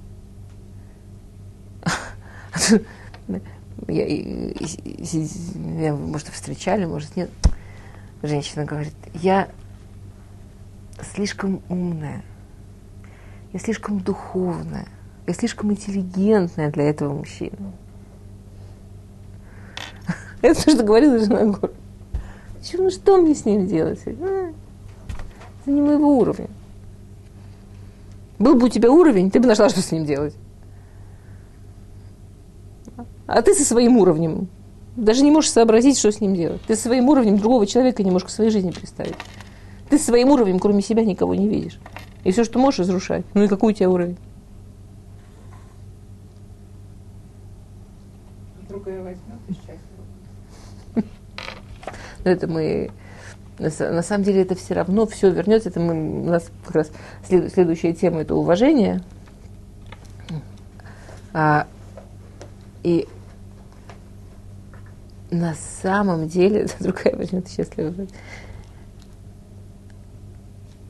Я, 3.89 4.07
я, 4.07 5.95
может, 5.95 6.29
встречали, 6.29 6.85
может, 6.85 7.17
нет. 7.17 7.31
Женщина 8.23 8.65
говорит, 8.65 8.95
я 9.15 9.49
слишком 11.15 11.63
умная, 11.69 12.23
я 13.53 13.59
слишком 13.59 13.99
духовная, 14.01 14.87
я 15.27 15.35
слишком 15.35 15.73
интеллигентная 15.73 16.71
для 16.71 16.85
этого 16.85 17.13
мужчины. 17.13 17.57
Это 20.43 20.61
что 20.61 20.85
говорила 20.85 21.19
жена 21.19 21.47
Гор. 21.47 21.73
Что, 22.63 22.83
ну 22.83 22.91
что 22.91 23.17
мне 23.17 23.35
с 23.35 23.45
ним 23.45 23.67
делать? 23.67 24.01
А, 24.07 24.53
это 25.63 25.71
не 25.71 25.81
моего 25.81 26.17
уровня. 26.17 26.49
Был 28.39 28.55
бы 28.55 28.67
у 28.67 28.69
тебя 28.69 28.91
уровень, 28.91 29.31
ты 29.31 29.41
бы 29.41 29.47
нашла, 29.47 29.69
что 29.69 29.81
с 29.81 29.93
ним 29.93 30.05
делать. 30.05 30.35
А 33.27 33.43
ты 33.43 33.55
со 33.55 33.65
своим 33.65 33.97
уровнем 33.97 34.49
даже 34.97 35.23
не 35.23 35.31
можешь 35.31 35.51
сообразить, 35.51 35.99
что 35.99 36.13
с 36.13 36.21
ним 36.21 36.35
делать. 36.35 36.61
Ты 36.67 36.77
со 36.77 36.83
своим 36.83 37.09
уровнем 37.09 37.39
другого 37.39 37.67
человека 37.67 38.03
не 38.03 38.11
можешь 38.11 38.27
к 38.27 38.31
своей 38.31 38.51
жизни 38.51 38.71
представить. 38.71 39.17
Ты 39.89 39.99
со 39.99 40.07
своим 40.07 40.29
уровнем, 40.31 40.59
кроме 40.59 40.83
себя, 40.83 41.05
никого 41.05 41.35
не 41.35 41.49
видишь. 41.49 41.79
И 42.25 42.33
все, 42.33 42.45
что 42.45 42.59
можешь, 42.59 42.81
разрушать. 42.81 43.25
Ну 43.35 43.43
и 43.43 43.49
какой 43.49 43.73
у 43.73 43.77
тебя 43.77 43.91
уровень? 43.91 44.17
Другая 48.69 49.03
возьмет 49.03 49.19
и 49.19 49.21
счастье. 49.21 49.32
Но 52.25 52.31
это 52.31 52.47
мы 52.47 52.91
на, 53.59 53.67
са- 53.67 53.91
на 53.91 54.03
самом 54.03 54.25
деле 54.25 54.43
это 54.43 54.55
все 54.55 54.75
равно 54.75 55.07
все 55.07 55.31
вернется. 55.31 55.69
Это 55.69 55.81
мы, 55.81 56.23
у 56.23 56.25
нас 56.25 56.51
как 56.65 56.75
раз 56.77 56.91
след- 57.27 57.53
следующая 57.53 57.93
тема 57.93 58.21
это 58.23 58.35
уважение. 58.35 59.01
А, 61.33 61.67
и 62.83 63.09
на 65.31 65.55
самом 65.83 66.29
деле, 66.29 66.67
другая 66.81 67.17
возьмет 67.17 67.49
счастливая. 67.49 68.07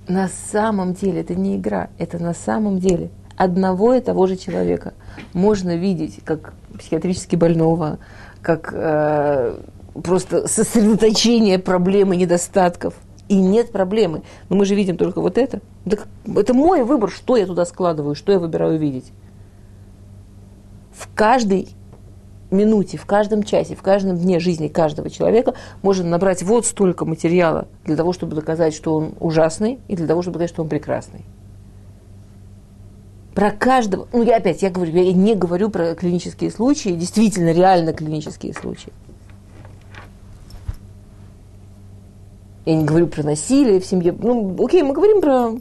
На 0.08 0.28
самом 0.28 0.94
деле 0.94 1.20
это 1.20 1.34
не 1.34 1.56
игра, 1.56 1.88
это 1.96 2.18
на 2.18 2.34
самом 2.34 2.80
деле 2.80 3.10
одного 3.36 3.94
и 3.94 4.00
того 4.00 4.26
же 4.26 4.36
человека 4.36 4.94
можно 5.32 5.76
видеть 5.76 6.20
как 6.24 6.54
психиатрически 6.76 7.36
больного, 7.36 7.98
как 8.42 8.72
э, 8.74 9.58
просто 9.94 10.48
сосредоточение 10.48 11.58
проблем 11.58 12.12
и 12.12 12.16
недостатков. 12.16 12.94
И 13.28 13.36
нет 13.36 13.72
проблемы. 13.72 14.22
Но 14.48 14.56
мы 14.56 14.64
же 14.64 14.74
видим 14.74 14.96
только 14.96 15.20
вот 15.20 15.38
это. 15.38 15.60
Так 15.88 16.06
это 16.26 16.54
мой 16.54 16.82
выбор, 16.82 17.10
что 17.10 17.36
я 17.36 17.46
туда 17.46 17.64
складываю, 17.64 18.14
что 18.14 18.32
я 18.32 18.38
выбираю 18.38 18.78
видеть. 18.78 19.12
В 20.92 21.08
каждой 21.14 21.68
минуте, 22.50 22.98
в 22.98 23.06
каждом 23.06 23.42
часе, 23.42 23.74
в 23.74 23.82
каждом 23.82 24.16
дне 24.18 24.38
жизни 24.38 24.68
каждого 24.68 25.08
человека 25.10 25.54
можно 25.80 26.08
набрать 26.08 26.42
вот 26.42 26.66
столько 26.66 27.04
материала 27.04 27.66
для 27.84 27.96
того, 27.96 28.12
чтобы 28.12 28.36
доказать, 28.36 28.74
что 28.74 28.94
он 28.94 29.14
ужасный, 29.20 29.78
и 29.88 29.96
для 29.96 30.06
того, 30.06 30.22
чтобы 30.22 30.34
доказать, 30.34 30.50
что 30.50 30.62
он 30.62 30.68
прекрасный. 30.68 31.24
Про 33.34 33.50
каждого, 33.50 34.06
ну 34.12 34.22
я 34.22 34.36
опять, 34.36 34.60
я 34.60 34.68
говорю, 34.68 34.92
я 34.92 35.12
не 35.12 35.34
говорю 35.34 35.70
про 35.70 35.94
клинические 35.94 36.50
случаи, 36.50 36.90
действительно 36.90 37.52
реально 37.52 37.94
клинические 37.94 38.52
случаи. 38.52 38.92
Я 42.64 42.76
не 42.76 42.84
говорю 42.84 43.08
про 43.08 43.22
насилие 43.22 43.80
в 43.80 43.86
семье. 43.86 44.14
Ну, 44.16 44.56
окей, 44.64 44.82
мы 44.82 44.94
говорим 44.94 45.20
про 45.20 45.54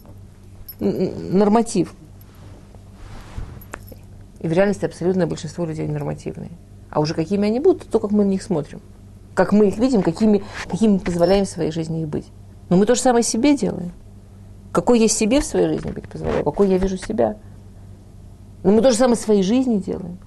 норматив. 0.79 1.93
И 4.39 4.47
в 4.47 4.51
реальности 4.51 4.85
абсолютное 4.85 5.27
большинство 5.27 5.65
людей 5.65 5.87
нормативные. 5.87 6.51
А 6.89 6.99
уже 6.99 7.13
какими 7.13 7.47
они 7.47 7.59
будут, 7.59 7.87
то 7.87 7.99
как 7.99 8.11
мы 8.11 8.25
на 8.25 8.29
них 8.29 8.41
смотрим. 8.41 8.81
Как 9.33 9.53
мы 9.53 9.67
их 9.67 9.77
видим, 9.77 10.01
какими, 10.01 10.43
какими 10.67 10.93
мы 10.93 10.99
позволяем 10.99 11.45
в 11.45 11.49
своей 11.49 11.71
жизни 11.71 12.01
их 12.01 12.07
быть. 12.07 12.25
Но 12.69 12.77
мы 12.77 12.85
то 12.85 12.95
же 12.95 13.01
самое 13.01 13.23
себе 13.23 13.55
делаем. 13.55 13.91
Какой 14.71 14.99
я 14.99 15.07
себе 15.07 15.41
в 15.41 15.45
своей 15.45 15.67
жизни 15.67 15.91
быть 15.91 16.07
позволяю, 16.07 16.43
какой 16.43 16.69
я 16.69 16.77
вижу 16.77 16.97
себя. 16.97 17.37
Но 18.63 18.71
мы 18.71 18.81
то 18.81 18.91
же 18.91 18.97
самое 18.97 19.15
в 19.15 19.19
своей 19.19 19.43
жизни 19.43 19.77
делаем. 19.77 20.17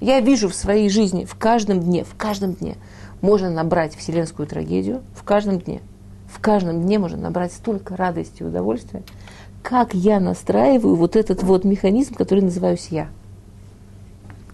Я 0.00 0.20
вижу 0.20 0.48
в 0.48 0.54
своей 0.54 0.88
жизни, 0.88 1.24
в 1.24 1.34
каждом 1.36 1.80
дне, 1.80 2.04
в 2.04 2.14
каждом 2.16 2.54
дне 2.54 2.76
можно 3.20 3.50
набрать 3.50 3.94
вселенскую 3.94 4.46
трагедию, 4.46 5.02
в 5.14 5.22
каждом 5.22 5.58
дне. 5.58 5.80
В 6.26 6.40
каждом 6.40 6.82
дне 6.82 6.98
можно 6.98 7.18
набрать 7.18 7.52
столько 7.52 7.96
радости 7.96 8.42
и 8.42 8.44
удовольствия, 8.44 9.02
как 9.62 9.94
я 9.94 10.20
настраиваю 10.20 10.94
вот 10.94 11.16
этот 11.16 11.42
вот 11.42 11.64
механизм, 11.64 12.14
который 12.14 12.40
называюсь 12.40 12.88
я. 12.90 13.08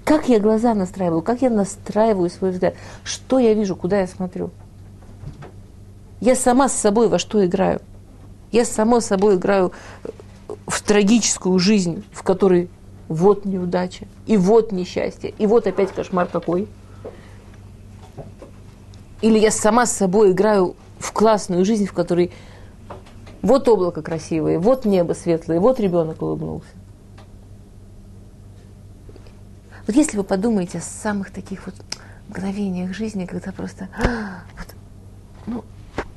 Как 0.05 0.29
я 0.29 0.41
глаза 0.41 0.75
настраиваю, 0.75 1.23
как 1.23 1.43
я 1.43 1.51
настраиваю 1.51 2.31
свой 2.31 2.51
взгляд, 2.51 2.75
что 3.05 3.39
я 3.39 3.55
вижу, 3.55 3.77
куда 3.77 4.01
я 4.01 4.07
смотрю. 4.07 4.51
Я 6.21 6.37
сама 6.37 6.69
с 6.69 6.75
собой 6.75 7.09
во 7.09 7.19
что 7.19 7.45
играю. 7.45 7.81
Я 8.53 8.65
сама 8.65 9.01
с 9.01 9.07
собой 9.07 9.37
играю 9.37 9.73
в 10.67 10.83
трагическую 10.83 11.59
жизнь, 11.59 12.05
в 12.13 12.23
которой 12.23 12.69
вот 13.09 13.45
неудача, 13.45 14.07
и 14.27 14.37
вот 14.37 14.71
несчастье, 14.71 15.35
и 15.37 15.47
вот 15.47 15.67
опять 15.67 15.93
кошмар 15.93 16.29
какой. 16.29 16.69
Или 19.21 19.39
я 19.39 19.51
сама 19.51 19.87
с 19.87 19.93
собой 19.93 20.33
играю 20.33 20.77
в 20.99 21.13
классную 21.13 21.65
жизнь, 21.65 21.87
в 21.87 21.93
которой 21.93 22.33
вот 23.43 23.69
облако 23.69 24.03
красивое, 24.03 24.59
вот 24.59 24.85
небо 24.85 25.13
светлое, 25.13 25.61
вот 25.61 25.81
ребенок 25.81 26.21
улыбнулся. 26.23 26.69
Вот 29.87 29.97
если 29.97 30.17
вы 30.17 30.25
подумаете 30.25 30.79
о 30.79 30.83
самых 30.83 31.31
таких 31.31 31.67
вот 31.67 31.75
мгновениях 32.29 32.95
жизни, 32.95 33.27
когда 33.27 33.51
просто 33.51 33.89
вот, 34.57 34.75
ну, 35.47 35.65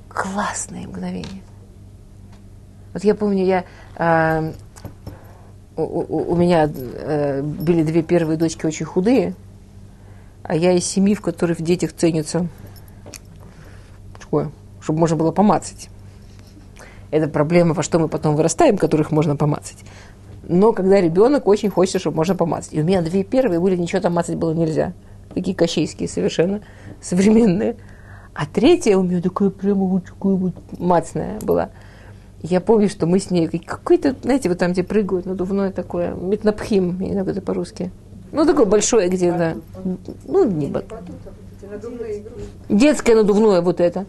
классные 0.08 0.88
мгновения. 0.88 1.41
Вот 2.93 3.04
я 3.04 3.16
помню, 3.16 3.43
я 3.43 3.66
э, 3.95 4.54
у, 5.76 6.34
у, 6.34 6.36
меня 6.36 6.70
э, 6.72 7.41
были 7.41 7.82
две 7.82 8.04
первые 8.04 8.38
дочки 8.38 8.66
очень 8.68 8.86
худые, 8.86 9.34
а 10.43 10.56
я 10.56 10.74
из 10.74 10.86
семьи, 10.86 11.16
в 11.16 11.22
которой 11.22 11.54
в 11.54 11.62
детях 11.62 11.93
ценится 11.93 12.47
такое, 14.34 14.52
чтобы 14.82 15.00
можно 15.00 15.16
было 15.16 15.32
помацать. 15.32 15.90
Это 17.12 17.28
проблема, 17.28 17.74
во 17.74 17.84
что 17.84 18.00
мы 18.00 18.08
потом 18.08 18.36
вырастаем, 18.36 18.78
которых 18.78 19.12
можно 19.12 19.36
помацать. 19.36 19.78
Но 20.48 20.74
когда 20.74 21.00
ребенок 21.00 21.48
очень 21.48 21.70
хочет, 21.70 22.02
чтобы 22.02 22.18
можно 22.18 22.36
помацать. 22.36 22.74
И 22.74 22.82
у 22.82 22.84
меня 22.84 23.02
две 23.02 23.24
первые 23.24 23.60
были, 23.60 23.76
ничего 23.76 24.02
там 24.02 24.14
мацать 24.14 24.36
было 24.36 24.54
нельзя. 24.54 24.94
Такие 25.34 25.56
кощейские 25.56 26.10
совершенно, 26.10 26.62
современные. 27.02 27.76
А 28.34 28.46
третья 28.48 28.98
у 28.98 29.04
меня 29.04 29.22
такая 29.22 29.52
прямо 29.52 29.86
вот 29.86 30.06
такая 30.06 30.34
вот 30.34 30.54
мацная 30.80 31.40
была. 31.42 31.70
Я 32.42 32.60
помню, 32.60 32.90
что 32.90 33.06
мы 33.06 33.20
с 33.20 33.30
ней 33.30 33.48
какой-то, 33.48 34.16
знаете, 34.24 34.50
вот 34.50 34.58
там, 34.58 34.74
где 34.74 34.84
прыгают, 34.84 35.26
надувное 35.26 35.72
такое, 35.72 36.14
метнопхим, 36.14 37.00
я 37.00 37.06
не 37.06 37.14
знаю, 37.14 37.30
это 37.30 37.42
по-русски. 37.42 37.92
Ну, 38.32 38.46
такое 38.46 38.66
большое, 38.66 39.08
где, 39.08 39.32
да. 39.32 39.56
Ну, 40.26 40.44
не 40.46 40.68
бат- 40.68 40.92
Детское 42.69 43.15
надувное 43.15 43.61
вот 43.61 43.80
это. 43.80 44.05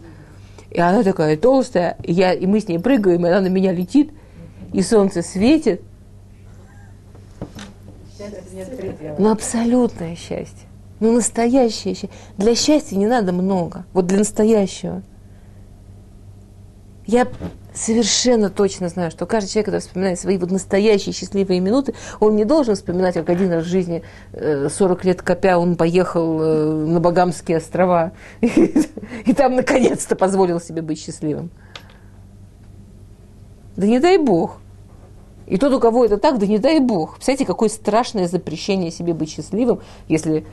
И 0.71 0.79
она 0.79 1.03
такая 1.03 1.37
толстая, 1.37 1.97
и, 2.03 2.11
я, 2.11 2.33
и 2.33 2.45
мы 2.45 2.59
с 2.59 2.67
ней 2.67 2.79
прыгаем, 2.79 3.25
и 3.25 3.29
она 3.29 3.41
на 3.41 3.47
меня 3.47 3.71
летит, 3.71 4.11
и 4.73 4.81
солнце 4.81 5.21
светит. 5.21 5.81
Ну, 9.17 9.31
абсолютное 9.31 10.15
счастье. 10.15 10.67
Ну, 10.99 11.13
настоящее 11.13 11.93
счастье. 11.93 12.09
Для 12.37 12.55
счастья 12.55 12.95
не 12.95 13.07
надо 13.07 13.31
много. 13.31 13.85
Вот 13.93 14.05
для 14.07 14.17
настоящего. 14.19 15.01
Я 17.05 17.27
совершенно 17.75 18.49
точно 18.49 18.89
знаю, 18.89 19.11
что 19.11 19.25
каждый 19.25 19.49
человек, 19.49 19.65
когда 19.65 19.79
вспоминает 19.79 20.19
свои 20.19 20.37
вот 20.37 20.51
настоящие 20.51 21.13
счастливые 21.13 21.59
минуты, 21.59 21.93
он 22.19 22.35
не 22.35 22.45
должен 22.45 22.75
вспоминать, 22.75 23.15
как 23.15 23.29
один 23.29 23.51
раз 23.51 23.65
в 23.65 23.67
жизни, 23.67 24.03
э, 24.33 24.69
40 24.69 25.05
лет 25.05 25.21
копя, 25.21 25.57
он 25.59 25.75
поехал 25.75 26.41
э, 26.41 26.85
на 26.87 26.99
Багамские 26.99 27.57
острова 27.57 28.13
и 28.41 29.33
там 29.35 29.55
наконец-то 29.55 30.15
позволил 30.15 30.59
себе 30.59 30.81
быть 30.81 30.99
счастливым. 30.99 31.51
Да 33.75 33.85
не 33.87 33.99
дай 33.99 34.17
бог. 34.17 34.59
И 35.47 35.57
тот, 35.57 35.73
у 35.73 35.79
кого 35.79 36.05
это 36.05 36.17
так, 36.17 36.39
да 36.39 36.47
не 36.47 36.57
дай 36.57 36.79
бог. 36.79 37.15
Представляете, 37.15 37.45
какое 37.45 37.69
страшное 37.69 38.27
запрещение 38.27 38.89
себе 38.89 39.13
быть 39.13 39.29
счастливым, 39.29 39.81
если... 40.07 40.45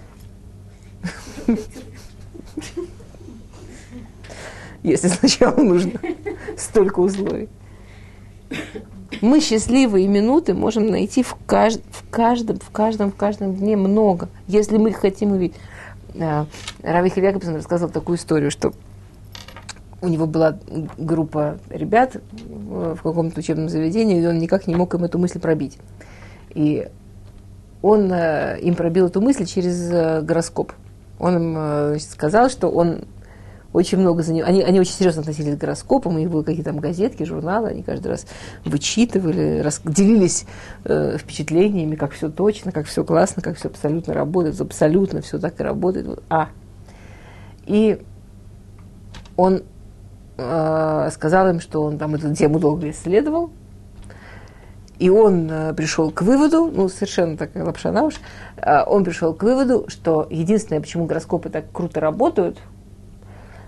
Если 4.83 5.09
сначала 5.09 5.61
нужно 5.61 5.93
столько 6.57 7.01
условий. 7.01 7.49
Мы 9.21 9.41
счастливые 9.41 10.09
минуты 10.09 10.55
можем 10.55 10.91
найти 10.91 11.23
в, 11.23 11.37
кажд... 11.47 11.81
в 11.91 12.09
каждом, 12.11 12.59
в 12.59 12.71
каждом, 12.71 13.13
в 13.13 13.17
каждом 13.17 13.55
дне 13.55 13.77
много, 13.77 14.29
если 14.49 14.79
мы 14.79 14.93
хотим 14.93 15.33
увидеть. 15.33 15.57
А, 16.21 16.47
Рави 16.83 17.13
Якобсон 17.15 17.57
рассказал 17.57 17.89
такую 17.89 18.19
историю, 18.19 18.51
что 18.51 18.73
у 20.01 20.09
него 20.09 20.27
была 20.27 20.59
группа 20.99 21.59
ребят 21.71 22.17
э, 22.17 22.95
в 22.99 23.03
каком-то 23.03 23.39
учебном 23.39 23.69
заведении, 23.69 24.21
и 24.21 24.27
он 24.27 24.39
никак 24.39 24.67
не 24.67 24.75
мог 24.75 24.93
им 24.95 25.05
эту 25.05 25.19
мысль 25.19 25.39
пробить. 25.39 25.79
И 26.51 26.89
он 27.83 28.11
э, 28.13 28.59
им 28.61 28.75
пробил 28.75 29.07
эту 29.07 29.21
мысль 29.21 29.47
через 29.47 29.91
э, 29.93 30.23
гороскоп. 30.23 30.73
Он 31.21 31.37
им 31.37 31.55
э, 31.57 31.99
сказал, 32.01 32.51
что 32.51 32.69
он 32.69 33.05
очень 33.73 33.99
много 33.99 34.23
за 34.23 34.33
Они, 34.33 34.63
они 34.63 34.81
очень 34.81 34.93
серьезно 34.93 35.23
относились 35.23 35.57
к 35.57 35.59
гороскопам, 35.59 36.17
у 36.17 36.19
них 36.19 36.31
были 36.31 36.43
какие-то 36.43 36.71
там 36.71 36.81
газетки, 36.81 37.23
журналы, 37.23 37.69
они 37.69 37.83
каждый 37.83 38.09
раз 38.09 38.27
вычитывали, 38.65 39.61
рас, 39.61 39.81
делились 39.85 40.45
э, 40.85 41.17
впечатлениями, 41.19 41.97
как 41.97 42.13
все 42.13 42.29
точно, 42.29 42.73
как 42.73 42.87
все 42.87 43.05
классно, 43.05 43.43
как 43.43 43.57
все 43.57 43.69
абсолютно 43.69 44.15
работает, 44.15 44.61
абсолютно 44.61 45.23
все 45.23 45.39
так 45.39 45.59
и 45.61 45.63
работает. 45.63 46.07
Вот, 46.07 46.23
а. 46.29 46.49
И 47.65 48.03
он 49.37 49.63
э, 50.37 51.11
сказал 51.13 51.49
им, 51.49 51.61
что 51.61 51.83
он 51.83 51.99
там 51.99 52.15
эту 52.15 52.35
тему 52.35 52.59
долго 52.59 52.91
исследовал, 52.91 53.51
И 54.99 55.09
он 55.09 55.51
э, 55.51 55.75
пришел 55.75 56.11
к 56.11 56.23
выводу, 56.23 56.71
ну, 56.73 56.89
совершенно 56.89 57.37
такая 57.37 57.65
лапша 57.65 57.91
на 57.91 58.05
уши, 58.05 58.19
э, 58.57 58.85
он 58.87 59.03
пришел 59.05 59.33
к 59.33 59.43
выводу, 59.43 59.87
что 59.89 60.27
единственное, 60.31 60.81
почему 60.81 61.07
гороскопы 61.07 61.49
так 61.49 61.65
круто 61.73 62.01
работают, 62.01 62.59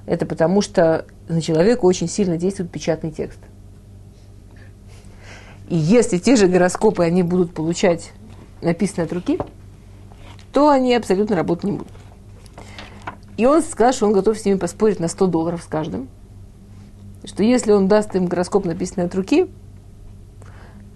это 0.07 0.27
потому 0.27 0.61
что 0.61 1.07
на 1.29 1.41
человека 1.41 1.85
очень 1.85 2.09
сильно 2.09 2.37
действует 2.37 2.71
печатный 2.71 3.11
текст. 3.11 3.39
И 5.69 5.77
если 5.77 6.19
те 6.19 6.37
же 6.37 6.47
гороскопы 6.47 7.05
они 7.05 7.23
будут 7.23 7.55
получать 7.55 8.13
написанные 8.61 9.07
от 9.07 9.13
руки, 9.13 9.39
то 10.53 10.69
они 10.69 10.95
абсолютно 10.95 11.37
работать 11.37 11.65
не 11.65 11.73
будут. 11.73 11.93
И 13.37 13.47
он 13.47 13.63
сказал, 13.63 13.93
что 13.93 14.07
он 14.07 14.13
готов 14.13 14.39
с 14.39 14.45
ними 14.45 14.59
поспорить 14.59 15.01
на 15.01 15.09
100 15.09 15.27
долларов 15.27 15.63
с 15.63 15.67
каждым. 15.67 16.09
Что 17.25 17.43
если 17.43 17.73
он 17.73 17.89
даст 17.89 18.15
им 18.15 18.27
гороскоп, 18.27 18.67
написанный 18.67 19.07
от 19.07 19.15
руки, 19.15 19.51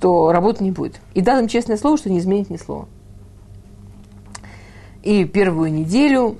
то 0.00 0.30
работы 0.30 0.62
не 0.62 0.70
будет. 0.70 1.00
И 1.14 1.20
дал 1.20 1.40
им 1.40 1.48
честное 1.48 1.76
слово, 1.76 1.96
что 1.96 2.10
не 2.10 2.18
изменит 2.18 2.50
ни 2.50 2.56
слова. 2.56 2.88
И 5.02 5.24
первую 5.24 5.72
неделю 5.72 6.36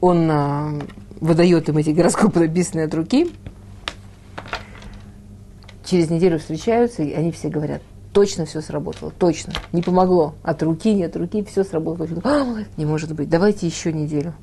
он 0.00 0.28
а, 0.30 0.72
выдает 1.20 1.68
им 1.68 1.78
эти 1.78 1.90
гороскопы, 1.90 2.40
написанные 2.40 2.86
от 2.86 2.94
руки. 2.94 3.30
Через 5.84 6.10
неделю 6.10 6.38
встречаются, 6.38 7.02
и 7.02 7.12
они 7.12 7.30
все 7.30 7.48
говорят, 7.48 7.80
точно 8.12 8.44
все 8.44 8.60
сработало, 8.60 9.12
точно. 9.16 9.52
Не 9.72 9.82
помогло. 9.82 10.34
От 10.42 10.62
руки, 10.62 10.92
не 10.92 11.04
от 11.04 11.16
руки, 11.16 11.44
все 11.44 11.64
сработало. 11.64 12.08
А, 12.24 12.44
не 12.76 12.84
может 12.84 13.12
быть, 13.14 13.28
давайте 13.28 13.66
еще 13.66 13.92
неделю. 13.92 14.34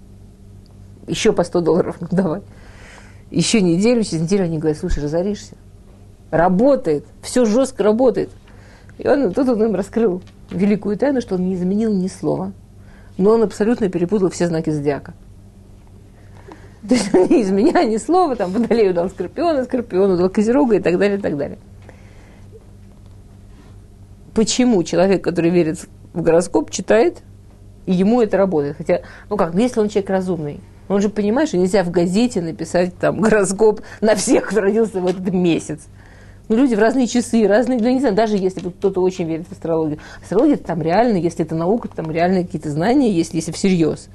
Еще 1.07 1.33
по 1.33 1.43
100 1.43 1.61
долларов, 1.61 1.97
ну 1.99 2.07
давай. 2.11 2.41
Еще 3.29 3.61
неделю, 3.61 4.03
через 4.03 4.21
неделю 4.21 4.45
они 4.45 4.57
говорят, 4.57 4.77
слушай, 4.77 5.03
разоришься. 5.03 5.55
Работает, 6.31 7.05
все 7.21 7.45
жестко 7.45 7.83
работает. 7.83 8.29
И 8.97 9.07
он, 9.07 9.33
тут 9.33 9.49
он 9.49 9.63
им 9.63 9.75
раскрыл 9.75 10.21
великую 10.49 10.97
тайну, 10.97 11.19
что 11.19 11.35
он 11.35 11.43
не 11.43 11.55
изменил 11.55 11.93
ни 11.93 12.07
слова. 12.07 12.53
Но 13.17 13.31
он 13.31 13.43
абсолютно 13.43 13.89
перепутал 13.89 14.29
все 14.29 14.47
знаки 14.47 14.69
зодиака. 14.69 15.13
То 16.87 16.95
есть 16.95 17.13
он 17.13 17.27
не 17.29 17.41
изменяя 17.41 17.85
ни 17.85 17.97
слова, 17.97 18.35
там 18.35 18.51
водолею 18.51 18.93
дал 18.93 19.09
скорпиона, 19.09 19.63
скорпиону 19.63 20.17
дал 20.17 20.29
козерога 20.29 20.75
и 20.75 20.79
так 20.79 20.97
далее, 20.97 21.17
и 21.17 21.21
так 21.21 21.37
далее. 21.37 21.57
Почему 24.33 24.83
человек, 24.83 25.23
который 25.23 25.51
верит 25.51 25.79
в 26.13 26.21
гороскоп, 26.21 26.71
читает, 26.71 27.19
и 27.85 27.93
ему 27.93 28.21
это 28.21 28.37
работает? 28.37 28.75
Хотя, 28.77 29.01
ну 29.29 29.37
как, 29.37 29.53
ну 29.53 29.61
если 29.61 29.79
он 29.79 29.87
человек 29.87 30.09
разумный, 30.09 30.59
он 30.89 31.01
же 31.01 31.09
понимает, 31.09 31.47
что 31.47 31.57
нельзя 31.57 31.83
в 31.83 31.91
газете 31.91 32.41
написать 32.41 32.97
там 32.97 33.21
гороскоп 33.21 33.81
на 34.01 34.15
всех, 34.15 34.47
кто 34.49 34.59
родился 34.59 34.99
в 34.99 35.07
этот 35.07 35.31
месяц. 35.31 35.87
Ну, 36.49 36.57
люди 36.57 36.75
в 36.75 36.79
разные 36.79 37.07
часы, 37.07 37.47
разные, 37.47 37.79
ну, 37.79 37.87
не 37.89 37.99
знаю, 37.99 38.15
даже 38.15 38.35
если 38.35 38.59
кто-то 38.69 39.01
очень 39.01 39.25
верит 39.25 39.47
в 39.47 39.53
астрологию. 39.53 39.99
Астрология 40.21 40.57
там 40.57 40.81
реально, 40.81 41.15
если 41.15 41.45
это 41.45 41.55
наука, 41.55 41.87
там 41.87 42.11
реально 42.11 42.43
какие-то 42.43 42.69
знания 42.69 43.09
есть, 43.09 43.33
если 43.33 43.53
всерьез. 43.53 44.09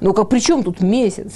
Ну, 0.00 0.12
как 0.12 0.28
при 0.28 0.40
чем 0.40 0.62
тут 0.62 0.80
месяц? 0.80 1.34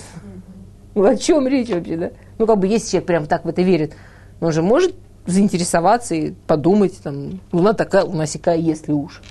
Ну, 0.94 1.04
о 1.04 1.16
чем 1.16 1.46
речь 1.46 1.70
вообще, 1.70 1.96
да? 1.96 2.11
Ну, 2.38 2.46
как 2.46 2.58
бы, 2.58 2.66
если 2.66 2.90
человек 2.90 3.06
прям 3.06 3.26
так 3.26 3.44
в 3.44 3.48
это 3.48 3.62
верит, 3.62 3.94
он 4.40 4.52
же 4.52 4.62
может 4.62 4.94
заинтересоваться 5.26 6.14
и 6.14 6.32
подумать, 6.46 6.98
там, 7.02 7.40
луна 7.52 7.72
такая, 7.72 8.04
луна 8.04 8.26
сякая, 8.26 8.56
если 8.56 8.92
уж. 8.92 9.22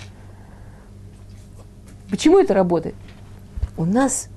Почему 2.09 2.39
это 2.39 2.53
работает? 2.53 2.95
У 3.77 3.85
нас 3.85 4.29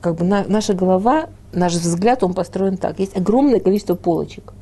как 0.00 0.16
бы 0.16 0.24
на, 0.24 0.44
наша 0.44 0.74
голова, 0.74 1.28
наш 1.52 1.74
взгляд, 1.74 2.22
он 2.22 2.34
построен 2.34 2.76
так. 2.76 2.98
Есть 2.98 3.16
огромное 3.16 3.60
количество 3.60 3.94
полочек. 3.94 4.52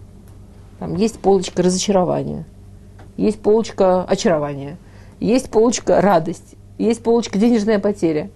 Там 0.79 0.95
есть 0.95 1.19
полочка 1.19 1.63
разочарования, 1.63 2.47
есть 3.17 3.41
полочка 3.41 4.03
очарования, 4.05 4.77
есть 5.19 5.51
полочка 5.51 6.01
радость, 6.01 6.55
есть 6.79 7.03
полочка 7.03 7.39
денежная 7.39 7.79
потеря. 7.79 8.31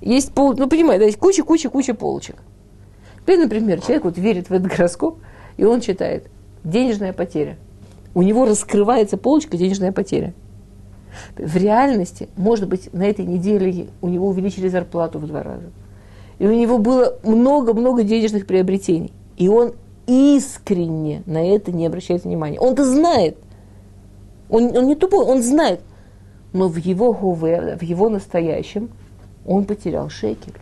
Есть 0.00 0.32
пол, 0.32 0.54
ну 0.56 0.68
понимаете, 0.68 1.06
есть 1.06 1.18
куча, 1.18 1.42
куча, 1.42 1.68
куча 1.68 1.94
полочек. 1.94 2.36
Теперь, 3.20 3.38
например, 3.38 3.80
человек 3.80 4.04
вот 4.04 4.18
верит 4.18 4.48
в 4.48 4.52
этот 4.52 4.72
гороскоп, 4.72 5.18
и 5.56 5.64
он 5.64 5.80
читает 5.80 6.28
денежная 6.64 7.12
потеря. 7.12 7.58
У 8.14 8.22
него 8.22 8.46
раскрывается 8.46 9.16
полочка 9.16 9.56
денежная 9.56 9.92
потеря. 9.92 10.34
В 11.36 11.56
реальности, 11.56 12.28
может 12.36 12.68
быть, 12.68 12.92
на 12.92 13.02
этой 13.02 13.24
неделе 13.24 13.88
у 14.00 14.08
него 14.08 14.28
увеличили 14.28 14.68
зарплату 14.68 15.18
в 15.18 15.26
два 15.26 15.42
раза. 15.42 15.70
И 16.38 16.46
у 16.46 16.52
него 16.52 16.78
было 16.78 17.18
много-много 17.22 18.02
денежных 18.02 18.46
приобретений. 18.46 19.12
И 19.36 19.48
он 19.48 19.74
искренне 20.06 21.22
на 21.26 21.46
это 21.46 21.72
не 21.72 21.86
обращает 21.86 22.24
внимания. 22.24 22.58
Он-то 22.58 22.84
знает. 22.84 23.36
Он, 24.48 24.76
он 24.76 24.86
не 24.86 24.94
тупой, 24.94 25.24
он 25.24 25.42
знает. 25.42 25.82
Но 26.52 26.68
в 26.68 26.76
его 26.76 27.12
гове, 27.12 27.76
в 27.78 27.82
его 27.82 28.08
настоящем, 28.08 28.90
он 29.50 29.64
потерял 29.64 30.08
шекель. 30.08 30.54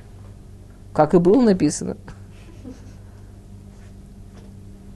Как 0.95 1.12
и 1.12 1.18
было 1.18 1.43
написано. 1.43 1.99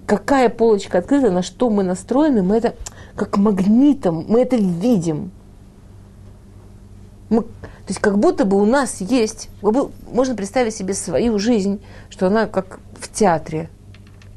Какая 0.07 0.49
полочка 0.49 0.99
открыта, 0.99 1.31
на 1.31 1.43
что 1.43 1.69
мы 1.69 1.83
настроены, 1.83 2.43
мы 2.43 2.57
это 2.57 2.75
как 3.15 3.37
магнитом, 3.37 4.25
мы 4.27 4.41
это 4.41 4.57
видим. 4.57 5.31
Мы, 7.29 7.43
то 7.43 7.89
есть 7.89 8.01
как 8.01 8.19
будто 8.19 8.47
бы 8.47 8.57
у 8.57 8.65
нас 8.65 9.03
есть, 9.03 9.51
можно 9.61 10.35
представить 10.35 10.75
себе 10.75 10.95
свою 10.95 11.39
жизнь, 11.39 11.83
что 12.09 12.29
она 12.29 12.47
как 12.47 12.81
в 12.99 13.13
театре, 13.13 13.69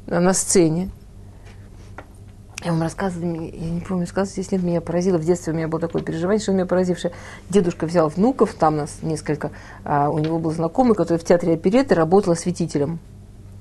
на 0.06 0.34
сцене. 0.34 0.90
Я 2.66 2.72
вам 2.72 2.82
рассказывала, 2.82 3.32
я 3.32 3.70
не 3.70 3.80
помню, 3.80 4.08
сказать, 4.08 4.28
здесь 4.28 4.50
нет, 4.50 4.60
меня 4.60 4.80
поразило. 4.80 5.18
В 5.18 5.24
детстве 5.24 5.52
у 5.52 5.56
меня 5.56 5.68
было 5.68 5.80
такое 5.80 6.02
переживание, 6.02 6.42
что 6.42 6.50
меня 6.50 6.66
поразившее. 6.66 7.12
Дедушка 7.48 7.86
взял 7.86 8.08
внуков, 8.08 8.54
там 8.54 8.74
нас 8.74 8.98
несколько, 9.02 9.52
а 9.84 10.10
у 10.10 10.18
него 10.18 10.40
был 10.40 10.50
знакомый, 10.50 10.96
который 10.96 11.18
в 11.18 11.24
театре 11.24 11.54
опереты 11.54 11.94
работал 11.94 12.32
осветителем. 12.32 12.98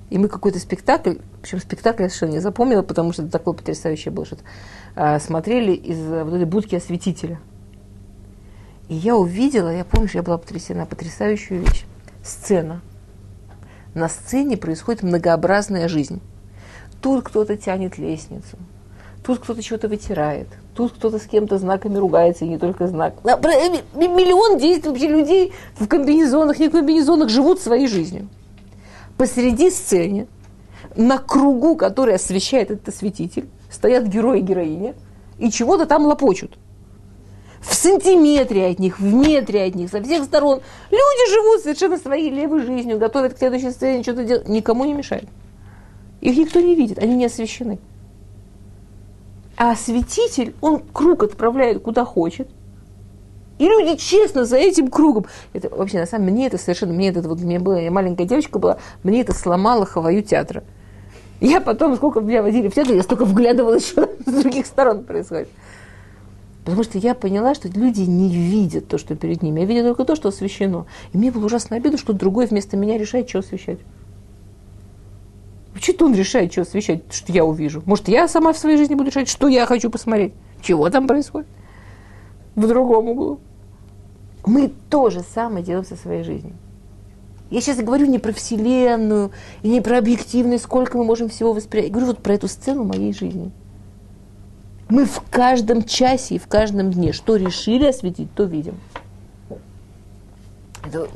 И 0.10 0.18
мы 0.18 0.28
какой-то 0.28 0.58
спектакль, 0.58 1.18
причем 1.44 1.60
спектакль 1.60 2.02
я 2.02 2.10
совершенно 2.10 2.32
не 2.32 2.40
запомнила, 2.40 2.82
потому 2.82 3.14
что 3.14 3.22
это 3.22 3.32
такое 3.32 3.54
потрясающее 3.54 4.12
было, 4.12 4.26
что 4.26 4.38
а, 4.96 5.20
смотрели 5.20 5.74
из 5.74 6.00
вот 6.00 6.34
этой 6.34 6.46
будки 6.46 6.74
осветителя. 6.74 7.40
И 8.88 8.96
я 8.96 9.16
увидела, 9.16 9.70
я 9.70 9.86
помню, 9.86 10.08
что 10.08 10.18
я 10.18 10.24
была 10.24 10.40
потрясена, 10.40 10.88
потрясающую 10.88 11.62
вещь. 11.62 11.86
Сцена. 12.24 12.82
На 13.94 14.10
сцене 14.10 14.58
происходит 14.58 15.04
многообразная 15.04 15.90
жизнь. 15.90 16.24
Тут 17.04 17.24
кто-то 17.24 17.56
тянет 17.56 18.00
лестницу, 18.00 18.58
тут 19.26 19.40
кто-то 19.40 19.62
что-то 19.64 19.88
вытирает, 19.88 20.48
тут 20.76 20.94
кто-то 20.94 21.18
с 21.18 21.24
кем-то 21.24 21.58
знаками 21.58 21.98
ругается, 21.98 22.46
и 22.46 22.48
не 22.48 22.60
только 22.60 22.88
знак. 22.88 23.16
Миллион 23.24 24.60
действий 24.60 24.90
вообще 24.90 25.08
людей 25.08 25.54
в 25.80 25.88
комбинезонах, 25.88 26.60
не 26.60 26.70
в 26.70 26.72
комбинезонах 26.72 27.30
живут 27.30 27.60
своей 27.60 27.88
жизнью. 27.88 28.30
Посреди 29.18 29.72
сцены, 29.72 30.28
на 30.96 31.18
кругу, 31.18 31.76
который 31.76 32.16
освещает 32.16 32.70
этот 32.70 32.90
осветитель, 32.90 33.50
стоят 33.72 34.06
герои 34.06 34.40
и 34.40 34.44
героиня, 34.44 34.94
и 35.40 35.50
чего-то 35.50 35.86
там 35.86 36.06
лопочут. 36.06 36.58
В 37.62 37.74
сантиметре 37.74 38.68
от 38.68 38.78
них, 38.78 39.00
в 39.00 39.12
метре 39.12 39.64
от 39.64 39.74
них, 39.74 39.90
со 39.90 40.04
всех 40.04 40.26
сторон. 40.26 40.62
Люди 40.92 41.34
живут 41.34 41.62
совершенно 41.62 41.98
своей 41.98 42.30
левой 42.30 42.62
жизнью, 42.62 43.00
готовят 43.00 43.34
к 43.34 43.40
следующей 43.40 43.72
сцене, 43.72 44.04
что-то 44.04 44.24
делают. 44.24 44.48
Никому 44.48 44.86
не 44.86 44.94
мешает. 44.94 45.28
Их 46.22 46.38
никто 46.38 46.60
не 46.60 46.76
видит, 46.76 47.00
они 47.00 47.16
не 47.16 47.26
освещены. 47.26 47.80
А 49.58 49.72
осветитель, 49.72 50.54
он 50.62 50.82
круг 50.94 51.24
отправляет 51.24 51.82
куда 51.82 52.04
хочет. 52.06 52.50
И 53.58 53.64
люди 53.64 53.96
честно 53.96 54.44
за 54.44 54.58
этим 54.58 54.90
кругом. 54.90 55.26
Это 55.54 55.70
вообще, 55.70 56.00
на 56.00 56.06
самом 56.06 56.26
деле, 56.26 56.36
мне 56.36 56.48
это 56.48 56.58
совершенно, 56.58 56.94
мне 56.94 57.10
это 57.10 57.22
вот, 57.22 57.40
мне 57.40 57.58
была, 57.60 57.80
я 57.80 57.90
маленькая 57.90 58.26
девочка 58.26 58.60
была, 58.60 58.80
мне 59.04 59.22
это 59.22 59.34
сломало 59.34 59.86
хаваю 59.86 60.24
театра. 60.24 60.64
Я 61.40 61.62
потом, 61.62 61.96
сколько 61.96 62.20
меня 62.20 62.42
водили 62.42 62.68
в 62.68 62.74
театр, 62.74 62.96
я 62.96 63.04
столько 63.04 63.24
вглядывалась, 63.24 63.88
что 63.88 64.10
с 64.26 64.32
других 64.32 64.66
сторон 64.66 65.04
происходит. 65.04 65.48
Потому 66.66 66.84
что 66.84 66.98
я 66.98 67.14
поняла, 67.14 67.54
что 67.54 67.70
люди 67.70 68.02
не 68.02 68.30
видят 68.30 68.88
то, 68.88 68.98
что 68.98 69.16
перед 69.16 69.44
ними. 69.44 69.60
Я 69.62 69.66
видела 69.68 69.90
только 69.90 70.04
то, 70.04 70.16
что 70.16 70.30
освещено. 70.30 70.88
И 71.14 71.18
мне 71.18 71.32
было 71.32 71.46
ужасно 71.46 71.78
обидно, 71.78 71.98
что 71.98 72.12
другой 72.12 72.48
вместо 72.48 72.76
меня 72.76 72.98
решает, 72.98 73.30
что 73.30 73.40
освещать. 73.40 73.78
Что-то 75.80 76.06
он 76.06 76.16
решает, 76.16 76.52
что 76.52 76.62
освещать, 76.62 77.02
что 77.12 77.32
я 77.32 77.44
увижу. 77.44 77.84
Может, 77.86 78.08
я 78.08 78.28
сама 78.28 78.54
в 78.54 78.58
своей 78.58 78.78
жизни 78.78 78.96
буду 78.96 79.10
решать, 79.10 79.28
что 79.28 79.48
я 79.48 79.66
хочу 79.66 79.90
посмотреть. 79.90 80.34
Чего 80.62 80.90
там 80.90 81.08
происходит? 81.08 81.48
В 82.56 82.68
другом 82.68 83.10
углу. 83.10 83.40
Мы 84.46 84.72
то 84.90 85.10
же 85.10 85.22
самое 85.22 85.66
делаем 85.66 85.86
со 85.86 85.96
своей 85.96 86.24
жизнью. 86.24 86.54
Я 87.50 87.62
сейчас 87.62 87.78
говорю 87.78 88.08
не 88.08 88.20
про 88.20 88.32
Вселенную 88.32 89.32
и 89.62 89.70
не 89.70 89.82
про 89.82 89.98
объективность, 89.98 90.64
сколько 90.64 90.98
мы 90.98 91.04
можем 91.04 91.30
всего 91.30 91.54
воспринять. 91.54 91.88
Я 91.88 91.94
говорю 91.94 92.08
вот 92.08 92.20
про 92.20 92.34
эту 92.34 92.48
сцену 92.48 92.84
моей 92.84 93.14
жизни. 93.14 93.52
Мы 94.90 95.06
в 95.06 95.22
каждом 95.30 95.84
часе 95.84 96.36
и 96.36 96.40
в 96.40 96.48
каждом 96.48 96.92
дне, 96.92 97.12
что 97.12 97.36
решили 97.36 97.86
осветить, 97.86 98.34
то 98.34 98.44
видим. 98.44 98.76
Это 100.86 101.08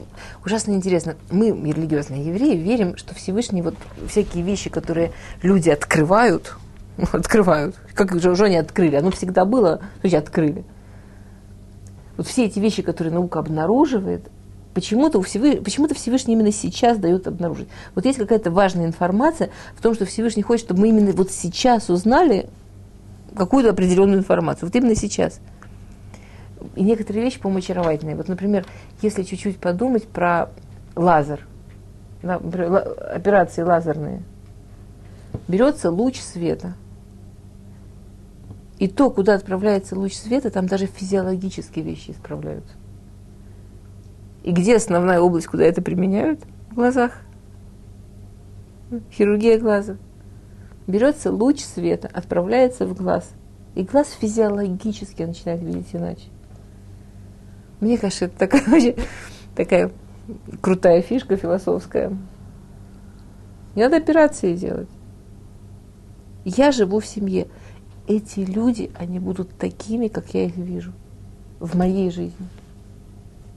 ужасно 0.43 0.71
интересно. 0.71 1.15
Мы, 1.31 1.49
религиозные 1.49 2.25
евреи, 2.25 2.55
верим, 2.57 2.97
что 2.97 3.13
Всевышний 3.15 3.61
вот 3.61 3.75
всякие 4.07 4.43
вещи, 4.43 4.69
которые 4.69 5.11
люди 5.41 5.69
открывают, 5.69 6.55
Открывают. 7.11 7.75
Как 7.93 8.19
же 8.19 8.31
уже 8.31 8.45
они 8.45 8.57
открыли? 8.57 8.95
Оно 8.95 9.11
всегда 9.11 9.45
было, 9.45 9.81
то 10.01 10.17
открыли. 10.17 10.65
Вот 12.17 12.27
все 12.27 12.45
эти 12.45 12.59
вещи, 12.59 12.81
которые 12.81 13.13
наука 13.13 13.39
обнаруживает, 13.39 14.29
почему-то, 14.73 15.21
Всевышний, 15.21 15.61
почему-то 15.61 15.95
Всевышний 15.95 16.33
именно 16.33 16.51
сейчас 16.51 16.97
дает 16.97 17.27
обнаружить. 17.27 17.69
Вот 17.95 18.05
есть 18.05 18.19
какая-то 18.19 18.51
важная 18.51 18.85
информация 18.85 19.49
в 19.75 19.81
том, 19.81 19.93
что 19.93 20.05
Всевышний 20.05 20.43
хочет, 20.43 20.65
чтобы 20.65 20.81
мы 20.81 20.89
именно 20.89 21.11
вот 21.13 21.31
сейчас 21.31 21.89
узнали 21.89 22.49
какую-то 23.35 23.69
определенную 23.69 24.19
информацию. 24.19 24.67
Вот 24.67 24.75
именно 24.75 24.95
сейчас. 24.95 25.39
И 26.75 26.83
некоторые 26.83 27.23
вещи, 27.23 27.39
по-моему, 27.39 27.59
очаровательные. 27.59 28.15
Вот, 28.15 28.27
например, 28.27 28.65
если 29.01 29.23
чуть-чуть 29.23 29.59
подумать 29.59 30.07
про 30.07 30.49
лазер, 30.95 31.45
например, 32.21 32.95
операции 33.11 33.63
лазерные, 33.63 34.23
берется 35.47 35.91
луч 35.91 36.19
света. 36.19 36.73
И 38.77 38.87
то, 38.87 39.09
куда 39.09 39.33
отправляется 39.33 39.97
луч 39.97 40.13
света, 40.13 40.51
там 40.51 40.67
даже 40.67 40.85
физиологические 40.85 41.83
вещи 41.83 42.11
исправляются. 42.11 42.73
И 44.43 44.51
где 44.51 44.77
основная 44.77 45.19
область, 45.19 45.47
куда 45.47 45.65
это 45.65 45.81
применяют? 45.81 46.39
В 46.71 46.75
глазах. 46.75 47.21
Хирургия 49.11 49.59
глаза. 49.59 49.97
Берется 50.87 51.31
луч 51.31 51.61
света, 51.61 52.09
отправляется 52.11 52.87
в 52.87 52.95
глаз. 52.95 53.29
И 53.75 53.83
глаз 53.83 54.11
физиологически 54.19 55.23
начинает 55.23 55.61
видеть 55.61 55.89
иначе. 55.93 56.29
Мне 57.79 57.97
кажется, 57.97 58.25
это 58.25 58.37
такая, 58.37 58.95
такая 59.55 59.91
крутая 60.61 61.01
фишка 61.01 61.37
философская. 61.37 62.15
Не 63.75 63.83
надо 63.83 63.97
операции 63.97 64.55
делать. 64.55 64.89
Я 66.43 66.71
живу 66.71 66.99
в 66.99 67.05
семье. 67.05 67.47
Эти 68.07 68.39
люди, 68.39 68.91
они 68.97 69.19
будут 69.19 69.51
такими, 69.57 70.07
как 70.07 70.33
я 70.33 70.45
их 70.45 70.55
вижу 70.55 70.93
в 71.59 71.77
моей 71.77 72.09
жизни. 72.09 72.47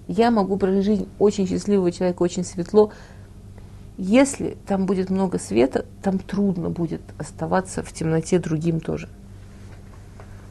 Я 0.09 0.31
могу 0.31 0.59
прожить 0.59 0.85
жизнь 0.85 1.09
очень 1.19 1.49
счастливого 1.49 1.91
человека, 1.91 2.23
очень 2.23 2.45
светло. 2.45 2.93
Если 3.97 4.57
там 4.67 4.85
будет 4.85 5.11
много 5.11 5.39
света, 5.39 5.87
там 6.03 6.19
трудно 6.19 6.71
будет 6.71 7.03
оставаться 7.19 7.83
в 7.83 7.93
темноте 7.93 8.39
другим 8.39 8.81
тоже. 8.81 9.09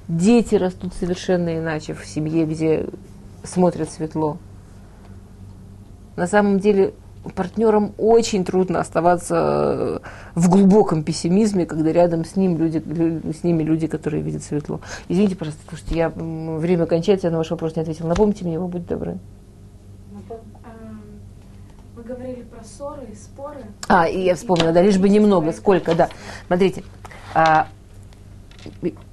Дети 0.07 0.55
растут 0.55 0.93
совершенно 0.93 1.57
иначе 1.57 1.93
в 1.93 2.05
семье, 2.05 2.45
где 2.45 2.88
смотрят 3.44 3.89
светло. 3.92 4.38
На 6.16 6.28
самом 6.28 6.60
деле 6.60 6.94
партнерам 7.36 7.94
очень 7.98 8.44
трудно 8.44 8.80
оставаться 8.80 10.02
в 10.34 10.50
глубоком 10.50 11.04
пессимизме, 11.04 11.66
когда 11.66 11.92
рядом 11.92 12.26
с, 12.26 12.36
ним 12.36 12.58
люди, 12.58 12.84
с 13.32 13.44
ними 13.44 13.64
люди, 13.64 13.88
которые 13.88 14.24
видят 14.24 14.44
светло. 14.44 14.82
Извините, 15.08 15.36
пожалуйста, 15.36 15.64
слушайте, 15.68 15.96
я, 15.96 16.10
время 16.10 16.86
кончается, 16.86 17.28
я 17.28 17.32
на 17.32 17.38
ваш 17.38 17.52
вопрос 17.52 17.76
не 17.76 17.82
ответила. 17.82 18.08
Напомните 18.08 18.44
мне 18.44 18.56
его, 18.56 18.68
будьте 18.68 18.88
добры. 18.96 19.20
Мы 21.96 22.04
говорили 22.04 22.42
про 22.42 22.64
ссоры 22.64 23.04
и 23.12 23.16
споры. 23.16 23.64
А, 23.88 24.08
и 24.08 24.24
я 24.24 24.36
вспомнила, 24.36 24.72
да, 24.72 24.82
лишь 24.82 24.98
бы 24.98 25.08
немного, 25.08 25.52
сколько, 25.52 25.94
да. 25.94 26.10
Смотрите, 26.48 26.84
а, 27.36 27.68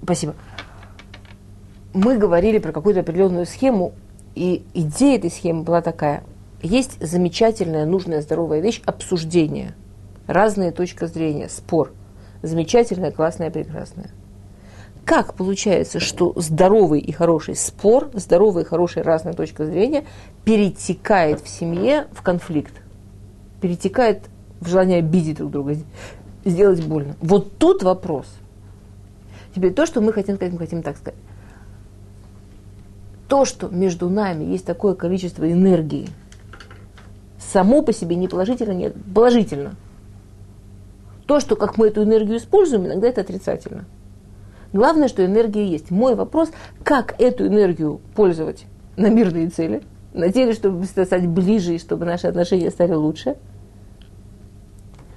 спасибо. 0.03 0.35
Мы 1.93 2.17
говорили 2.17 2.59
про 2.59 2.73
какую-то 2.73 3.01
определенную 3.01 3.45
схему, 3.45 3.93
и 4.35 4.65
идея 4.75 5.19
этой 5.19 5.31
схемы 5.31 5.63
была 5.63 5.83
такая. 5.83 6.23
Есть 6.63 7.05
замечательная, 7.05 7.87
нужная, 7.87 8.21
здоровая 8.21 8.61
вещь– 8.61 8.83
обсуждение. 8.85 9.75
Разные 10.27 10.73
точки 10.73 11.07
зрения, 11.07 11.49
спор. 11.49 11.93
Замечательная, 12.43 13.11
классная, 13.11 13.51
прекрасная. 13.51 14.11
Как 15.05 15.35
получается, 15.35 16.01
что 16.01 16.35
здоровый 16.37 17.01
и 17.01 17.13
хороший 17.13 17.57
спор, 17.57 18.11
здоровая 18.13 18.65
и 18.65 18.67
хорошая 18.67 19.05
разная 19.05 19.33
точка 19.33 19.65
зрения 19.65 20.05
перетекает 20.45 21.41
в 21.41 21.49
семье 21.49 22.09
в 22.13 22.23
конфликт? 22.23 22.75
Перетекает 23.63 24.25
в 24.61 24.69
желание 24.69 24.99
обидеть 24.99 25.39
друг 25.39 25.51
друга, 25.51 25.77
сделать 26.45 26.85
больно. 26.85 27.17
Вот 27.21 27.57
тут 27.57 27.83
вопрос. 27.83 28.27
Теперь 29.55 29.73
то, 29.73 29.87
что 29.87 30.01
мы 30.01 30.13
хотим 30.13 30.37
сказать, 30.37 30.53
мы 30.53 30.59
хотим 30.59 30.83
так 30.83 30.97
сказать. 30.97 31.19
То, 33.29 33.45
что 33.45 33.69
между 33.69 34.09
нами 34.09 34.45
есть 34.45 34.65
такое 34.65 34.95
количество 34.95 35.51
энергии, 35.51 36.09
само 37.39 37.83
по 37.83 37.93
себе 37.93 38.17
не 38.17 38.27
положительно, 38.27 38.73
нет, 38.73 38.97
положительно. 39.15 39.75
То, 41.27 41.41
что 41.41 41.57
как 41.57 41.77
мы 41.77 41.89
эту 41.89 42.03
энергию 42.03 42.39
используем, 42.39 42.87
иногда 42.87 43.09
это 43.09 43.21
отрицательно. 43.21 43.85
Главное, 44.73 45.09
что 45.09 45.25
энергия 45.25 45.67
есть. 45.67 45.91
Мой 45.91 46.15
вопрос, 46.15 46.51
как 46.83 47.15
эту 47.21 47.47
энергию 47.47 48.01
пользовать 48.15 48.65
на 48.97 49.09
мирные 49.09 49.49
цели, 49.49 49.83
на 50.15 50.33
цели, 50.33 50.53
чтобы 50.53 50.85
стать 50.87 51.27
ближе 51.27 51.75
и 51.75 51.79
чтобы 51.79 52.07
наши 52.07 52.27
отношения 52.27 52.71
стали 52.71 52.95
лучше. 52.95 53.37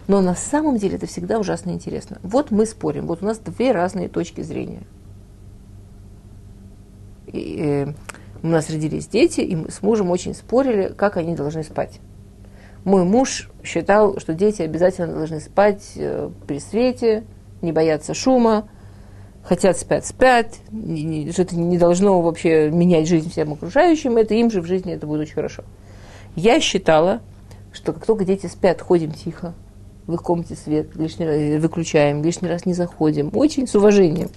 Но 0.07 0.19
на 0.19 0.35
самом 0.35 0.77
деле 0.77 0.97
это 0.97 1.05
всегда 1.05 1.39
ужасно 1.39 1.71
интересно. 1.71 2.17
Вот 2.23 2.51
мы 2.51 2.65
спорим, 2.65 3.07
вот 3.07 3.23
у 3.23 3.25
нас 3.25 3.39
две 3.39 3.71
разные 3.71 4.09
точки 4.09 4.41
зрения. 4.41 4.83
И, 7.33 7.57
э, 7.59 7.93
у 8.43 8.47
нас 8.47 8.69
родились 8.69 9.07
дети, 9.07 9.41
и 9.41 9.55
мы 9.55 9.69
с 9.69 9.81
мужем 9.81 10.09
очень 10.09 10.33
спорили, 10.33 10.93
как 10.95 11.17
они 11.17 11.35
должны 11.35 11.63
спать. 11.63 11.99
Мой 12.83 13.03
муж 13.03 13.49
считал, 13.63 14.19
что 14.19 14.33
дети 14.33 14.63
обязательно 14.63 15.13
должны 15.13 15.39
спать 15.39 15.83
э, 15.95 16.29
при 16.47 16.59
свете, 16.59 17.23
не 17.61 17.71
бояться 17.71 18.13
шума, 18.13 18.67
хотят 19.43 19.77
спят, 19.77 20.05
спят, 20.05 20.55
что 21.31 21.41
это 21.41 21.55
не 21.55 21.77
должно 21.77 22.21
вообще 22.21 22.69
менять 22.71 23.07
жизнь 23.07 23.29
всем 23.29 23.53
окружающим, 23.53 24.17
это 24.17 24.33
им 24.33 24.49
же 24.49 24.61
в 24.61 24.65
жизни 24.65 24.93
это 24.93 25.05
будет 25.05 25.21
очень 25.21 25.35
хорошо. 25.35 25.63
Я 26.35 26.59
считала, 26.59 27.21
что 27.71 27.93
как 27.93 28.05
только 28.05 28.25
дети 28.25 28.47
спят, 28.47 28.81
ходим 28.81 29.11
тихо, 29.11 29.53
в 30.07 30.13
их 30.13 30.23
комнате 30.23 30.55
свет 30.55 30.95
лишний 30.95 31.25
раз 31.25 31.61
выключаем, 31.61 32.23
лишний 32.23 32.49
раз 32.49 32.65
не 32.65 32.73
заходим, 32.73 33.29
очень 33.33 33.67
с 33.67 33.75
уважением. 33.75 34.29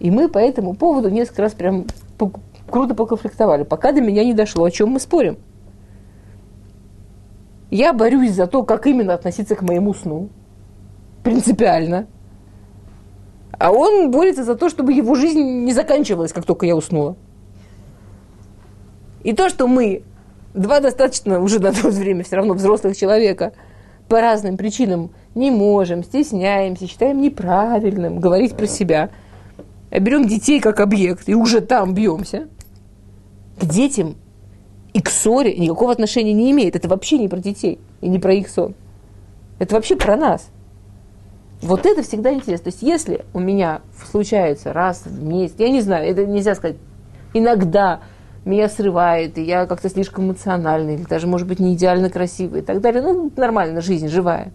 И 0.00 0.10
мы 0.10 0.28
по 0.28 0.38
этому 0.38 0.74
поводу 0.74 1.10
несколько 1.10 1.42
раз 1.42 1.52
прям 1.52 1.86
круто 2.68 2.94
поконфликтовали, 2.94 3.64
пока 3.64 3.92
до 3.92 4.00
меня 4.00 4.24
не 4.24 4.34
дошло, 4.34 4.64
о 4.64 4.70
чем 4.70 4.90
мы 4.90 5.00
спорим. 5.00 5.38
Я 7.70 7.92
борюсь 7.92 8.32
за 8.32 8.46
то, 8.46 8.64
как 8.64 8.86
именно 8.86 9.14
относиться 9.14 9.54
к 9.54 9.62
моему 9.62 9.94
сну. 9.94 10.30
Принципиально. 11.22 12.06
А 13.52 13.70
он 13.70 14.10
борется 14.10 14.42
за 14.42 14.56
то, 14.56 14.70
чтобы 14.70 14.92
его 14.94 15.14
жизнь 15.14 15.40
не 15.64 15.72
заканчивалась, 15.72 16.32
как 16.32 16.46
только 16.46 16.66
я 16.66 16.74
уснула. 16.74 17.14
И 19.22 19.34
то, 19.34 19.50
что 19.50 19.68
мы, 19.68 20.02
два 20.54 20.80
достаточно 20.80 21.40
уже 21.40 21.60
на 21.60 21.72
то 21.72 21.88
время 21.90 22.24
все 22.24 22.36
равно 22.36 22.54
взрослых 22.54 22.96
человека, 22.96 23.52
по 24.08 24.20
разным 24.20 24.56
причинам 24.56 25.10
не 25.34 25.50
можем, 25.50 26.02
стесняемся, 26.02 26.88
считаем 26.88 27.20
неправильным 27.20 28.18
говорить 28.18 28.56
про 28.56 28.66
себя, 28.66 29.10
а 29.90 29.98
берем 29.98 30.26
детей 30.26 30.60
как 30.60 30.80
объект 30.80 31.28
и 31.28 31.34
уже 31.34 31.60
там 31.60 31.94
бьемся, 31.94 32.48
к 33.60 33.64
детям 33.66 34.16
и 34.92 35.00
к 35.00 35.10
ссоре 35.10 35.56
никакого 35.56 35.92
отношения 35.92 36.32
не 36.32 36.50
имеет. 36.50 36.76
Это 36.76 36.88
вообще 36.88 37.18
не 37.18 37.28
про 37.28 37.38
детей 37.38 37.78
и 38.00 38.08
не 38.08 38.18
про 38.18 38.32
их 38.32 38.48
сон. 38.48 38.74
Это 39.58 39.74
вообще 39.74 39.96
про 39.96 40.16
нас. 40.16 40.48
Вот 41.60 41.84
это 41.84 42.02
всегда 42.02 42.32
интересно. 42.32 42.64
То 42.64 42.70
есть 42.70 42.82
если 42.82 43.24
у 43.34 43.40
меня 43.40 43.82
случается 44.10 44.72
раз 44.72 45.02
в 45.04 45.22
месяц, 45.22 45.56
я 45.58 45.68
не 45.68 45.80
знаю, 45.82 46.08
это 46.08 46.24
нельзя 46.24 46.54
сказать, 46.54 46.76
иногда 47.34 48.00
меня 48.44 48.68
срывает, 48.68 49.36
и 49.36 49.42
я 49.42 49.66
как-то 49.66 49.90
слишком 49.90 50.24
эмоциональный, 50.24 50.94
или 50.94 51.04
даже, 51.04 51.26
может 51.26 51.46
быть, 51.46 51.60
не 51.60 51.74
идеально 51.74 52.08
красивый 52.08 52.60
и 52.60 52.64
так 52.64 52.80
далее. 52.80 53.02
Ну, 53.02 53.30
нормально, 53.36 53.82
жизнь 53.82 54.08
живая. 54.08 54.52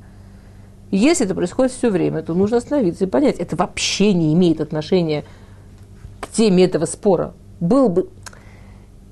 Если 0.95 1.25
это 1.25 1.35
происходит 1.35 1.73
все 1.73 1.89
время, 1.89 2.23
то 2.23 2.33
нужно 2.33 2.57
остановиться 2.57 3.03
и 3.03 3.07
понять, 3.07 3.35
это 3.35 3.57
вообще 3.57 4.13
не 4.13 4.33
имеет 4.33 4.61
отношения 4.61 5.25
к 6.21 6.29
теме 6.29 6.63
этого 6.63 6.85
спора. 6.85 7.33
Был 7.59 7.89
бы... 7.89 8.09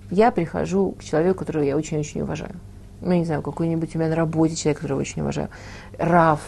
Я 0.09 0.31
прихожу 0.31 0.91
к 0.91 1.03
человеку, 1.03 1.39
которого 1.39 1.63
я 1.63 1.75
очень-очень 1.75 2.21
уважаю. 2.21 2.55
Ну, 3.01 3.11
не 3.13 3.25
знаю, 3.25 3.41
какой-нибудь 3.41 3.95
у 3.95 3.99
меня 3.99 4.09
на 4.09 4.15
работе 4.15 4.55
человек, 4.55 4.77
которого 4.77 4.99
я 4.99 5.01
очень 5.01 5.21
уважаю. 5.23 5.49
Раф. 5.97 6.39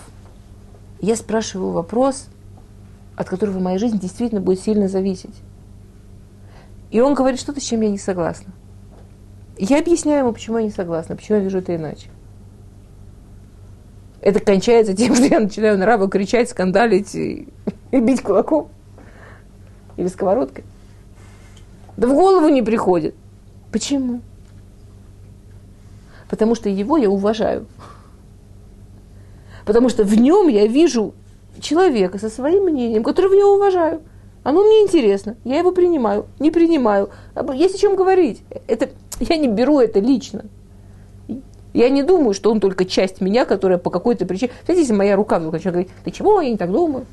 Я 1.01 1.17
спрашиваю 1.17 1.71
вопрос, 1.71 2.27
от 3.17 3.27
которого 3.27 3.59
моя 3.59 3.77
жизнь 3.77 3.99
действительно 3.99 4.39
будет 4.39 4.61
сильно 4.61 4.87
зависеть. 4.87 5.35
И 6.91 7.01
он 7.01 7.13
говорит 7.13 7.41
что-то, 7.41 7.59
с 7.59 7.63
чем 7.63 7.81
я 7.81 7.89
не 7.89 7.97
согласна. 7.97 8.53
Я 9.57 9.79
объясняю 9.79 10.19
ему, 10.19 10.31
почему 10.31 10.59
я 10.59 10.63
не 10.63 10.71
согласна, 10.71 11.17
почему 11.17 11.39
я 11.39 11.43
вижу 11.43 11.57
это 11.57 11.75
иначе. 11.75 12.07
Это 14.25 14.39
кончается 14.39 14.95
тем, 14.95 15.13
что 15.13 15.25
я 15.25 15.39
начинаю 15.39 15.77
на 15.77 15.85
Рава 15.85 16.09
кричать, 16.09 16.49
скандалить 16.49 17.13
и, 17.13 17.47
и 17.91 17.99
бить 17.99 18.23
кулаком. 18.23 18.69
Или 19.97 20.07
сковородкой. 20.07 20.63
Да 21.95 22.07
в 22.07 22.13
голову 22.15 22.49
не 22.49 22.63
приходит. 22.63 23.13
Почему? 23.71 24.21
Потому 26.27 26.55
что 26.55 26.69
его 26.69 26.97
я 26.97 27.07
уважаю. 27.07 27.67
Потому 29.63 29.89
что 29.89 30.03
в 30.03 30.15
нем 30.15 30.47
я 30.47 30.65
вижу 30.65 31.13
человека 31.61 32.17
со 32.17 32.29
своим 32.29 32.63
мнением, 32.63 33.03
которого 33.03 33.35
я 33.35 33.45
уважаю. 33.45 34.01
Оно 34.41 34.63
мне 34.63 34.81
интересно, 34.81 35.37
я 35.43 35.59
его 35.59 35.71
принимаю, 35.71 36.25
не 36.39 36.49
принимаю. 36.49 37.11
Есть 37.53 37.75
о 37.75 37.77
чем 37.77 37.95
говорить. 37.95 38.41
Это, 38.67 38.89
я 39.19 39.37
не 39.37 39.47
беру 39.47 39.79
это 39.79 39.99
лично. 39.99 40.45
Я 41.75 41.89
не 41.89 42.03
думаю, 42.03 42.33
что 42.33 42.53
он 42.53 42.61
только 42.61 42.85
часть 42.85 43.19
меня, 43.19 43.43
которая 43.43 43.77
по 43.77 43.89
какой-то 43.89 44.25
причине... 44.25 44.53
Знаете, 44.63 44.83
если 44.83 44.93
моя 44.93 45.17
рука 45.17 45.39
вдруг 45.39 45.55
начинает 45.55 45.73
говорить, 45.73 45.91
ты 46.05 46.11
чего, 46.11 46.39
я 46.39 46.49
не 46.49 46.55
так 46.55 46.71
думаю. 46.71 47.05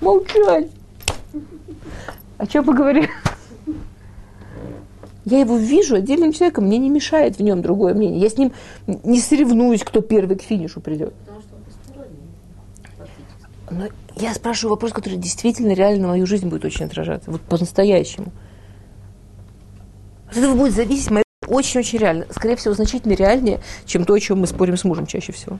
Молчать. 0.00 0.66
О 2.38 2.46
чем 2.48 2.64
мы 2.64 2.74
говорим? 2.74 3.06
Я 5.24 5.38
его 5.38 5.56
вижу 5.56 5.94
отдельным 5.94 6.32
человеком, 6.32 6.64
мне 6.64 6.76
не 6.78 6.90
мешает 6.90 7.38
в 7.38 7.40
нем 7.40 7.62
другое 7.62 7.94
мнение. 7.94 8.18
Я 8.18 8.28
с 8.28 8.36
ним 8.36 8.50
не 8.88 9.20
соревнуюсь, 9.20 9.84
кто 9.84 10.00
первый 10.00 10.36
к 10.36 10.42
финишу 10.42 10.80
придет. 10.80 11.14
Но 13.70 13.84
я 14.16 14.34
спрашиваю 14.34 14.72
вопрос, 14.72 14.92
который 14.92 15.18
действительно 15.18 15.72
реально 15.72 16.02
на 16.02 16.08
мою 16.08 16.26
жизнь 16.26 16.48
будет 16.48 16.64
очень 16.64 16.86
отражаться. 16.86 17.30
Вот 17.30 17.42
по-настоящему. 17.42 18.32
От 20.28 20.36
этого 20.36 20.56
будет 20.56 20.74
зависеть 20.74 21.12
моя 21.12 21.23
очень-очень 21.46 21.98
реально. 21.98 22.26
Скорее 22.30 22.56
всего, 22.56 22.74
значительно 22.74 23.12
реальнее, 23.14 23.60
чем 23.86 24.04
то, 24.04 24.14
о 24.14 24.20
чем 24.20 24.40
мы 24.40 24.46
спорим 24.46 24.76
с 24.76 24.84
мужем 24.84 25.06
чаще 25.06 25.32
всего. 25.32 25.58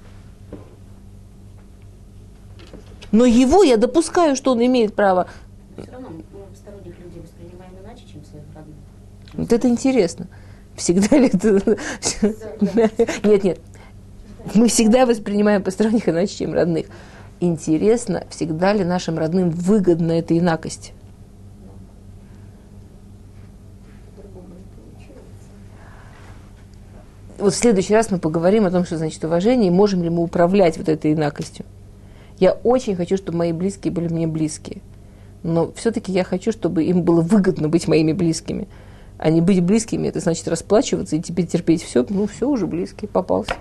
Но 3.13 3.25
его 3.25 3.63
я 3.63 3.77
допускаю, 3.77 4.35
что 4.35 4.53
он 4.53 4.65
имеет 4.65 4.95
право. 4.95 5.29
Все 5.79 5.91
равно 5.93 6.09
мы 6.11 6.23
сторонних 6.57 6.99
людей 6.99 7.23
воспринимаем 7.23 7.73
иначе, 7.85 8.03
чем 8.13 8.25
своих 8.25 8.45
родных. 8.55 8.77
Вот 9.35 9.53
это 9.53 9.69
интересно. 9.69 10.27
Всегда 10.77 11.17
ли 11.17 11.29
это... 11.33 11.79
Нет, 13.23 13.45
нет. 13.45 13.61
Мы 14.55 14.69
всегда 14.69 15.07
воспринимаем 15.07 15.63
посторонних 15.63 16.09
иначе, 16.09 16.37
чем 16.37 16.55
родных. 16.55 16.87
Интересно, 17.41 18.25
всегда 18.31 18.73
ли 18.73 18.85
нашим 18.85 19.19
родным 19.19 19.51
выгодна 19.51 20.13
эта 20.13 20.37
инакость? 20.39 20.93
Вот 27.39 27.53
в 27.53 27.57
следующий 27.57 27.95
раз 27.95 28.11
мы 28.11 28.19
поговорим 28.19 28.67
о 28.67 28.71
том, 28.71 28.85
что 28.85 28.97
значит 28.97 29.25
уважение, 29.25 29.69
и 29.69 29.71
можем 29.71 30.03
ли 30.03 30.11
мы 30.11 30.23
управлять 30.23 30.79
вот 30.79 30.89
этой 30.89 31.13
инакостью. 31.13 31.65
Я 32.39 32.53
очень 32.53 32.97
хочу, 32.97 33.17
чтобы 33.17 33.39
мои 33.39 33.53
близкие 33.53 33.93
были 33.93 34.09
мне 34.09 34.27
близкие. 34.27 34.83
Но 35.43 35.73
все-таки 35.73 36.11
я 36.11 36.25
хочу, 36.25 36.53
чтобы 36.53 36.85
им 36.85 37.03
было 37.03 37.21
выгодно 37.21 37.69
быть 37.69 37.87
моими 37.87 38.13
близкими. 38.13 38.67
А 39.19 39.31
не 39.31 39.41
быть 39.41 39.63
близкими, 39.63 40.09
это 40.09 40.21
значит 40.21 40.49
расплачиваться 40.49 41.17
и 41.17 41.21
теперь 41.21 41.47
терпеть 41.47 41.83
все. 41.83 42.05
Ну, 42.09 42.27
все 42.27 42.49
уже 42.49 42.67
близкий, 42.67 43.07
попался. 43.07 43.55